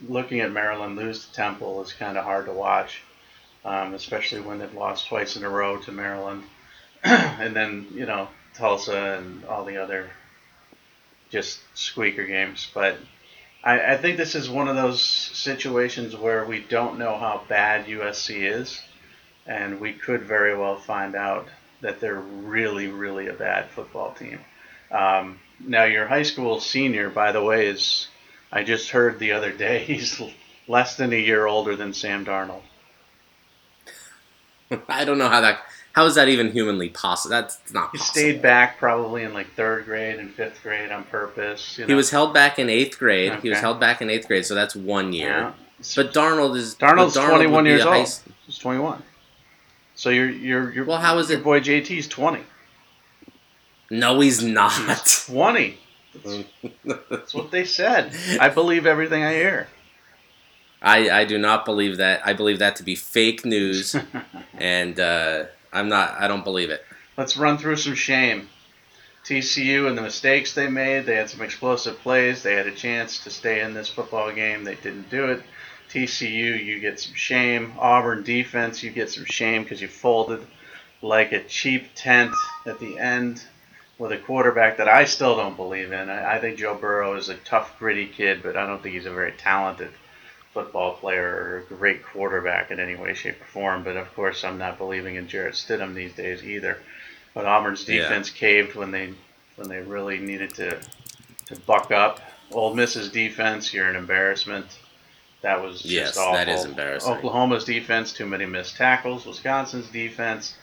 looking 0.09 0.41
at 0.41 0.53
Maryland 0.53 0.97
lose 0.97 1.27
to 1.27 1.33
Temple 1.33 1.83
is 1.83 1.93
kind 1.93 2.19
of 2.19 2.25
hard 2.25 2.47
to 2.47 2.53
watch, 2.53 3.03
um, 3.65 3.95
especially 3.95 4.41
when 4.41 4.59
they've 4.59 4.75
lost 4.75 5.09
twice 5.09 5.37
in 5.37 5.45
a 5.45 5.49
row 5.49 5.79
to 5.79 5.93
Maryland. 5.93 6.45
and 7.05 7.55
then 7.57 7.87
you 7.93 8.07
know 8.07 8.29
Tulsa 8.55 9.19
and 9.19 9.45
all 9.47 9.65
the 9.65 9.77
other 9.77 10.11
just 11.33 11.61
squeaker 11.75 12.25
games. 12.25 12.71
But 12.73 12.99
I, 13.65 13.95
I 13.95 13.97
think 13.97 14.17
this 14.17 14.35
is 14.35 14.49
one 14.49 14.69
of 14.69 14.77
those 14.77 15.03
situations 15.03 16.15
where 16.15 16.45
we 16.45 16.61
don't 16.61 16.99
know 16.99 17.17
how 17.17 17.43
bad 17.49 17.87
USC 17.87 18.53
is, 18.53 18.81
and 19.47 19.81
we 19.81 19.93
could 19.95 20.23
very 20.23 20.57
well 20.57 20.77
find 20.77 21.17
out 21.17 21.49
that 21.81 21.99
they're 21.99 22.21
really, 22.21 22.87
really 22.87 23.27
a 23.29 23.33
bad 23.33 23.69
football 23.71 24.13
team. 24.13 24.39
Um, 24.93 25.41
now, 25.59 25.85
your 25.85 26.07
high 26.07 26.23
school 26.23 26.61
senior, 26.61 27.09
by 27.11 27.33
the 27.33 27.43
way, 27.43 27.67
is 27.67 28.09
I 28.53 28.63
just 28.63 28.91
heard 28.91 29.19
the 29.19 29.33
other 29.33 29.53
day 29.53 29.79
he's 29.85 30.21
less 30.69 30.97
than 30.97 31.13
a 31.13 31.17
year 31.17 31.47
older 31.47 31.75
than 31.75 31.95
Sam 31.95 32.25
Darnold. 32.25 32.63
I 34.89 35.05
don't 35.05 35.19
know 35.19 35.29
how 35.29 35.41
that. 35.41 35.61
How 35.93 36.07
is 36.07 36.15
that 36.15 36.29
even 36.29 36.53
humanly 36.53 36.89
possible? 36.89 37.31
That's 37.31 37.59
not 37.73 37.91
possible? 37.91 37.91
He 37.93 37.99
possible. 37.99 38.15
stayed 38.21 38.43
back 38.43 38.79
probably 38.79 39.23
in 39.25 39.35
like 39.35 39.53
third 39.55 39.85
grade 39.85 40.19
and 40.19 40.33
fifth 40.33 40.63
grade 40.63 40.91
on 40.91 41.05
purpose. 41.05 41.77
You 41.79 41.85
know? 41.85 41.89
He 41.89 41.95
was 41.95 42.11
held 42.11 42.33
back 42.33 42.59
in 42.59 42.71
eighth 42.71 42.99
grade. 42.99 43.35
He 43.43 43.51
was 43.51 43.61
held 43.61 43.79
back 43.79 44.01
in 44.01 44.09
eighth 44.09 44.27
grade, 44.27 44.47
so 44.47 44.55
that's 44.55 44.75
one 44.75 45.13
year. 45.13 45.29
Yeah. 45.29 45.53
But 45.97 46.15
Darnold 46.15 46.57
is 46.57 46.75
Darnold's 46.77 47.17
Darnold 47.17 47.31
21 47.31 47.53
would 47.53 47.65
be 47.65 47.71
years 47.71 47.85
old. 47.85 48.35
He's 48.47 48.59
21. 48.59 49.03
So 49.95 50.11
you're 50.11 50.31
you're 50.31 50.73
you're 50.73 50.85
Well, 50.85 50.99
how 50.99 51.19
is 51.19 51.29
your 51.29 51.41
it- 51.41 51.45
boy 51.45 51.61
JT's 51.61 52.09
20. 52.09 52.41
No, 53.91 54.21
he's 54.21 54.43
not. 54.43 55.25
20. 55.27 55.79
That's 56.85 57.35
what 57.35 57.51
they 57.51 57.65
said. 57.65 58.15
I 58.41 58.49
believe 58.49 58.87
everything 58.87 59.23
I 59.23 59.35
hear. 59.35 59.69
I, 60.81 61.11
I 61.11 61.25
do 61.25 61.39
not 61.39 61.65
believe 61.65 61.99
that. 61.99 62.27
I 62.27 62.33
believe 62.33 62.59
that 62.59 62.77
to 62.77 62.83
be 62.83 62.95
fake 62.95 63.45
news, 63.45 63.95
and 64.55 64.99
uh, 64.99 65.45
I'm 65.73 65.89
not. 65.89 66.15
I 66.19 66.29
don't 66.29 66.45
believe 66.45 66.71
it. 66.71 66.85
Let's 67.17 67.37
run 67.37 67.59
through 67.59 67.77
some 67.77 67.95
shame. 67.95 68.49
TCU 69.25 69.87
and 69.87 69.97
the 69.97 70.03
mistakes 70.03 70.53
they 70.53 70.69
made. 70.69 71.07
They 71.07 71.15
had 71.15 71.31
some 71.31 71.43
explosive 71.43 71.99
plays. 72.01 72.43
They 72.43 72.55
had 72.55 72.67
a 72.67 72.75
chance 72.75 73.23
to 73.25 73.31
stay 73.31 73.61
in 73.61 73.73
this 73.73 73.89
football 73.89 74.33
game. 74.33 74.65
They 74.65 74.75
didn't 74.75 75.11
do 75.11 75.27
it. 75.27 75.43
TCU, 75.91 76.65
you 76.65 76.81
get 76.81 76.99
some 76.99 77.15
shame. 77.15 77.75
Auburn 77.79 78.23
defense, 78.23 78.83
you 78.83 78.91
get 78.91 79.11
some 79.11 79.25
shame 79.25 79.63
because 79.63 79.81
you 79.81 79.89
folded 79.89 80.45
like 81.03 81.33
a 81.33 81.45
cheap 81.45 81.89
tent 81.95 82.33
at 82.67 82.81
the 82.81 82.99
end 82.99 83.43
with 83.99 84.11
a 84.11 84.19
quarterback 84.19 84.79
that 84.79 84.89
I 84.89 85.05
still 85.05 85.37
don't 85.37 85.57
believe 85.57 85.93
in. 85.93 86.09
I, 86.09 86.37
I 86.37 86.41
think 86.41 86.59
Joe 86.59 86.75
Burrow 86.75 87.15
is 87.17 87.29
a 87.29 87.37
tough, 87.37 87.79
gritty 87.79 88.07
kid, 88.07 88.43
but 88.43 88.57
I 88.57 88.67
don't 88.67 88.83
think 88.83 88.95
he's 88.95 89.07
a 89.07 89.13
very 89.13 89.33
talented 89.33 89.91
football 90.53 90.95
player 90.95 91.27
or 91.27 91.59
a 91.59 91.75
great 91.75 92.05
quarterback 92.05 92.71
in 92.71 92.79
any 92.79 92.95
way, 92.95 93.15
shape, 93.15 93.41
or 93.41 93.45
form. 93.47 93.83
But 93.85 93.97
of 93.97 94.13
course, 94.15 94.45
I'm 94.45 94.59
not 94.59 94.79
believing 94.79 95.17
in 95.17 95.29
Jarrett 95.29 95.55
Stidham 95.55 95.95
these 95.95 96.13
days 96.15 96.45
either. 96.45 96.79
But 97.35 97.47
Auburn's 97.47 97.89
Yeah. 97.89 98.03
defense 98.03 98.31
caved 98.31 98.75
when 98.75 98.91
they 98.91 99.15
when 99.57 99.69
they 99.69 99.81
really 99.81 100.19
needed 100.19 100.55
to 100.55 100.79
to 101.47 101.57
buck 101.67 101.91
up. 101.91 102.21
Ole 102.53 102.75
Miss's 102.75 103.11
defense, 103.11 103.73
you're 103.73 103.89
an 103.89 103.97
embarrassment. 103.97 104.67
That 105.43 105.61
was 105.63 105.83
just 105.83 105.93
Yes, 105.93 106.17
awful. 106.17 106.35
that 106.35 106.49
is 106.49 106.65
embarrassing. 106.65 107.13
Oklahoma's 107.13 107.65
defense, 107.65 108.13
too 108.13 108.27
many 108.27 108.47
missed 108.47 108.77
tackles. 108.77 109.27
Wisconsin's 109.27 109.89
defense, 109.89 110.55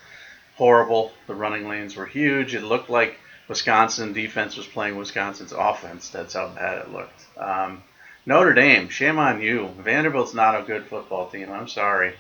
horrible. 0.56 1.12
The 1.28 1.36
running 1.36 1.68
lanes 1.68 1.96
were 1.96 2.06
huge. 2.06 2.56
It 2.56 2.64
looked 2.64 2.90
like 2.90 3.18
Wisconsin 3.48 4.14
defense 4.14 4.56
was 4.56 4.68
playing 4.68 4.96
Wisconsin's 4.96 5.52
offense. 5.52 6.10
That's 6.10 6.34
how 6.36 6.48
bad 6.50 6.78
it 6.80 6.92
looked. 6.92 7.26
Um, 7.38 7.84
Notre 8.30 8.54
Dame, 8.54 8.90
shame 8.90 9.18
on 9.18 9.42
you. 9.42 9.70
Vanderbilt's 9.80 10.36
not 10.36 10.54
a 10.54 10.64
good 10.64 10.86
football 10.86 11.32
team. 11.32 11.52
I'm 11.52 11.68
sorry. 11.68 12.14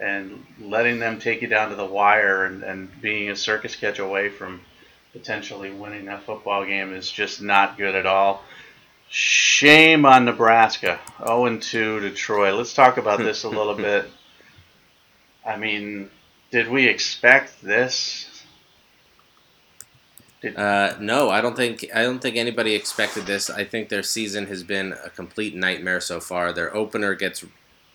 And 0.00 0.44
letting 0.60 0.98
them 0.98 1.20
take 1.20 1.40
you 1.40 1.46
down 1.46 1.70
to 1.70 1.76
the 1.76 1.86
wire 1.86 2.46
and, 2.46 2.64
and 2.64 3.00
being 3.00 3.30
a 3.30 3.36
circus 3.36 3.76
catch 3.76 4.00
away 4.00 4.28
from 4.28 4.60
potentially 5.12 5.70
winning 5.70 6.06
that 6.06 6.24
football 6.24 6.64
game 6.64 6.92
is 6.92 7.08
just 7.08 7.40
not 7.40 7.78
good 7.78 7.94
at 7.94 8.06
all. 8.06 8.42
Shame 9.08 10.04
on 10.04 10.24
Nebraska. 10.24 10.98
0 11.24 11.58
2 11.58 12.00
to 12.00 12.10
Troy. 12.10 12.52
Let's 12.52 12.74
talk 12.74 12.96
about 12.96 13.18
this 13.20 13.44
a 13.44 13.48
little 13.48 13.76
bit. 13.76 14.10
I 15.46 15.56
mean, 15.56 16.10
did 16.50 16.68
we 16.68 16.88
expect 16.88 17.62
this? 17.62 18.21
Uh, 20.44 20.94
no, 20.98 21.30
I 21.30 21.40
don't 21.40 21.56
think. 21.56 21.86
I 21.94 22.02
don't 22.02 22.20
think 22.20 22.36
anybody 22.36 22.74
expected 22.74 23.26
this. 23.26 23.48
I 23.48 23.64
think 23.64 23.88
their 23.88 24.02
season 24.02 24.46
has 24.46 24.64
been 24.64 24.94
a 25.04 25.10
complete 25.10 25.54
nightmare 25.54 26.00
so 26.00 26.20
far. 26.20 26.52
Their 26.52 26.74
opener 26.74 27.14
gets 27.14 27.44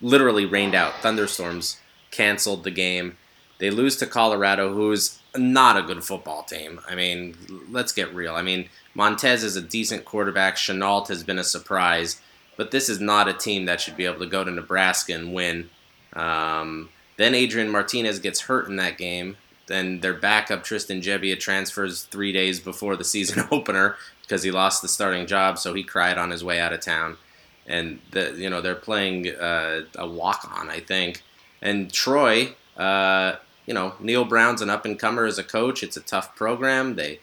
literally 0.01 0.45
rained 0.45 0.75
out. 0.75 0.93
Thunderstorms 1.01 1.79
canceled 2.12 2.63
the 2.63 2.71
game. 2.71 3.17
They 3.60 3.69
lose 3.69 3.97
to 3.97 4.05
Colorado, 4.05 4.73
who's 4.73 5.19
not 5.36 5.77
a 5.77 5.81
good 5.81 6.03
football 6.03 6.43
team. 6.43 6.79
I 6.88 6.95
mean, 6.95 7.36
let's 7.69 7.91
get 7.91 8.13
real. 8.13 8.36
I 8.36 8.41
mean, 8.41 8.69
Montez 8.93 9.43
is 9.43 9.55
a 9.55 9.62
decent 9.62 10.05
quarterback. 10.05 10.55
Shenault 10.55 11.07
has 11.07 11.23
been 11.23 11.39
a 11.39 11.43
surprise, 11.43 12.21
but 12.55 12.71
this 12.71 12.88
is 12.88 12.99
not 12.99 13.27
a 13.27 13.33
team 13.33 13.65
that 13.65 13.81
should 13.81 13.97
be 13.97 14.05
able 14.05 14.19
to 14.19 14.25
go 14.25 14.43
to 14.43 14.51
Nebraska 14.51 15.13
and 15.13 15.33
win. 15.33 15.69
Um, 16.13 16.89
then 17.17 17.36
Adrian 17.36 17.69
Martinez 17.69 18.19
gets 18.19 18.41
hurt 18.41 18.67
in 18.67 18.75
that 18.77 18.97
game. 18.97 19.38
Then 19.67 19.99
their 19.99 20.13
backup 20.13 20.63
Tristan 20.63 21.01
Gebbia 21.01 21.39
transfers 21.39 22.03
three 22.03 22.32
days 22.32 22.60
before 22.60 22.95
the 22.95 23.03
season 23.03 23.47
opener 23.51 23.95
because 24.21 24.43
he 24.43 24.51
lost 24.51 24.82
the 24.82 24.88
starting 24.88 25.27
job, 25.27 25.58
so 25.58 25.73
he 25.73 25.84
cried 25.84 26.17
on 26.17 26.32
his 26.32 26.43
way 26.43 26.60
out 26.60 26.73
of 26.73 26.82
town. 26.82 27.17
And 27.65 27.99
the 28.12 28.34
you 28.38 28.49
know 28.49 28.62
they're 28.62 28.75
playing 28.75 29.30
uh, 29.30 29.82
a 29.95 30.08
walk 30.08 30.49
on, 30.58 30.69
I 30.69 30.80
think. 30.80 31.21
And 31.62 31.91
Troy, 31.91 32.56
uh, 32.77 33.36
you 33.65 33.73
know 33.73 33.93
Neal 33.99 34.23
Brown's 34.23 34.62
an 34.62 34.69
up 34.69 34.86
and 34.86 34.97
comer 34.97 35.25
as 35.25 35.38
a 35.38 35.43
coach. 35.43 35.84
It's 35.84 35.97
a 35.97 36.01
tough 36.01 36.36
program. 36.36 36.95
They 36.95 37.19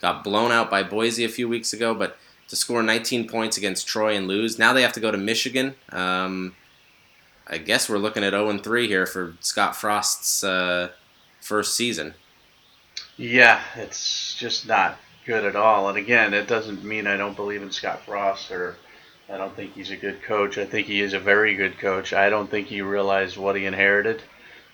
got 0.00 0.22
blown 0.22 0.52
out 0.52 0.70
by 0.70 0.84
Boise 0.84 1.24
a 1.24 1.28
few 1.28 1.48
weeks 1.48 1.72
ago, 1.72 1.92
but 1.92 2.16
to 2.48 2.56
score 2.56 2.82
19 2.82 3.28
points 3.28 3.56
against 3.56 3.86
Troy 3.86 4.16
and 4.16 4.26
lose, 4.26 4.58
now 4.58 4.72
they 4.72 4.82
have 4.82 4.92
to 4.94 5.00
go 5.00 5.10
to 5.10 5.18
Michigan. 5.18 5.74
Um, 5.90 6.56
I 7.46 7.58
guess 7.58 7.88
we're 7.88 7.98
looking 7.98 8.22
at 8.22 8.30
0 8.30 8.48
and 8.48 8.62
3 8.62 8.86
here 8.86 9.06
for 9.06 9.34
Scott 9.40 9.74
Frost's 9.74 10.44
uh, 10.44 10.90
first 11.50 11.74
season. 11.74 12.14
Yeah, 13.16 13.60
it's 13.74 14.36
just 14.36 14.68
not 14.68 14.96
good 15.26 15.44
at 15.44 15.56
all. 15.56 15.88
And 15.88 15.98
again, 15.98 16.32
it 16.32 16.46
doesn't 16.46 16.84
mean 16.84 17.08
I 17.08 17.16
don't 17.16 17.34
believe 17.34 17.60
in 17.60 17.72
Scott 17.72 18.02
Frost 18.06 18.52
or 18.52 18.76
I 19.28 19.36
don't 19.36 19.54
think 19.56 19.74
he's 19.74 19.90
a 19.90 19.96
good 19.96 20.22
coach. 20.22 20.58
I 20.58 20.64
think 20.64 20.86
he 20.86 21.00
is 21.00 21.12
a 21.12 21.18
very 21.18 21.56
good 21.56 21.76
coach. 21.76 22.12
I 22.12 22.30
don't 22.30 22.48
think 22.48 22.68
he 22.68 22.82
realized 22.82 23.36
what 23.36 23.56
he 23.56 23.66
inherited. 23.66 24.22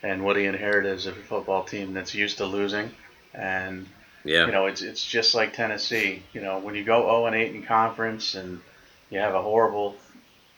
And 0.02 0.22
what 0.22 0.36
he 0.36 0.44
inherited 0.44 0.92
is 0.92 1.06
a 1.06 1.12
football 1.12 1.64
team 1.64 1.94
that's 1.94 2.14
used 2.14 2.36
to 2.38 2.44
losing. 2.44 2.90
And 3.32 3.86
Yeah. 4.24 4.44
you 4.44 4.52
know, 4.52 4.66
it's 4.66 4.82
it's 4.82 5.04
just 5.04 5.34
like 5.34 5.54
Tennessee. 5.54 6.22
You 6.34 6.42
know, 6.42 6.58
when 6.58 6.74
you 6.74 6.84
go 6.84 7.00
0 7.06 7.26
and 7.26 7.34
8 7.34 7.54
in 7.54 7.62
conference 7.62 8.34
and 8.34 8.60
you 9.08 9.18
have 9.18 9.34
a 9.34 9.40
horrible 9.40 9.96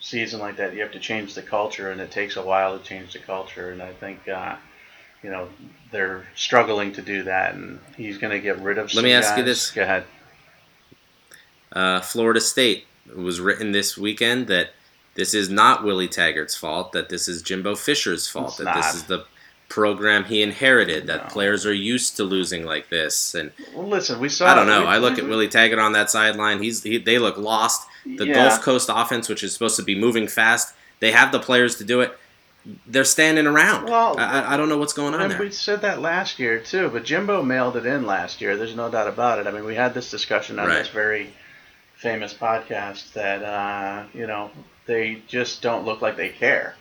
season 0.01 0.41
like 0.41 0.57
that, 0.57 0.75
you 0.75 0.81
have 0.83 0.93
to 0.93 0.99
change 0.99 1.35
the 1.35 1.43
culture, 1.43 1.93
and 1.93 2.01
it 2.01 2.11
takes 2.11 2.37
a 2.37 2.43
while 2.43 2.77
to 2.77 2.85
change 2.85 3.13
the 3.13 3.21
culture. 3.21 3.71
And 3.71 3.81
I 3.81 3.93
think, 3.93 4.27
uh, 4.27 4.57
you 5.23 5.31
know, 5.31 5.49
they're 5.91 6.27
struggling 6.35 6.93
to 6.93 7.03
do 7.03 7.23
that, 7.25 7.55
and 7.55 7.79
he's 7.97 8.19
going 8.19 8.31
to 8.33 8.41
get 8.41 8.59
rid 8.61 8.79
of. 8.79 8.93
Let 8.95 9.05
me 9.05 9.13
ask 9.13 9.37
you 9.37 9.43
this. 9.43 9.71
Go 9.71 9.83
ahead. 9.83 10.05
Uh, 11.73 12.01
Florida 12.01 12.41
State 12.41 12.87
it 13.09 13.17
was 13.17 13.41
written 13.41 13.73
this 13.73 13.97
weekend 13.97 14.47
that 14.49 14.71
this 15.15 15.35
is 15.35 15.49
not 15.49 15.83
Willie 15.85 16.09
Taggart's 16.09 16.55
fault, 16.55 16.93
that 16.93 17.09
this 17.09 17.27
is 17.29 17.43
Jimbo 17.43 17.75
Fisher's 17.75 18.29
fault, 18.29 18.49
It's 18.49 18.57
that 18.59 18.65
not. 18.65 18.77
this 18.77 18.95
is 18.95 19.05
the 19.05 19.25
program 19.69 20.25
he 20.25 20.43
inherited, 20.43 21.07
that 21.09 21.25
No. 21.25 21.31
players 21.31 21.67
are 21.67 21.73
used 21.75 22.17
to 22.17 22.25
losing 22.25 22.65
like 22.65 22.89
this. 22.89 23.35
And 23.35 23.51
Well, 23.75 23.87
listen, 23.89 24.19
we 24.21 24.29
saw. 24.29 24.47
I 24.47 24.55
don't 24.55 24.67
know. 24.67 24.83
we- 24.83 24.87
I 24.87 24.99
look 24.99 25.17
we- 25.17 25.23
at 25.23 25.29
Willie 25.29 25.49
Taggart 25.49 25.79
on 25.79 25.93
that 25.93 26.11
sideline. 26.11 26.63
He's 26.63 26.83
he, 26.83 26.99
they 26.99 27.19
look 27.19 27.37
lost. 27.37 27.87
The 28.07 28.27
yeah. 28.27 28.35
Gulf 28.35 28.63
Coast 28.63 28.89
offense, 28.93 29.29
which 29.29 29.43
is 29.43 29.53
supposed 29.53 29.77
to 29.77 29.83
be 29.83 29.95
moving 29.95 30.27
fast, 30.29 30.75
they 31.01 31.13
have 31.13 31.33
the 31.33 31.39
players 31.41 31.77
to 31.77 31.85
do 31.85 32.01
it. 32.01 32.17
They're 32.87 33.05
standing 33.05 33.47
around. 33.47 33.87
Well, 33.89 34.19
I, 34.19 34.55
I- 34.55 34.57
don't 34.57 34.69
know 34.69 34.79
what's 34.79 34.93
going 34.93 35.15
on 35.15 35.29
there. 35.31 35.39
we 35.41 35.51
said 35.51 35.81
that 35.83 36.01
last 36.01 36.39
year 36.39 36.59
too, 36.61 36.91
but 36.91 37.05
Jimbo 37.05 37.43
mailed 37.43 37.77
it 37.77 37.87
in 37.87 38.05
last 38.07 38.41
year. 38.41 38.57
There's 38.57 38.75
no 38.75 38.91
doubt 38.91 39.09
about 39.09 39.39
it. 39.39 39.47
I 39.47 39.51
mean, 39.53 39.65
we 39.65 39.75
had 39.75 39.95
this 39.95 40.11
discussion 40.11 40.59
on 40.59 40.67
Right. 40.69 40.79
this 40.79 40.89
very 40.89 41.31
famous 41.95 42.33
podcast 42.35 43.13
that 43.15 43.43
uh, 43.43 44.05
you 44.15 44.27
know 44.27 44.51
they 44.87 45.23
just 45.27 45.63
don't 45.63 45.85
look 45.85 46.01
like 46.03 46.17
they 46.17 46.29
care. 46.29 46.75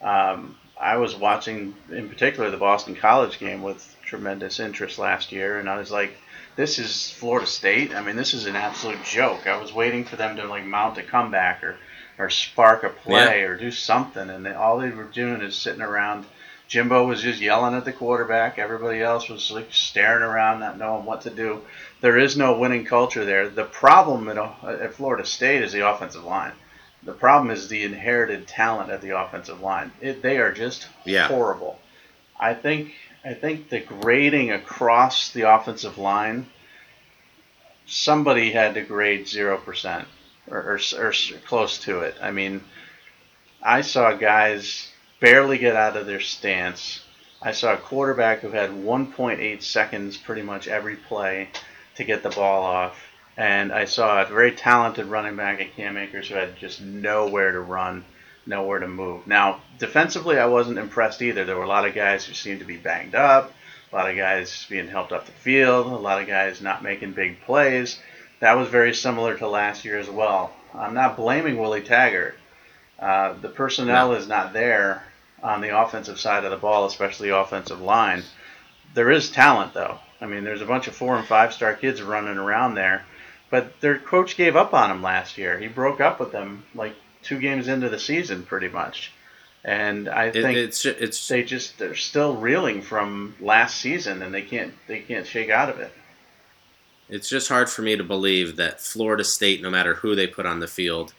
Um, 0.00 0.56
I 0.80 0.96
was 0.96 1.14
watching, 1.14 1.74
in 1.90 2.08
particular, 2.08 2.50
the 2.50 2.56
Boston 2.56 2.94
College 2.94 3.38
game 3.38 3.62
with 3.62 3.96
tremendous 4.04 4.60
interest 4.60 4.98
last 4.98 5.30
year, 5.30 5.58
and 5.58 5.68
I 5.68 5.76
was 5.76 5.90
like, 5.90 6.12
"This 6.56 6.78
is 6.78 7.10
Florida 7.10 7.46
State. 7.46 7.94
I 7.94 8.02
mean, 8.02 8.16
this 8.16 8.32
is 8.34 8.46
an 8.46 8.56
absolute 8.56 9.02
joke." 9.04 9.46
I 9.46 9.60
was 9.60 9.72
waiting 9.72 10.04
for 10.04 10.16
them 10.16 10.36
to 10.36 10.46
like 10.46 10.64
mount 10.64 10.98
a 10.98 11.02
comeback 11.02 11.62
or 11.62 11.76
or 12.20 12.28
spark 12.28 12.84
a 12.84 12.90
play 12.90 13.42
or 13.44 13.56
do 13.56 13.70
something, 13.70 14.28
and 14.28 14.44
they, 14.44 14.52
all 14.52 14.78
they 14.78 14.90
were 14.90 15.04
doing 15.04 15.40
is 15.40 15.56
sitting 15.56 15.80
around. 15.80 16.26
Jimbo 16.68 17.06
was 17.06 17.22
just 17.22 17.40
yelling 17.40 17.74
at 17.74 17.84
the 17.86 17.92
quarterback. 17.92 18.58
Everybody 18.58 19.00
else 19.00 19.28
was 19.28 19.50
like 19.50 19.68
staring 19.72 20.22
around, 20.22 20.60
not 20.60 20.78
knowing 20.78 21.04
what 21.06 21.22
to 21.22 21.30
do. 21.30 21.62
There 22.02 22.18
is 22.18 22.36
no 22.36 22.58
winning 22.58 22.84
culture 22.84 23.24
there. 23.24 23.48
The 23.48 23.64
problem 23.64 24.28
at, 24.28 24.36
at 24.36 24.94
Florida 24.94 25.24
State 25.24 25.62
is 25.62 25.72
the 25.72 25.88
offensive 25.88 26.22
line. 26.22 26.52
The 27.02 27.12
problem 27.14 27.50
is 27.50 27.68
the 27.68 27.82
inherited 27.84 28.46
talent 28.46 28.90
at 28.90 29.00
the 29.00 29.18
offensive 29.18 29.62
line. 29.62 29.90
It, 30.02 30.20
they 30.22 30.36
are 30.36 30.52
just 30.52 30.86
Yeah. 31.04 31.28
horrible. 31.28 31.80
I 32.38 32.52
think 32.54 32.92
I 33.24 33.34
think 33.34 33.68
the 33.70 33.80
grading 33.80 34.50
across 34.50 35.30
the 35.32 35.42
offensive 35.42 35.98
line, 35.98 36.46
somebody 37.86 38.52
had 38.52 38.74
to 38.74 38.82
grade 38.82 39.26
zero 39.26 39.56
percent 39.56 40.06
or, 40.50 40.78
or, 40.96 41.06
or 41.06 41.12
close 41.46 41.78
to 41.78 42.00
it. 42.00 42.14
I 42.20 42.30
mean, 42.30 42.62
I 43.62 43.82
saw 43.82 44.12
guys 44.12 44.88
barely 45.20 45.58
get 45.58 45.76
out 45.76 45.96
of 45.96 46.06
their 46.06 46.20
stance. 46.20 47.00
I 47.42 47.52
saw 47.52 47.74
a 47.74 47.78
quarterback 47.78 48.40
who 48.40 48.50
had 48.50 48.70
1.8 48.70 49.62
seconds 49.62 50.16
pretty 50.16 50.42
much 50.42 50.68
every 50.68 50.96
play 50.96 51.48
to 51.96 52.04
get 52.04 52.22
the 52.22 52.30
ball 52.30 52.62
off. 52.62 52.98
And 53.36 53.72
I 53.72 53.84
saw 53.84 54.22
a 54.22 54.26
very 54.26 54.52
talented 54.52 55.06
running 55.06 55.36
back 55.36 55.60
at 55.60 55.74
Cam 55.74 55.96
Akers 55.96 56.28
who 56.28 56.34
had 56.34 56.56
just 56.56 56.80
nowhere 56.80 57.52
to 57.52 57.60
run, 57.60 58.04
nowhere 58.44 58.80
to 58.80 58.88
move. 58.88 59.26
Now, 59.26 59.60
defensively, 59.78 60.38
I 60.38 60.46
wasn't 60.46 60.78
impressed 60.78 61.22
either. 61.22 61.44
There 61.44 61.56
were 61.56 61.64
a 61.64 61.68
lot 61.68 61.86
of 61.86 61.94
guys 61.94 62.24
who 62.24 62.34
seemed 62.34 62.60
to 62.60 62.66
be 62.66 62.76
banged 62.76 63.14
up, 63.14 63.52
a 63.92 63.96
lot 63.96 64.10
of 64.10 64.16
guys 64.16 64.66
being 64.68 64.88
helped 64.88 65.12
up 65.12 65.26
the 65.26 65.32
field, 65.32 65.86
a 65.86 65.90
lot 65.90 66.20
of 66.20 66.28
guys 66.28 66.60
not 66.60 66.82
making 66.82 67.12
big 67.12 67.40
plays. 67.42 67.98
That 68.40 68.56
was 68.56 68.68
very 68.68 68.94
similar 68.94 69.36
to 69.38 69.48
last 69.48 69.84
year 69.84 69.98
as 69.98 70.08
well. 70.08 70.52
I'm 70.74 70.94
not 70.94 71.16
blaming 71.16 71.58
Willie 71.58 71.82
Taggart. 71.82 72.36
Uh, 72.98 73.34
the 73.34 73.48
personnel 73.48 74.10
no. 74.10 74.14
is 74.14 74.26
not 74.26 74.52
there 74.52 75.02
on 75.42 75.60
the 75.60 75.78
offensive 75.78 76.20
side 76.20 76.44
of 76.44 76.50
the 76.50 76.56
ball, 76.56 76.86
especially 76.86 77.28
the 77.28 77.36
offensive 77.36 77.80
line. 77.80 78.22
There 78.94 79.10
is 79.10 79.30
talent, 79.30 79.74
though. 79.74 79.98
I 80.20 80.26
mean, 80.26 80.44
there's 80.44 80.60
a 80.60 80.66
bunch 80.66 80.86
of 80.86 80.94
four 80.94 81.16
and 81.16 81.26
five 81.26 81.52
star 81.54 81.74
kids 81.74 82.02
running 82.02 82.36
around 82.36 82.74
there, 82.74 83.04
but 83.50 83.80
their 83.80 83.98
coach 83.98 84.36
gave 84.36 84.56
up 84.56 84.74
on 84.74 84.90
them 84.90 85.02
last 85.02 85.38
year. 85.38 85.58
He 85.58 85.68
broke 85.68 86.00
up 86.00 86.20
with 86.20 86.32
them 86.32 86.64
like 86.74 86.94
two 87.22 87.38
games 87.38 87.68
into 87.68 87.88
the 87.88 87.98
season, 87.98 88.44
pretty 88.44 88.68
much. 88.68 89.12
And 89.64 90.08
I 90.08 90.26
it, 90.26 90.32
think 90.32 90.56
it's, 90.56 90.84
it's 90.86 91.28
they 91.28 91.42
just 91.42 91.78
they're 91.78 91.94
still 91.94 92.36
reeling 92.36 92.80
from 92.82 93.34
last 93.40 93.78
season, 93.78 94.22
and 94.22 94.34
they 94.34 94.42
can't 94.42 94.72
they 94.86 95.00
can't 95.00 95.26
shake 95.26 95.50
out 95.50 95.68
of 95.68 95.80
it. 95.80 95.92
It's 97.10 97.28
just 97.28 97.48
hard 97.48 97.68
for 97.68 97.82
me 97.82 97.96
to 97.96 98.04
believe 98.04 98.56
that 98.56 98.80
Florida 98.80 99.24
State, 99.24 99.60
no 99.60 99.70
matter 99.70 99.94
who 99.94 100.14
they 100.14 100.26
put 100.26 100.46
on 100.46 100.60
the 100.60 100.68
field, 100.68 101.12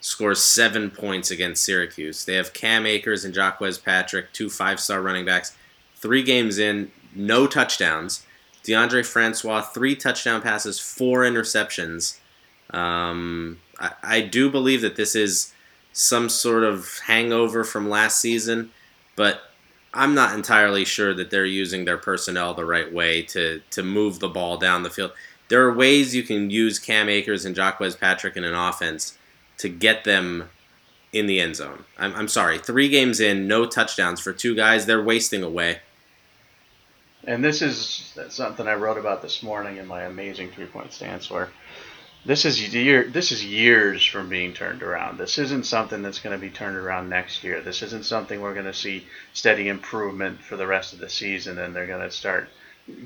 scores 0.00 0.42
seven 0.42 0.90
points 0.90 1.30
against 1.30 1.64
Syracuse. 1.64 2.24
They 2.24 2.34
have 2.34 2.52
Cam 2.52 2.86
Akers 2.86 3.24
and 3.24 3.34
Jacques 3.34 3.60
Patrick, 3.84 4.32
two 4.32 4.48
five-star 4.48 5.02
running 5.02 5.24
backs. 5.24 5.54
Three 5.96 6.22
games 6.22 6.58
in, 6.58 6.90
no 7.14 7.46
touchdowns. 7.46 8.26
Deondre 8.64 9.04
Francois, 9.04 9.60
three 9.60 9.94
touchdown 9.94 10.40
passes, 10.40 10.80
four 10.80 11.20
interceptions. 11.20 12.18
Um, 12.70 13.60
I, 13.78 13.92
I 14.02 14.20
do 14.22 14.50
believe 14.50 14.80
that 14.80 14.96
this 14.96 15.14
is 15.14 15.52
some 15.92 16.28
sort 16.28 16.64
of 16.64 17.00
hangover 17.06 17.64
from 17.64 17.88
last 17.88 18.20
season, 18.20 18.70
but 19.16 19.42
I'm 19.92 20.14
not 20.14 20.34
entirely 20.34 20.84
sure 20.84 21.14
that 21.14 21.30
they're 21.30 21.44
using 21.44 21.84
their 21.84 21.98
personnel 21.98 22.52
the 22.52 22.64
right 22.64 22.92
way 22.92 23.22
to 23.22 23.62
to 23.70 23.82
move 23.82 24.18
the 24.18 24.28
ball 24.28 24.56
down 24.56 24.82
the 24.82 24.90
field. 24.90 25.12
There 25.48 25.62
are 25.62 25.72
ways 25.72 26.14
you 26.14 26.22
can 26.22 26.50
use 26.50 26.78
Cam 26.78 27.08
Akers 27.08 27.44
and 27.44 27.54
Jacques 27.54 27.80
Patrick 28.00 28.36
in 28.36 28.44
an 28.44 28.54
offense 28.54 29.18
to 29.58 29.68
get 29.68 30.04
them 30.04 30.48
in 31.12 31.26
the 31.26 31.40
end 31.40 31.56
zone. 31.56 31.84
I'm, 31.98 32.14
I'm 32.14 32.28
sorry, 32.28 32.58
three 32.58 32.88
games 32.88 33.20
in, 33.20 33.46
no 33.46 33.66
touchdowns 33.66 34.20
for 34.20 34.32
two 34.32 34.54
guys. 34.54 34.86
They're 34.86 35.02
wasting 35.02 35.42
away. 35.42 35.78
And 37.26 37.42
this 37.42 37.62
is 37.62 38.12
something 38.28 38.66
I 38.66 38.74
wrote 38.74 38.98
about 38.98 39.22
this 39.22 39.42
morning 39.42 39.78
in 39.78 39.86
my 39.86 40.02
amazing 40.02 40.50
three 40.50 40.66
point 40.66 40.92
stance 40.92 41.30
where 41.30 41.48
this 42.26 42.44
is 42.44 42.74
year 42.74 43.04
this 43.04 43.32
is 43.32 43.44
years 43.44 44.04
from 44.04 44.28
being 44.28 44.52
turned 44.52 44.82
around. 44.82 45.18
This 45.18 45.38
isn't 45.38 45.64
something 45.64 46.02
that's 46.02 46.18
going 46.18 46.38
to 46.38 46.40
be 46.40 46.50
turned 46.50 46.76
around 46.76 47.08
next 47.08 47.42
year. 47.44 47.60
This 47.60 47.82
isn't 47.82 48.04
something 48.04 48.40
we're 48.40 48.54
going 48.54 48.66
to 48.66 48.74
see 48.74 49.06
steady 49.32 49.68
improvement 49.68 50.42
for 50.42 50.56
the 50.56 50.66
rest 50.66 50.92
of 50.92 50.98
the 50.98 51.08
season 51.08 51.58
and 51.58 51.74
they're 51.74 51.86
going 51.86 52.06
to 52.06 52.10
start 52.10 52.48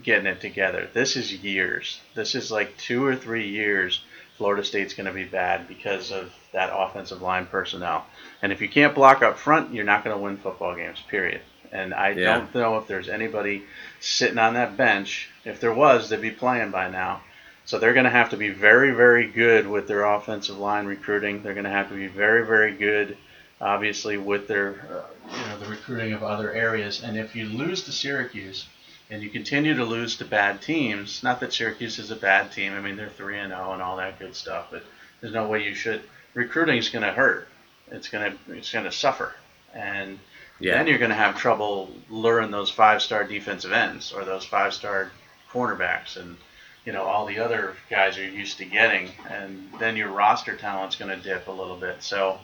getting 0.02 0.26
it 0.26 0.40
together. 0.40 0.88
This 0.92 1.16
is 1.16 1.32
years. 1.32 2.00
This 2.14 2.34
is 2.34 2.50
like 2.50 2.76
2 2.78 3.04
or 3.04 3.16
3 3.16 3.48
years 3.48 4.02
Florida 4.38 4.62
State's 4.62 4.94
going 4.94 5.06
to 5.08 5.12
be 5.12 5.24
bad 5.24 5.66
because 5.66 6.12
of 6.12 6.32
that 6.52 6.70
offensive 6.72 7.20
line 7.20 7.46
personnel. 7.46 8.06
And 8.40 8.52
if 8.52 8.60
you 8.60 8.68
can't 8.68 8.94
block 8.94 9.20
up 9.20 9.36
front, 9.36 9.74
you're 9.74 9.84
not 9.84 10.04
going 10.04 10.16
to 10.16 10.22
win 10.22 10.36
football 10.36 10.76
games, 10.76 11.02
period. 11.08 11.40
And 11.72 11.92
I 11.92 12.10
yeah. 12.10 12.38
don't 12.38 12.54
know 12.54 12.78
if 12.78 12.86
there's 12.86 13.08
anybody 13.08 13.64
sitting 14.00 14.38
on 14.38 14.54
that 14.54 14.76
bench. 14.76 15.28
If 15.44 15.60
there 15.60 15.74
was, 15.74 16.08
they'd 16.08 16.20
be 16.22 16.30
playing 16.30 16.70
by 16.70 16.88
now. 16.88 17.22
So 17.64 17.78
they're 17.78 17.92
going 17.92 18.04
to 18.04 18.10
have 18.10 18.30
to 18.30 18.36
be 18.36 18.48
very, 18.48 18.92
very 18.92 19.26
good 19.26 19.66
with 19.66 19.88
their 19.88 20.04
offensive 20.04 20.56
line 20.56 20.86
recruiting. 20.86 21.42
They're 21.42 21.52
going 21.52 21.64
to 21.64 21.70
have 21.70 21.88
to 21.88 21.94
be 21.94 22.06
very, 22.06 22.46
very 22.46 22.74
good, 22.74 23.18
obviously, 23.60 24.16
with 24.16 24.46
their, 24.46 24.80
uh, 24.88 25.36
you 25.36 25.46
know, 25.48 25.58
the 25.58 25.66
recruiting 25.66 26.12
of 26.12 26.22
other 26.22 26.52
areas. 26.52 27.02
And 27.02 27.18
if 27.18 27.34
you 27.34 27.46
lose 27.46 27.82
to 27.82 27.92
Syracuse, 27.92 28.66
and 29.10 29.22
you 29.22 29.30
continue 29.30 29.74
to 29.74 29.84
lose 29.84 30.16
to 30.16 30.24
bad 30.24 30.60
teams, 30.60 31.22
not 31.22 31.40
that 31.40 31.52
Syracuse 31.52 31.98
is 31.98 32.10
a 32.10 32.16
bad 32.16 32.52
team. 32.52 32.74
I 32.74 32.80
mean, 32.80 32.96
they're 32.96 33.08
3 33.08 33.38
and 33.38 33.52
0 33.52 33.72
and 33.72 33.82
all 33.82 33.96
that 33.96 34.18
good 34.18 34.34
stuff, 34.34 34.68
but 34.70 34.82
there's 35.20 35.32
no 35.32 35.48
way 35.48 35.64
you 35.64 35.74
should. 35.74 36.02
Recruiting 36.34 36.76
is 36.76 36.90
going 36.90 37.04
to 37.04 37.12
hurt. 37.12 37.48
It's 37.90 38.08
going 38.08 38.32
to 38.32 38.52
it's 38.52 38.70
going 38.70 38.84
to 38.84 38.92
suffer. 38.92 39.34
And 39.74 40.18
yeah. 40.60 40.76
then 40.76 40.86
you're 40.86 40.98
going 40.98 41.10
to 41.10 41.16
have 41.16 41.36
trouble 41.36 41.90
luring 42.10 42.50
those 42.50 42.70
five-star 42.70 43.24
defensive 43.24 43.72
ends 43.72 44.12
or 44.12 44.24
those 44.24 44.44
five-star 44.44 45.10
cornerbacks 45.50 46.18
and 46.18 46.36
you 46.84 46.92
know 46.92 47.02
all 47.02 47.24
the 47.24 47.38
other 47.38 47.74
guys 47.88 48.18
you're 48.18 48.26
used 48.26 48.58
to 48.58 48.64
getting 48.66 49.10
and 49.30 49.70
then 49.78 49.96
your 49.96 50.08
roster 50.08 50.56
talent's 50.56 50.96
going 50.96 51.10
to 51.10 51.22
dip 51.22 51.48
a 51.48 51.52
little 51.52 51.76
bit. 51.76 52.02
So, 52.02 52.38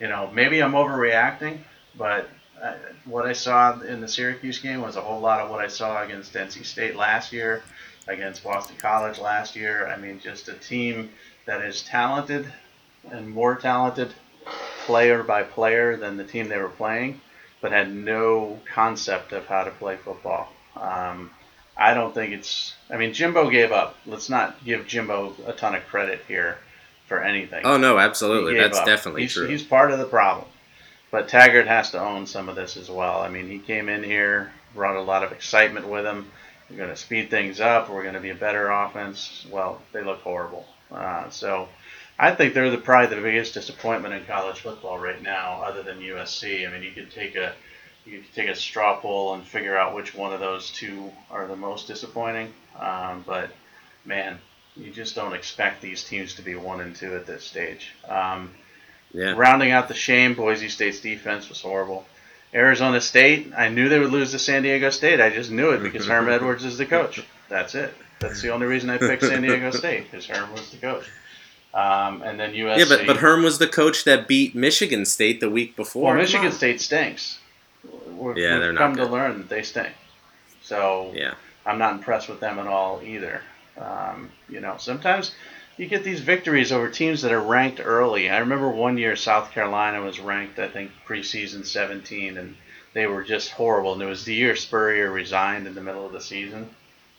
you 0.00 0.08
know, 0.08 0.30
maybe 0.32 0.60
I'm 0.60 0.72
overreacting, 0.72 1.58
but 1.96 2.28
uh, 2.62 2.74
what 3.04 3.26
I 3.26 3.32
saw 3.32 3.80
in 3.80 4.00
the 4.00 4.08
Syracuse 4.08 4.58
game 4.58 4.82
was 4.82 4.96
a 4.96 5.00
whole 5.00 5.20
lot 5.20 5.40
of 5.40 5.50
what 5.50 5.60
I 5.60 5.68
saw 5.68 6.02
against 6.02 6.32
NC 6.32 6.64
State 6.64 6.96
last 6.96 7.32
year, 7.32 7.62
against 8.06 8.42
Boston 8.42 8.76
College 8.78 9.18
last 9.18 9.56
year. 9.56 9.88
I 9.88 9.96
mean, 9.96 10.20
just 10.20 10.48
a 10.48 10.54
team 10.54 11.10
that 11.46 11.62
is 11.62 11.82
talented 11.82 12.52
and 13.10 13.30
more 13.30 13.56
talented 13.56 14.12
player 14.84 15.22
by 15.22 15.42
player 15.42 15.96
than 15.96 16.16
the 16.16 16.24
team 16.24 16.48
they 16.48 16.58
were 16.58 16.68
playing, 16.68 17.20
but 17.60 17.72
had 17.72 17.94
no 17.94 18.58
concept 18.72 19.32
of 19.32 19.46
how 19.46 19.64
to 19.64 19.70
play 19.70 19.96
football. 19.96 20.48
Um, 20.76 21.30
I 21.76 21.94
don't 21.94 22.12
think 22.12 22.32
it's. 22.32 22.74
I 22.90 22.96
mean, 22.96 23.12
Jimbo 23.12 23.50
gave 23.50 23.70
up. 23.70 23.96
Let's 24.04 24.28
not 24.28 24.64
give 24.64 24.86
Jimbo 24.86 25.34
a 25.46 25.52
ton 25.52 25.74
of 25.74 25.86
credit 25.86 26.22
here 26.26 26.58
for 27.06 27.22
anything. 27.22 27.64
Oh 27.64 27.76
no, 27.76 27.98
absolutely, 27.98 28.54
that's 28.54 28.78
up. 28.78 28.86
definitely 28.86 29.22
he's, 29.22 29.32
true. 29.32 29.46
He's 29.46 29.62
part 29.62 29.92
of 29.92 29.98
the 29.98 30.04
problem. 30.04 30.46
But 31.10 31.28
Taggart 31.28 31.66
has 31.66 31.90
to 31.92 32.00
own 32.00 32.26
some 32.26 32.48
of 32.48 32.56
this 32.56 32.76
as 32.76 32.90
well. 32.90 33.20
I 33.20 33.28
mean, 33.28 33.48
he 33.48 33.58
came 33.58 33.88
in 33.88 34.02
here, 34.02 34.52
brought 34.74 34.96
a 34.96 35.02
lot 35.02 35.24
of 35.24 35.32
excitement 35.32 35.88
with 35.88 36.04
him. 36.04 36.30
We're 36.68 36.76
going 36.76 36.90
to 36.90 36.96
speed 36.96 37.30
things 37.30 37.60
up. 37.60 37.88
We're 37.88 38.02
going 38.02 38.14
to 38.14 38.20
be 38.20 38.30
a 38.30 38.34
better 38.34 38.68
offense. 38.68 39.46
Well, 39.50 39.80
they 39.92 40.02
look 40.02 40.20
horrible. 40.20 40.66
Uh, 40.90 41.30
so 41.30 41.68
I 42.18 42.34
think 42.34 42.52
they're 42.52 42.70
the, 42.70 42.78
probably 42.78 43.14
the 43.14 43.22
biggest 43.22 43.54
disappointment 43.54 44.14
in 44.14 44.24
college 44.26 44.60
football 44.60 44.98
right 44.98 45.22
now, 45.22 45.62
other 45.62 45.82
than 45.82 46.00
USC. 46.00 46.68
I 46.68 46.72
mean, 46.72 46.82
you 46.82 46.90
could 46.90 47.10
take 47.10 47.36
a 47.36 47.54
you 48.04 48.20
could 48.20 48.34
take 48.34 48.48
a 48.48 48.54
straw 48.54 48.98
poll 49.00 49.34
and 49.34 49.44
figure 49.44 49.76
out 49.76 49.94
which 49.94 50.14
one 50.14 50.32
of 50.32 50.40
those 50.40 50.70
two 50.70 51.12
are 51.30 51.46
the 51.46 51.56
most 51.56 51.86
disappointing. 51.86 52.52
Um, 52.78 53.22
but 53.26 53.50
man, 54.04 54.38
you 54.76 54.90
just 54.90 55.14
don't 55.14 55.34
expect 55.34 55.82
these 55.82 56.04
teams 56.04 56.34
to 56.34 56.42
be 56.42 56.54
one 56.54 56.80
and 56.80 56.96
two 56.96 57.14
at 57.14 57.26
this 57.26 57.44
stage. 57.44 57.94
Um, 58.08 58.50
yeah. 59.12 59.34
Rounding 59.36 59.70
out 59.70 59.88
the 59.88 59.94
shame, 59.94 60.34
Boise 60.34 60.68
State's 60.68 61.00
defense 61.00 61.48
was 61.48 61.60
horrible. 61.60 62.04
Arizona 62.54 63.00
State, 63.00 63.52
I 63.56 63.68
knew 63.68 63.88
they 63.88 63.98
would 63.98 64.12
lose 64.12 64.30
to 64.32 64.38
San 64.38 64.62
Diego 64.62 64.90
State. 64.90 65.20
I 65.20 65.30
just 65.30 65.50
knew 65.50 65.70
it 65.70 65.82
because 65.82 66.06
Herm 66.06 66.28
Edwards 66.30 66.64
is 66.64 66.78
the 66.78 66.86
coach. 66.86 67.22
That's 67.48 67.74
it. 67.74 67.92
That's 68.20 68.42
the 68.42 68.50
only 68.50 68.66
reason 68.66 68.90
I 68.90 68.98
picked 68.98 69.22
San 69.22 69.42
Diego 69.42 69.70
State 69.70 70.10
because 70.10 70.26
Herm 70.26 70.52
was 70.52 70.70
the 70.70 70.78
coach. 70.78 71.04
Um, 71.74 72.22
and 72.22 72.40
then 72.40 72.54
USC. 72.54 72.78
Yeah, 72.78 72.84
but, 72.88 73.06
but 73.06 73.16
Herm 73.18 73.42
was 73.42 73.58
the 73.58 73.68
coach 73.68 74.04
that 74.04 74.26
beat 74.26 74.54
Michigan 74.54 75.04
State 75.04 75.40
the 75.40 75.50
week 75.50 75.76
before. 75.76 76.04
Well, 76.04 76.14
Michigan 76.14 76.50
State 76.50 76.80
stinks. 76.80 77.38
We're, 78.10 78.36
yeah, 78.36 78.58
they're 78.58 78.72
not. 78.72 78.80
Come 78.80 78.94
good. 78.94 79.06
to 79.06 79.12
learn 79.12 79.38
that 79.38 79.48
they 79.48 79.62
stink. 79.62 79.92
So 80.62 81.12
yeah, 81.14 81.34
I'm 81.64 81.78
not 81.78 81.92
impressed 81.92 82.28
with 82.28 82.40
them 82.40 82.58
at 82.58 82.66
all 82.66 83.00
either. 83.02 83.42
Um, 83.76 84.30
you 84.48 84.60
know, 84.60 84.76
sometimes 84.78 85.34
you 85.78 85.86
get 85.86 86.02
these 86.02 86.20
victories 86.20 86.72
over 86.72 86.90
teams 86.90 87.22
that 87.22 87.32
are 87.32 87.40
ranked 87.40 87.80
early. 87.82 88.28
I 88.28 88.38
remember 88.38 88.68
one 88.68 88.98
year 88.98 89.14
South 89.14 89.52
Carolina 89.52 90.02
was 90.02 90.18
ranked, 90.18 90.58
I 90.58 90.68
think, 90.68 90.90
preseason 91.06 91.64
17, 91.64 92.36
and 92.36 92.56
they 92.94 93.06
were 93.06 93.22
just 93.22 93.52
horrible. 93.52 93.92
And 93.92 94.02
it 94.02 94.06
was 94.06 94.24
the 94.24 94.34
year 94.34 94.56
Spurrier 94.56 95.10
resigned 95.10 95.68
in 95.68 95.76
the 95.76 95.80
middle 95.80 96.04
of 96.04 96.12
the 96.12 96.20
season, 96.20 96.68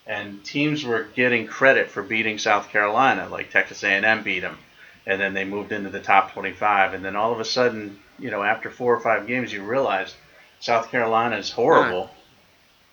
and 0.06 0.44
teams 0.44 0.84
were 0.84 1.08
getting 1.16 1.48
credit 1.48 1.90
for 1.90 2.04
beating 2.04 2.38
South 2.38 2.70
Carolina, 2.70 3.30
like 3.30 3.50
Texas 3.50 3.84
A&M 3.84 4.24
beat 4.24 4.42
them, 4.42 4.58
and 5.06 5.22
then 5.22 5.34
they 5.34 5.46
moved 5.46 5.72
into 5.72 5.90
the 5.90 6.02
top 6.02 6.34
25. 6.34 6.94
And 6.94 7.04
then 7.04 7.16
all 7.16 7.32
of 7.32 7.40
a 7.40 7.46
sudden, 7.46 7.98
you 8.20 8.30
know, 8.30 8.44
after 8.44 8.70
four 8.70 8.94
or 8.94 9.00
five 9.00 9.26
games, 9.26 9.54
you 9.54 9.64
realize 9.64 10.14
South 10.60 10.92
Carolina 10.92 11.38
is 11.38 11.50
horrible. 11.50 12.10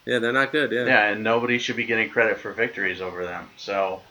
Yeah, 0.05 0.21
they're 0.21 0.33
not 0.33 0.53
good. 0.53 0.71
Yeah. 0.71 0.85
Yeah, 0.87 1.09
and 1.09 1.25
nobody 1.25 1.59
should 1.59 1.75
be 1.75 1.87
getting 1.87 2.09
credit 2.09 2.39
for 2.39 2.53
victories 2.53 3.01
over 3.01 3.25
them. 3.25 3.49
So 3.57 4.03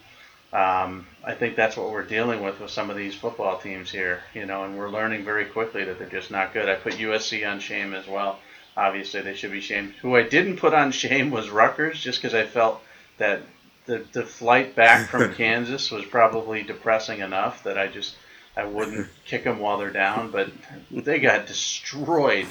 um, 0.56 1.06
I 1.22 1.34
think 1.34 1.58
that's 1.58 1.76
what 1.76 1.92
we're 1.92 2.06
dealing 2.06 2.42
with 2.42 2.62
with 2.62 2.72
some 2.72 2.90
of 2.90 2.96
these 2.96 3.14
football 3.14 3.58
teams 3.58 3.92
here, 3.92 4.22
you 4.34 4.46
know, 4.46 4.64
and 4.64 4.78
we're 4.78 4.90
learning 4.90 5.26
very 5.26 5.44
quickly 5.46 5.84
that 5.84 6.00
they're 6.00 6.08
just 6.08 6.32
not 6.32 6.54
good. 6.54 6.70
I 6.70 6.76
put 6.76 6.94
USC 6.94 7.46
on 7.50 7.60
shame 7.60 7.94
as 7.94 8.08
well. 8.08 8.40
obviously 8.78 9.20
they 9.22 9.36
should 9.36 9.52
be 9.52 9.60
shamed. 9.60 9.94
Who 10.02 10.16
I 10.16 10.24
didn't 10.24 10.58
put 10.58 10.74
on 10.74 10.92
shame 10.92 11.30
was 11.30 11.50
Rutgers, 11.50 12.00
just 12.00 12.22
because 12.22 12.34
I 12.34 12.46
felt 12.46 12.82
that 13.18 13.42
the 13.86 14.06
the 14.14 14.24
flight 14.24 14.76
back 14.76 15.10
from 15.10 15.34
Kansas 15.42 15.92
was 15.92 16.06
probably 16.06 16.64
depressing 16.64 17.20
enough 17.20 17.64
that 17.64 17.78
I 17.78 17.88
just 17.88 18.16
I 18.56 18.64
wouldn't 18.64 19.10
kick 19.26 19.44
them 19.44 19.60
while 19.60 19.78
they're 19.78 19.92
down. 19.92 20.32
But 20.32 20.52
they 20.90 21.20
got 21.20 21.48
destroyed, 21.48 22.48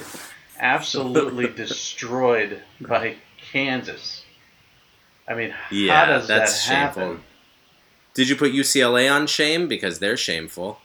absolutely 0.59 1.47
destroyed 1.55 2.61
by 2.79 3.15
Kansas. 3.51 4.23
I 5.27 5.33
mean, 5.33 5.49
how 5.49 6.05
does 6.05 6.27
that's 6.27 6.67
that 6.67 6.75
happen? 6.75 7.03
shameful. 7.03 7.25
Did 8.15 8.29
you 8.29 8.35
put 8.35 8.53
UCLA 8.53 9.11
on 9.13 9.27
shame 9.27 9.67
because 9.67 9.99
they're 9.99 10.17
shameful? 10.17 10.79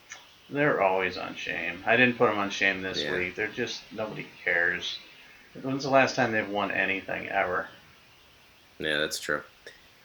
They're 0.49 0.81
always 0.81 1.17
on 1.17 1.35
shame. 1.35 1.81
I 1.87 1.95
didn't 1.95 2.17
put 2.17 2.29
them 2.29 2.37
on 2.37 2.49
shame 2.49 2.81
this 2.81 3.01
Yeah. 3.01 3.15
week. 3.15 3.35
They're 3.35 3.47
just 3.47 3.81
nobody 3.91 4.27
cares. 4.43 4.99
When's 5.61 5.83
the 5.83 5.89
last 5.89 6.15
time 6.15 6.33
they've 6.33 6.47
won 6.47 6.71
anything 6.71 7.29
ever? 7.29 7.69
Yeah, 8.79 8.97
that's 8.97 9.17
true. 9.19 9.43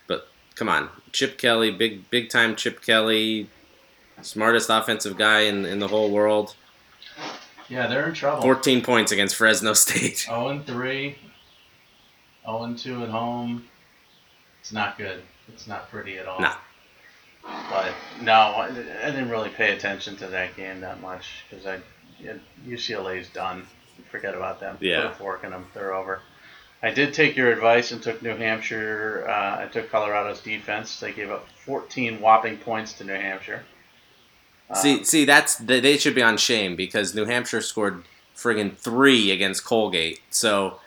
But 0.07 0.29
come 0.55 0.68
on, 0.68 0.89
Chip 1.12 1.37
Kelly, 1.37 1.72
big 1.72 2.09
big 2.11 2.31
time 2.31 2.55
Chip 2.55 2.81
Kelly, 2.81 3.49
smartest 4.22 4.70
offensive 4.70 5.18
guy 5.18 5.41
in 5.41 5.64
in 5.64 5.81
the 5.81 5.89
whole 5.89 6.11
world. 6.12 6.55
Yeah, 7.68 7.89
they're 7.89 8.07
in 8.07 8.14
trouble. 8.14 8.43
14 8.43 8.83
points 8.83 9.11
against 9.11 9.35
Fresno 9.35 9.72
State. 9.72 10.18
0 10.18 10.49
and 10.51 10.64
3, 10.64 11.18
0 12.45 12.62
and 12.62 12.79
2 12.79 13.03
at 13.03 13.09
home. 13.09 13.66
It's 14.61 14.70
not 14.70 14.97
good. 14.97 15.24
It's 15.49 15.66
not 15.66 15.91
pretty 15.91 16.18
at 16.18 16.27
all. 16.27 16.41
No. 16.41 16.53
But 17.70 17.92
no, 18.20 18.32
I, 18.32 18.66
I 18.66 19.11
didn't 19.11 19.30
really 19.30 19.51
pay 19.51 19.74
attention 19.74 20.16
to 20.16 20.26
that 20.28 20.57
game 20.57 20.80
that 20.80 21.01
much 21.01 21.44
because 21.49 21.66
I 21.66 21.80
yeah, 22.18 22.34
UCLA's 22.66 23.28
done. 23.28 23.66
Forget 24.11 24.34
about 24.34 24.61
them. 24.61 24.76
Yeah. 24.80 25.03
Put 25.03 25.11
a 25.11 25.14
fork 25.14 25.44
in 25.44 25.51
them. 25.51 25.66
They're 25.74 25.94
over. 25.94 26.20
I 26.82 26.90
did 26.90 27.14
take 27.14 27.36
your 27.36 27.51
advice 27.51 27.90
and 27.92 28.03
took 28.03 28.22
New 28.22 28.36
Hampshire. 28.36 29.26
Uh, 29.28 29.64
I 29.64 29.68
took 29.72 29.90
Colorado's 29.90 30.40
defense. 30.40 31.01
They 31.01 31.12
gave 31.12 31.30
up 31.30 31.49
14 31.64 32.20
whopping 32.20 32.59
points 32.59 32.92
to 32.94 33.05
New 33.05 33.14
Hampshire. 33.14 33.64
Um, 34.68 34.76
See, 34.76 35.05
see, 35.05 35.24
that's 35.24 35.57
they 35.57 35.80
they 35.80 35.97
should 35.97 36.14
be 36.14 36.22
on 36.22 36.36
shame 36.36 36.76
because 36.76 37.14
New 37.14 37.24
Hampshire 37.24 37.61
scored 37.61 38.05
friggin' 38.36 38.76
three 38.76 39.30
against 39.30 39.64
Colgate. 39.64 40.20
So 40.30 40.80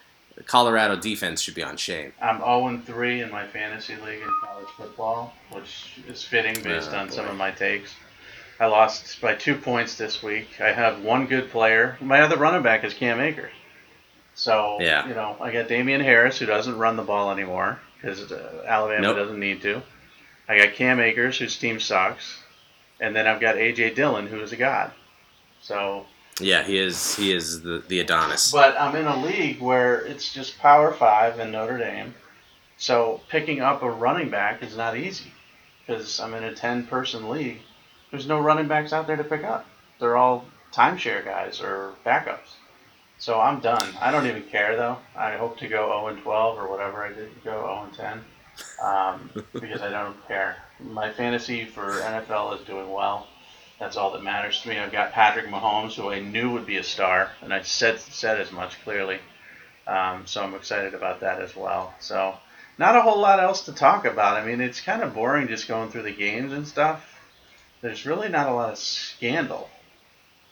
Colorado 0.45 0.95
defense 0.95 1.41
should 1.41 1.55
be 1.55 1.63
on 1.63 1.77
shame. 1.77 2.13
I'm 2.21 2.37
0 2.39 2.67
and 2.67 2.85
3 2.85 3.21
in 3.21 3.31
my 3.31 3.45
fantasy 3.47 3.95
league 3.97 4.21
in 4.21 4.29
college 4.43 4.67
football, 4.77 5.33
which 5.51 5.99
is 6.07 6.23
fitting 6.23 6.61
based 6.63 6.91
Oh, 6.93 6.97
on 6.97 7.11
some 7.11 7.27
of 7.27 7.35
my 7.35 7.51
takes. 7.51 7.93
I 8.59 8.65
lost 8.65 9.21
by 9.21 9.35
two 9.35 9.55
points 9.55 9.95
this 9.95 10.21
week. 10.23 10.59
I 10.59 10.71
have 10.71 11.01
one 11.01 11.27
good 11.27 11.49
player. 11.49 11.97
My 12.01 12.21
other 12.21 12.37
running 12.37 12.61
back 12.63 12.83
is 12.83 12.93
Cam 12.93 13.19
Akers. 13.19 13.51
So, 14.35 14.77
Yeah. 14.81 15.07
you 15.07 15.13
know, 15.13 15.37
I 15.41 15.51
got 15.51 15.67
Damien 15.67 16.01
Harris, 16.01 16.39
who 16.39 16.45
doesn't 16.45 16.77
run 16.77 16.95
the 16.97 17.03
ball 17.03 17.31
anymore 17.31 17.79
because 18.01 18.31
uh, 18.31 18.63
Alabama 18.67 19.01
Nope. 19.01 19.17
doesn't 19.17 19.39
need 19.39 19.61
to. 19.63 19.81
I 20.47 20.57
got 20.57 20.73
Cam 20.73 20.99
Akers, 20.99 21.37
whose 21.37 21.57
team 21.57 21.79
sucks. 21.79 22.41
And 23.01 23.15
then 23.15 23.27
I've 23.27 23.39
got 23.39 23.55
A.J. 23.57 23.93
Dillon, 23.93 24.27
who 24.27 24.39
is 24.41 24.51
a 24.51 24.57
god. 24.57 24.91
So, 25.61 26.05
Yeah, 26.39 26.63
he 26.63 26.77
is. 26.77 27.15
He 27.15 27.31
is 27.33 27.61
the 27.61 27.83
the 27.87 27.99
Adonis. 27.99 28.51
but 28.51 28.79
I'm 28.79 28.95
in 28.95 29.05
a 29.05 29.21
league 29.23 29.59
where 29.59 29.99
it's 30.05 30.33
just 30.33 30.59
Power 30.59 30.93
Five 30.93 31.39
and 31.39 31.51
Notre 31.51 31.77
Dame, 31.77 32.13
so 32.77 33.21
picking 33.29 33.61
up 33.61 33.83
a 33.83 33.89
running 33.89 34.29
back 34.29 34.63
is 34.63 34.77
not 34.77 34.95
easy 34.97 35.31
because 35.85 36.19
I'm 36.19 36.33
in 36.33 36.43
a 36.43 36.53
10 36.53 36.85
person 36.87 37.29
league. 37.29 37.61
There's 38.11 38.27
no 38.27 38.39
running 38.39 38.67
backs 38.67 38.93
out 38.93 39.07
there 39.07 39.17
to 39.17 39.23
pick 39.23 39.43
up. 39.43 39.65
They're 39.99 40.17
all 40.17 40.45
timeshare 40.71 41.25
guys 41.25 41.61
or 41.61 41.93
backups. 42.05 42.55
So 43.17 43.39
I'm 43.39 43.59
done. 43.59 43.89
I 43.99 44.11
don't 44.11 44.27
even 44.27 44.43
care 44.43 44.75
though. 44.77 44.97
I 45.15 45.35
hope 45.35 45.57
to 45.59 45.67
go 45.67 45.87
0 45.87 46.07
and 46.07 46.21
12 46.21 46.57
or 46.57 46.69
whatever 46.69 47.03
I 47.03 47.09
did, 47.09 47.29
go 47.43 47.51
0 47.51 47.83
and 47.85 47.93
10, 47.93 48.23
um, 48.83 49.29
because 49.53 49.81
I 49.81 49.89
don't 49.89 50.15
care. 50.27 50.55
My 50.79 51.11
fantasy 51.11 51.65
for 51.65 51.99
NFL 52.01 52.59
is 52.59 52.65
doing 52.65 52.89
well. 52.91 53.27
That's 53.79 53.95
all 53.95 54.11
that 54.11 54.23
matters 54.23 54.61
to 54.61 54.69
me. 54.69 54.77
I've 54.77 54.91
got 54.91 55.13
Patrick 55.13 55.47
Mahomes, 55.47 55.93
who 55.93 56.09
I 56.09 56.19
knew 56.19 56.51
would 56.51 56.65
be 56.65 56.77
a 56.77 56.83
star, 56.83 57.31
and 57.41 57.53
I 57.53 57.61
said 57.61 57.99
said 57.99 58.39
as 58.41 58.51
much 58.51 58.81
clearly. 58.83 59.19
Um, 59.87 60.27
so 60.27 60.43
I'm 60.43 60.53
excited 60.53 60.93
about 60.93 61.21
that 61.21 61.41
as 61.41 61.55
well. 61.55 61.93
So 61.99 62.35
not 62.77 62.95
a 62.95 63.01
whole 63.01 63.19
lot 63.19 63.39
else 63.39 63.61
to 63.65 63.73
talk 63.73 64.05
about. 64.05 64.37
I 64.37 64.45
mean, 64.45 64.61
it's 64.61 64.81
kind 64.81 65.01
of 65.01 65.13
boring 65.13 65.47
just 65.47 65.67
going 65.67 65.89
through 65.89 66.03
the 66.03 66.13
games 66.13 66.53
and 66.53 66.67
stuff. 66.67 67.19
There's 67.81 68.05
really 68.05 68.29
not 68.29 68.49
a 68.49 68.53
lot 68.53 68.71
of 68.71 68.77
scandal. 68.77 69.69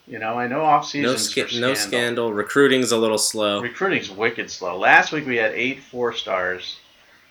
You 0.07 0.19
know, 0.19 0.39
I 0.39 0.47
know 0.47 0.63
off 0.63 0.84
No, 0.95 1.15
seasons 1.15 1.30
sca- 1.30 1.59
no 1.59 1.73
scandal. 1.73 2.32
Recruiting's 2.32 2.93
a 2.93 2.97
little 2.97 3.17
slow. 3.17 3.61
Recruiting's 3.61 4.09
wicked 4.09 4.49
slow. 4.49 4.78
Last 4.78 5.11
week 5.11 5.25
we 5.25 5.36
had 5.36 5.51
eight 5.51 5.84
four 5.84 6.13
stars, 6.13 6.78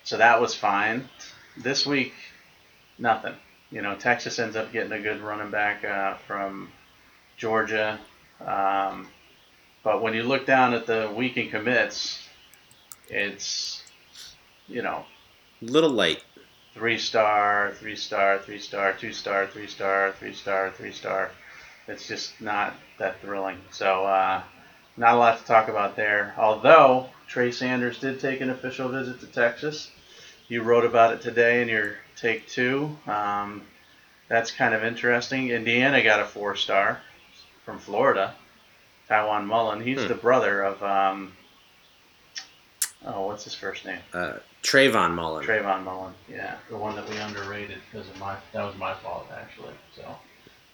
so 0.03 0.17
that 0.17 0.39
was 0.39 0.53
fine. 0.53 1.09
This 1.57 1.87
week, 1.87 2.13
nothing. 2.99 3.33
You 3.71 3.81
know, 3.81 3.95
Texas 3.95 4.39
ends 4.39 4.55
up 4.55 4.71
getting 4.71 4.91
a 4.93 4.99
good 4.99 5.21
running 5.21 5.51
back 5.51 5.83
uh, 5.83 6.15
from 6.25 6.69
Georgia, 7.35 7.99
um, 8.45 9.07
but 9.83 10.01
when 10.01 10.13
you 10.13 10.23
look 10.23 10.45
down 10.45 10.73
at 10.73 10.85
the 10.85 11.11
weekend 11.15 11.51
commits, 11.51 12.19
it's 13.09 13.83
you 14.67 14.81
know 14.81 15.05
Little 15.61 15.89
light. 15.89 16.23
three 16.73 16.97
star, 16.97 17.73
three 17.79 17.95
star, 17.95 18.39
three 18.39 18.59
star, 18.59 18.93
two 18.93 19.11
star, 19.13 19.47
three 19.47 19.67
star, 19.67 20.13
three 20.13 20.33
star, 20.33 20.71
three 20.71 20.91
star. 20.91 21.31
It's 21.87 22.07
just 22.07 22.39
not 22.41 22.73
that 22.99 23.21
thrilling. 23.21 23.59
So, 23.71 24.05
uh, 24.05 24.43
not 24.97 25.15
a 25.15 25.17
lot 25.17 25.39
to 25.39 25.45
talk 25.45 25.67
about 25.67 25.95
there. 25.95 26.33
Although 26.37 27.09
Trey 27.27 27.51
Sanders 27.51 27.99
did 27.99 28.19
take 28.19 28.41
an 28.41 28.49
official 28.49 28.89
visit 28.89 29.19
to 29.21 29.27
Texas. 29.27 29.91
You 30.47 30.63
wrote 30.63 30.85
about 30.85 31.13
it 31.13 31.21
today 31.21 31.61
in 31.61 31.67
your 31.67 31.95
take 32.15 32.47
two. 32.47 32.97
Um, 33.05 33.63
that's 34.29 34.51
kind 34.51 34.73
of 34.73 34.83
interesting. 34.83 35.49
Indiana 35.49 36.01
got 36.03 36.19
a 36.21 36.25
four 36.25 36.55
star 36.55 37.01
from 37.65 37.79
Florida. 37.79 38.33
Tiawan 39.09 39.45
Mullen. 39.45 39.81
He's 39.81 40.01
Hmm. 40.01 40.07
the 40.07 40.15
brother 40.15 40.63
of 40.63 40.81
um, 40.83 41.33
oh, 43.05 43.27
what's 43.27 43.43
his 43.45 43.53
first 43.53 43.85
name? 43.85 43.99
Uh, 44.13 44.33
Trayvon 44.63 45.13
Mullen. 45.13 45.45
Trayvon 45.45 45.83
Mullen, 45.83 46.13
yeah, 46.29 46.55
the 46.69 46.75
one 46.77 46.95
that 46.95 47.07
we 47.09 47.15
underrated 47.17 47.77
because 47.89 48.07
of 48.09 48.17
my 48.19 48.35
that 48.53 48.63
was 48.65 48.75
my 48.75 48.93
fault 48.95 49.27
actually. 49.33 49.73
So 49.95 50.03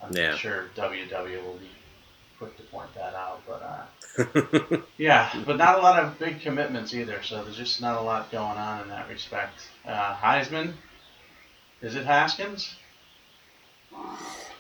I'm 0.02 0.16
Yeah. 0.16 0.36
sure 0.36 0.70
WW 0.76 1.44
will 1.44 1.58
be 1.58 1.70
quick 2.40 2.56
to 2.58 2.64
point 2.64 2.94
that 2.96 3.14
out, 3.14 3.42
but 3.48 3.62
uh, 3.62 4.03
yeah, 4.98 5.32
but 5.46 5.58
not 5.58 5.80
a 5.80 5.82
lot 5.82 6.04
of 6.04 6.20
big 6.20 6.42
commitments 6.42 6.94
either. 6.94 7.22
So 7.24 7.44
there's 7.44 7.58
just 7.58 7.82
not 7.82 7.98
a 7.98 8.02
lot 8.02 8.32
going 8.32 8.58
on 8.58 8.82
in 8.82 8.90
that 8.90 9.10
respect. 9.10 9.60
Uh, 9.86 10.16
Heisman, 10.16 10.74
is 11.82 11.96
it 11.96 12.06
Haskins? 12.06 12.76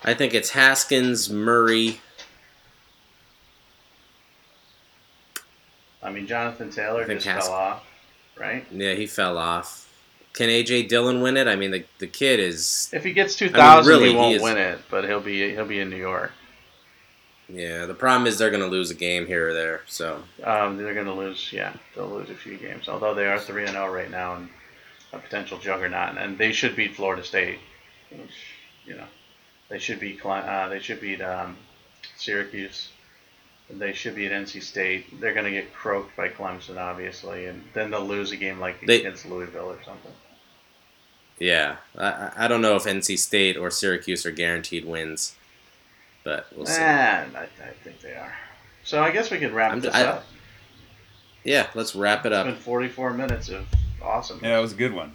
I 0.03 0.13
think 0.13 0.33
it's 0.33 0.49
Haskins, 0.51 1.29
Murray. 1.29 2.01
I 6.01 6.11
mean, 6.11 6.27
Jonathan 6.27 6.69
Taylor 6.69 7.05
just 7.07 7.25
Haskins. 7.25 7.47
fell 7.47 7.55
off, 7.55 7.85
right? 8.37 8.65
Yeah, 8.71 8.93
he 8.93 9.07
fell 9.07 9.37
off. 9.37 9.79
Can 10.33 10.49
AJ 10.49 10.89
Dillon 10.89 11.21
win 11.21 11.37
it? 11.37 11.47
I 11.47 11.55
mean, 11.55 11.71
the 11.71 11.85
the 11.99 12.07
kid 12.07 12.39
is. 12.39 12.89
If 12.91 13.03
he 13.03 13.13
gets 13.13 13.35
two 13.35 13.49
thousand, 13.49 13.89
really, 13.89 14.07
he 14.07 14.11
he 14.11 14.17
won't 14.17 14.35
is- 14.35 14.41
win 14.41 14.57
it, 14.57 14.79
but 14.89 15.05
he'll 15.05 15.19
be 15.21 15.51
he'll 15.51 15.65
be 15.65 15.79
in 15.79 15.89
New 15.89 15.95
York. 15.97 16.31
Yeah, 17.49 17.85
the 17.85 17.93
problem 17.93 18.25
is 18.25 18.37
they're 18.37 18.49
going 18.49 18.63
to 18.63 18.67
lose 18.69 18.89
a 18.89 18.95
game 18.95 19.27
here 19.27 19.49
or 19.49 19.53
there. 19.53 19.81
So 19.87 20.23
Um, 20.43 20.77
they're 20.77 20.93
going 20.93 21.05
to 21.07 21.13
lose. 21.13 21.51
Yeah, 21.51 21.73
they'll 21.95 22.07
lose 22.07 22.29
a 22.29 22.35
few 22.35 22.57
games. 22.57 22.87
Although 22.87 23.13
they 23.13 23.27
are 23.27 23.39
three 23.39 23.63
and 23.63 23.71
zero 23.71 23.91
right 23.93 24.09
now 24.09 24.35
and 24.35 24.49
a 25.11 25.19
potential 25.19 25.57
juggernaut, 25.59 26.17
and 26.17 26.37
they 26.37 26.51
should 26.53 26.75
beat 26.75 26.95
Florida 26.95 27.23
State. 27.23 27.59
Which, 28.11 28.31
you 28.85 28.95
know, 28.95 29.05
they 29.69 29.77
should 29.79 29.99
beat. 29.99 30.25
Uh, 30.25 30.69
they 30.69 30.79
should 30.79 31.01
beat 31.01 31.21
um, 31.21 31.57
Syracuse. 32.17 32.89
They 33.69 33.93
should 33.93 34.15
be 34.15 34.25
at 34.27 34.31
NC 34.31 34.61
State. 34.63 35.19
They're 35.19 35.33
going 35.33 35.45
to 35.45 35.51
get 35.51 35.73
croaked 35.73 36.15
by 36.15 36.29
Clemson, 36.29 36.77
obviously, 36.77 37.45
and 37.47 37.63
then 37.73 37.91
they'll 37.91 38.05
lose 38.05 38.31
a 38.31 38.35
game 38.37 38.59
like 38.59 38.85
They- 38.85 38.99
against 38.99 39.25
Louisville 39.25 39.65
or 39.71 39.79
something. 39.85 40.11
yeah, 41.39 41.77
I- 41.97 42.05
I, 42.07 42.31
I 42.37 42.47
don't 42.47 42.61
know 42.61 42.75
if 42.75 42.83
NC 42.83 43.17
State 43.17 43.57
or 43.57 43.71
Syracuse 43.71 44.25
are 44.25 44.31
guaranteed 44.31 44.85
wins, 44.85 45.35
but 46.23 46.47
we'll 46.55 46.65
see. 46.65 46.81
And 46.81 47.35
I, 47.35 47.43
I 47.43 47.71
think 47.83 47.99
they 48.01 48.13
are. 48.15 48.33
So 48.83 49.01
I 49.01 49.11
guess 49.11 49.31
we 49.31 49.39
could 49.39 49.51
wrap 49.51 49.71
I'm- 49.71 49.79
this 49.81 49.93
I- 49.93 50.03
up. 50.05 50.25
Yeah, 51.45 51.67
let's 51.75 51.93
wrap 51.93 52.25
it 52.25 52.31
It's 52.31 52.37
up. 52.37 52.45
been 52.45 52.55
44 52.55 53.11
minutes 53.13 53.49
of 53.49 53.65
awesome. 54.01 54.39
Yeah, 54.41 54.55
that 54.55 54.61
was 54.61 54.71
a 54.71 54.75
good 54.77 54.93
one. 54.93 55.13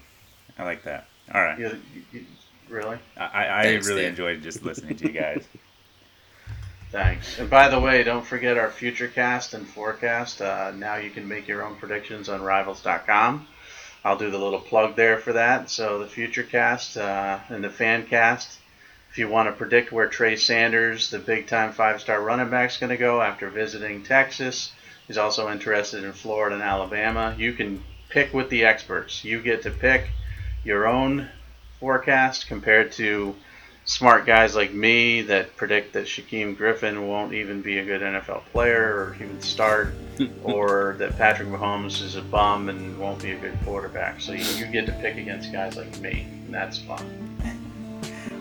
I 0.58 0.64
like 0.64 0.82
that. 0.84 1.06
All 1.34 1.40
right. 1.42 1.58
You, 1.58 1.80
you, 1.94 2.02
you- 2.12 2.26
really? 2.68 2.98
I, 3.16 3.60
I 3.60 3.62
Thanks, 3.62 3.86
really 3.88 4.02
Dave. 4.02 4.10
enjoyed 4.10 4.42
just 4.42 4.62
listening 4.62 4.96
to 4.96 5.06
you 5.06 5.12
guys. 5.18 5.44
Thanks. 6.90 7.38
And 7.38 7.50
by 7.50 7.68
the 7.68 7.78
way, 7.80 8.02
don't 8.02 8.24
forget 8.26 8.56
our 8.56 8.70
future 8.70 9.08
cast 9.08 9.52
and 9.54 9.66
forecast. 9.66 10.40
Uh, 10.40 10.72
now 10.74 10.96
you 10.96 11.10
can 11.10 11.28
make 11.28 11.46
your 11.46 11.62
own 11.62 11.76
predictions 11.76 12.28
on 12.30 12.40
Rivals.com. 12.42 13.46
I'll 14.04 14.16
do 14.16 14.30
the 14.30 14.38
little 14.38 14.60
plug 14.60 14.96
there 14.96 15.18
for 15.18 15.34
that. 15.34 15.68
So 15.70 15.98
the 15.98 16.06
future 16.06 16.42
cast 16.44 16.96
uh, 16.96 17.38
and 17.50 17.62
the 17.62 17.68
fan 17.70 18.06
cast. 18.06 18.58
If 19.10 19.18
you 19.18 19.28
want 19.28 19.48
to 19.48 19.52
predict 19.52 19.90
where 19.90 20.08
Trey 20.08 20.36
Sanders, 20.36 21.10
the 21.10 21.18
big 21.18 21.46
time 21.46 21.72
five 21.72 22.00
star 22.00 22.22
running 22.22 22.50
back, 22.50 22.70
is 22.70 22.76
going 22.76 22.90
to 22.90 22.96
go 22.96 23.22
after 23.22 23.48
visiting 23.48 24.02
Texas, 24.02 24.72
He's 25.08 25.18
also 25.18 25.50
interested 25.50 26.04
in 26.04 26.12
Florida 26.12 26.54
and 26.54 26.62
Alabama. 26.62 27.34
You 27.36 27.54
can 27.54 27.82
pick 28.10 28.34
with 28.34 28.50
the 28.50 28.66
experts. 28.66 29.24
You 29.24 29.40
get 29.40 29.62
to 29.62 29.70
pick 29.70 30.10
your 30.64 30.86
own 30.86 31.30
forecast 31.80 32.46
compared 32.46 32.92
to 32.92 33.34
smart 33.86 34.26
guys 34.26 34.54
like 34.54 34.74
me 34.74 35.22
that 35.22 35.56
predict 35.56 35.94
that 35.94 36.04
Shaquem 36.04 36.54
Griffin 36.54 37.08
won't 37.08 37.32
even 37.32 37.62
be 37.62 37.78
a 37.78 37.84
good 37.86 38.02
NFL 38.02 38.42
player 38.52 38.84
or 38.84 39.14
even 39.14 39.40
start, 39.40 39.94
or 40.44 40.96
that 40.98 41.16
Patrick 41.16 41.48
Mahomes 41.48 42.02
is 42.02 42.16
a 42.16 42.22
bum 42.22 42.68
and 42.68 42.98
won't 42.98 43.22
be 43.22 43.30
a 43.30 43.38
good 43.38 43.56
quarterback. 43.64 44.20
So 44.20 44.32
you, 44.32 44.44
you 44.56 44.66
get 44.66 44.84
to 44.86 44.92
pick 44.92 45.16
against 45.16 45.50
guys 45.50 45.76
like 45.76 45.98
me, 46.00 46.26
and 46.44 46.52
that's 46.52 46.76
fun. 46.80 47.27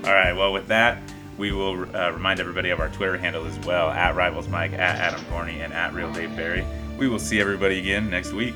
All 0.08 0.14
right. 0.14 0.32
Well, 0.32 0.54
with 0.54 0.68
that, 0.68 1.02
we 1.38 1.52
will 1.52 1.84
uh, 1.94 2.12
remind 2.12 2.40
everybody 2.40 2.70
of 2.70 2.80
our 2.80 2.88
Twitter 2.88 3.18
handle 3.18 3.46
as 3.46 3.60
well 3.66 3.90
at 3.90 4.16
Rivals 4.16 4.48
Mike, 4.48 4.72
at 4.72 4.96
Adam 4.96 5.20
Gorney, 5.26 5.56
and 5.66 5.74
at 5.74 5.94
Real 5.94 6.14
Dave 6.14 6.34
Barry. 6.34 6.66
We 6.98 7.10
will 7.10 7.20
see 7.20 7.42
everybody 7.42 7.78
again 7.80 8.10
next 8.10 8.32
week. 8.32 8.56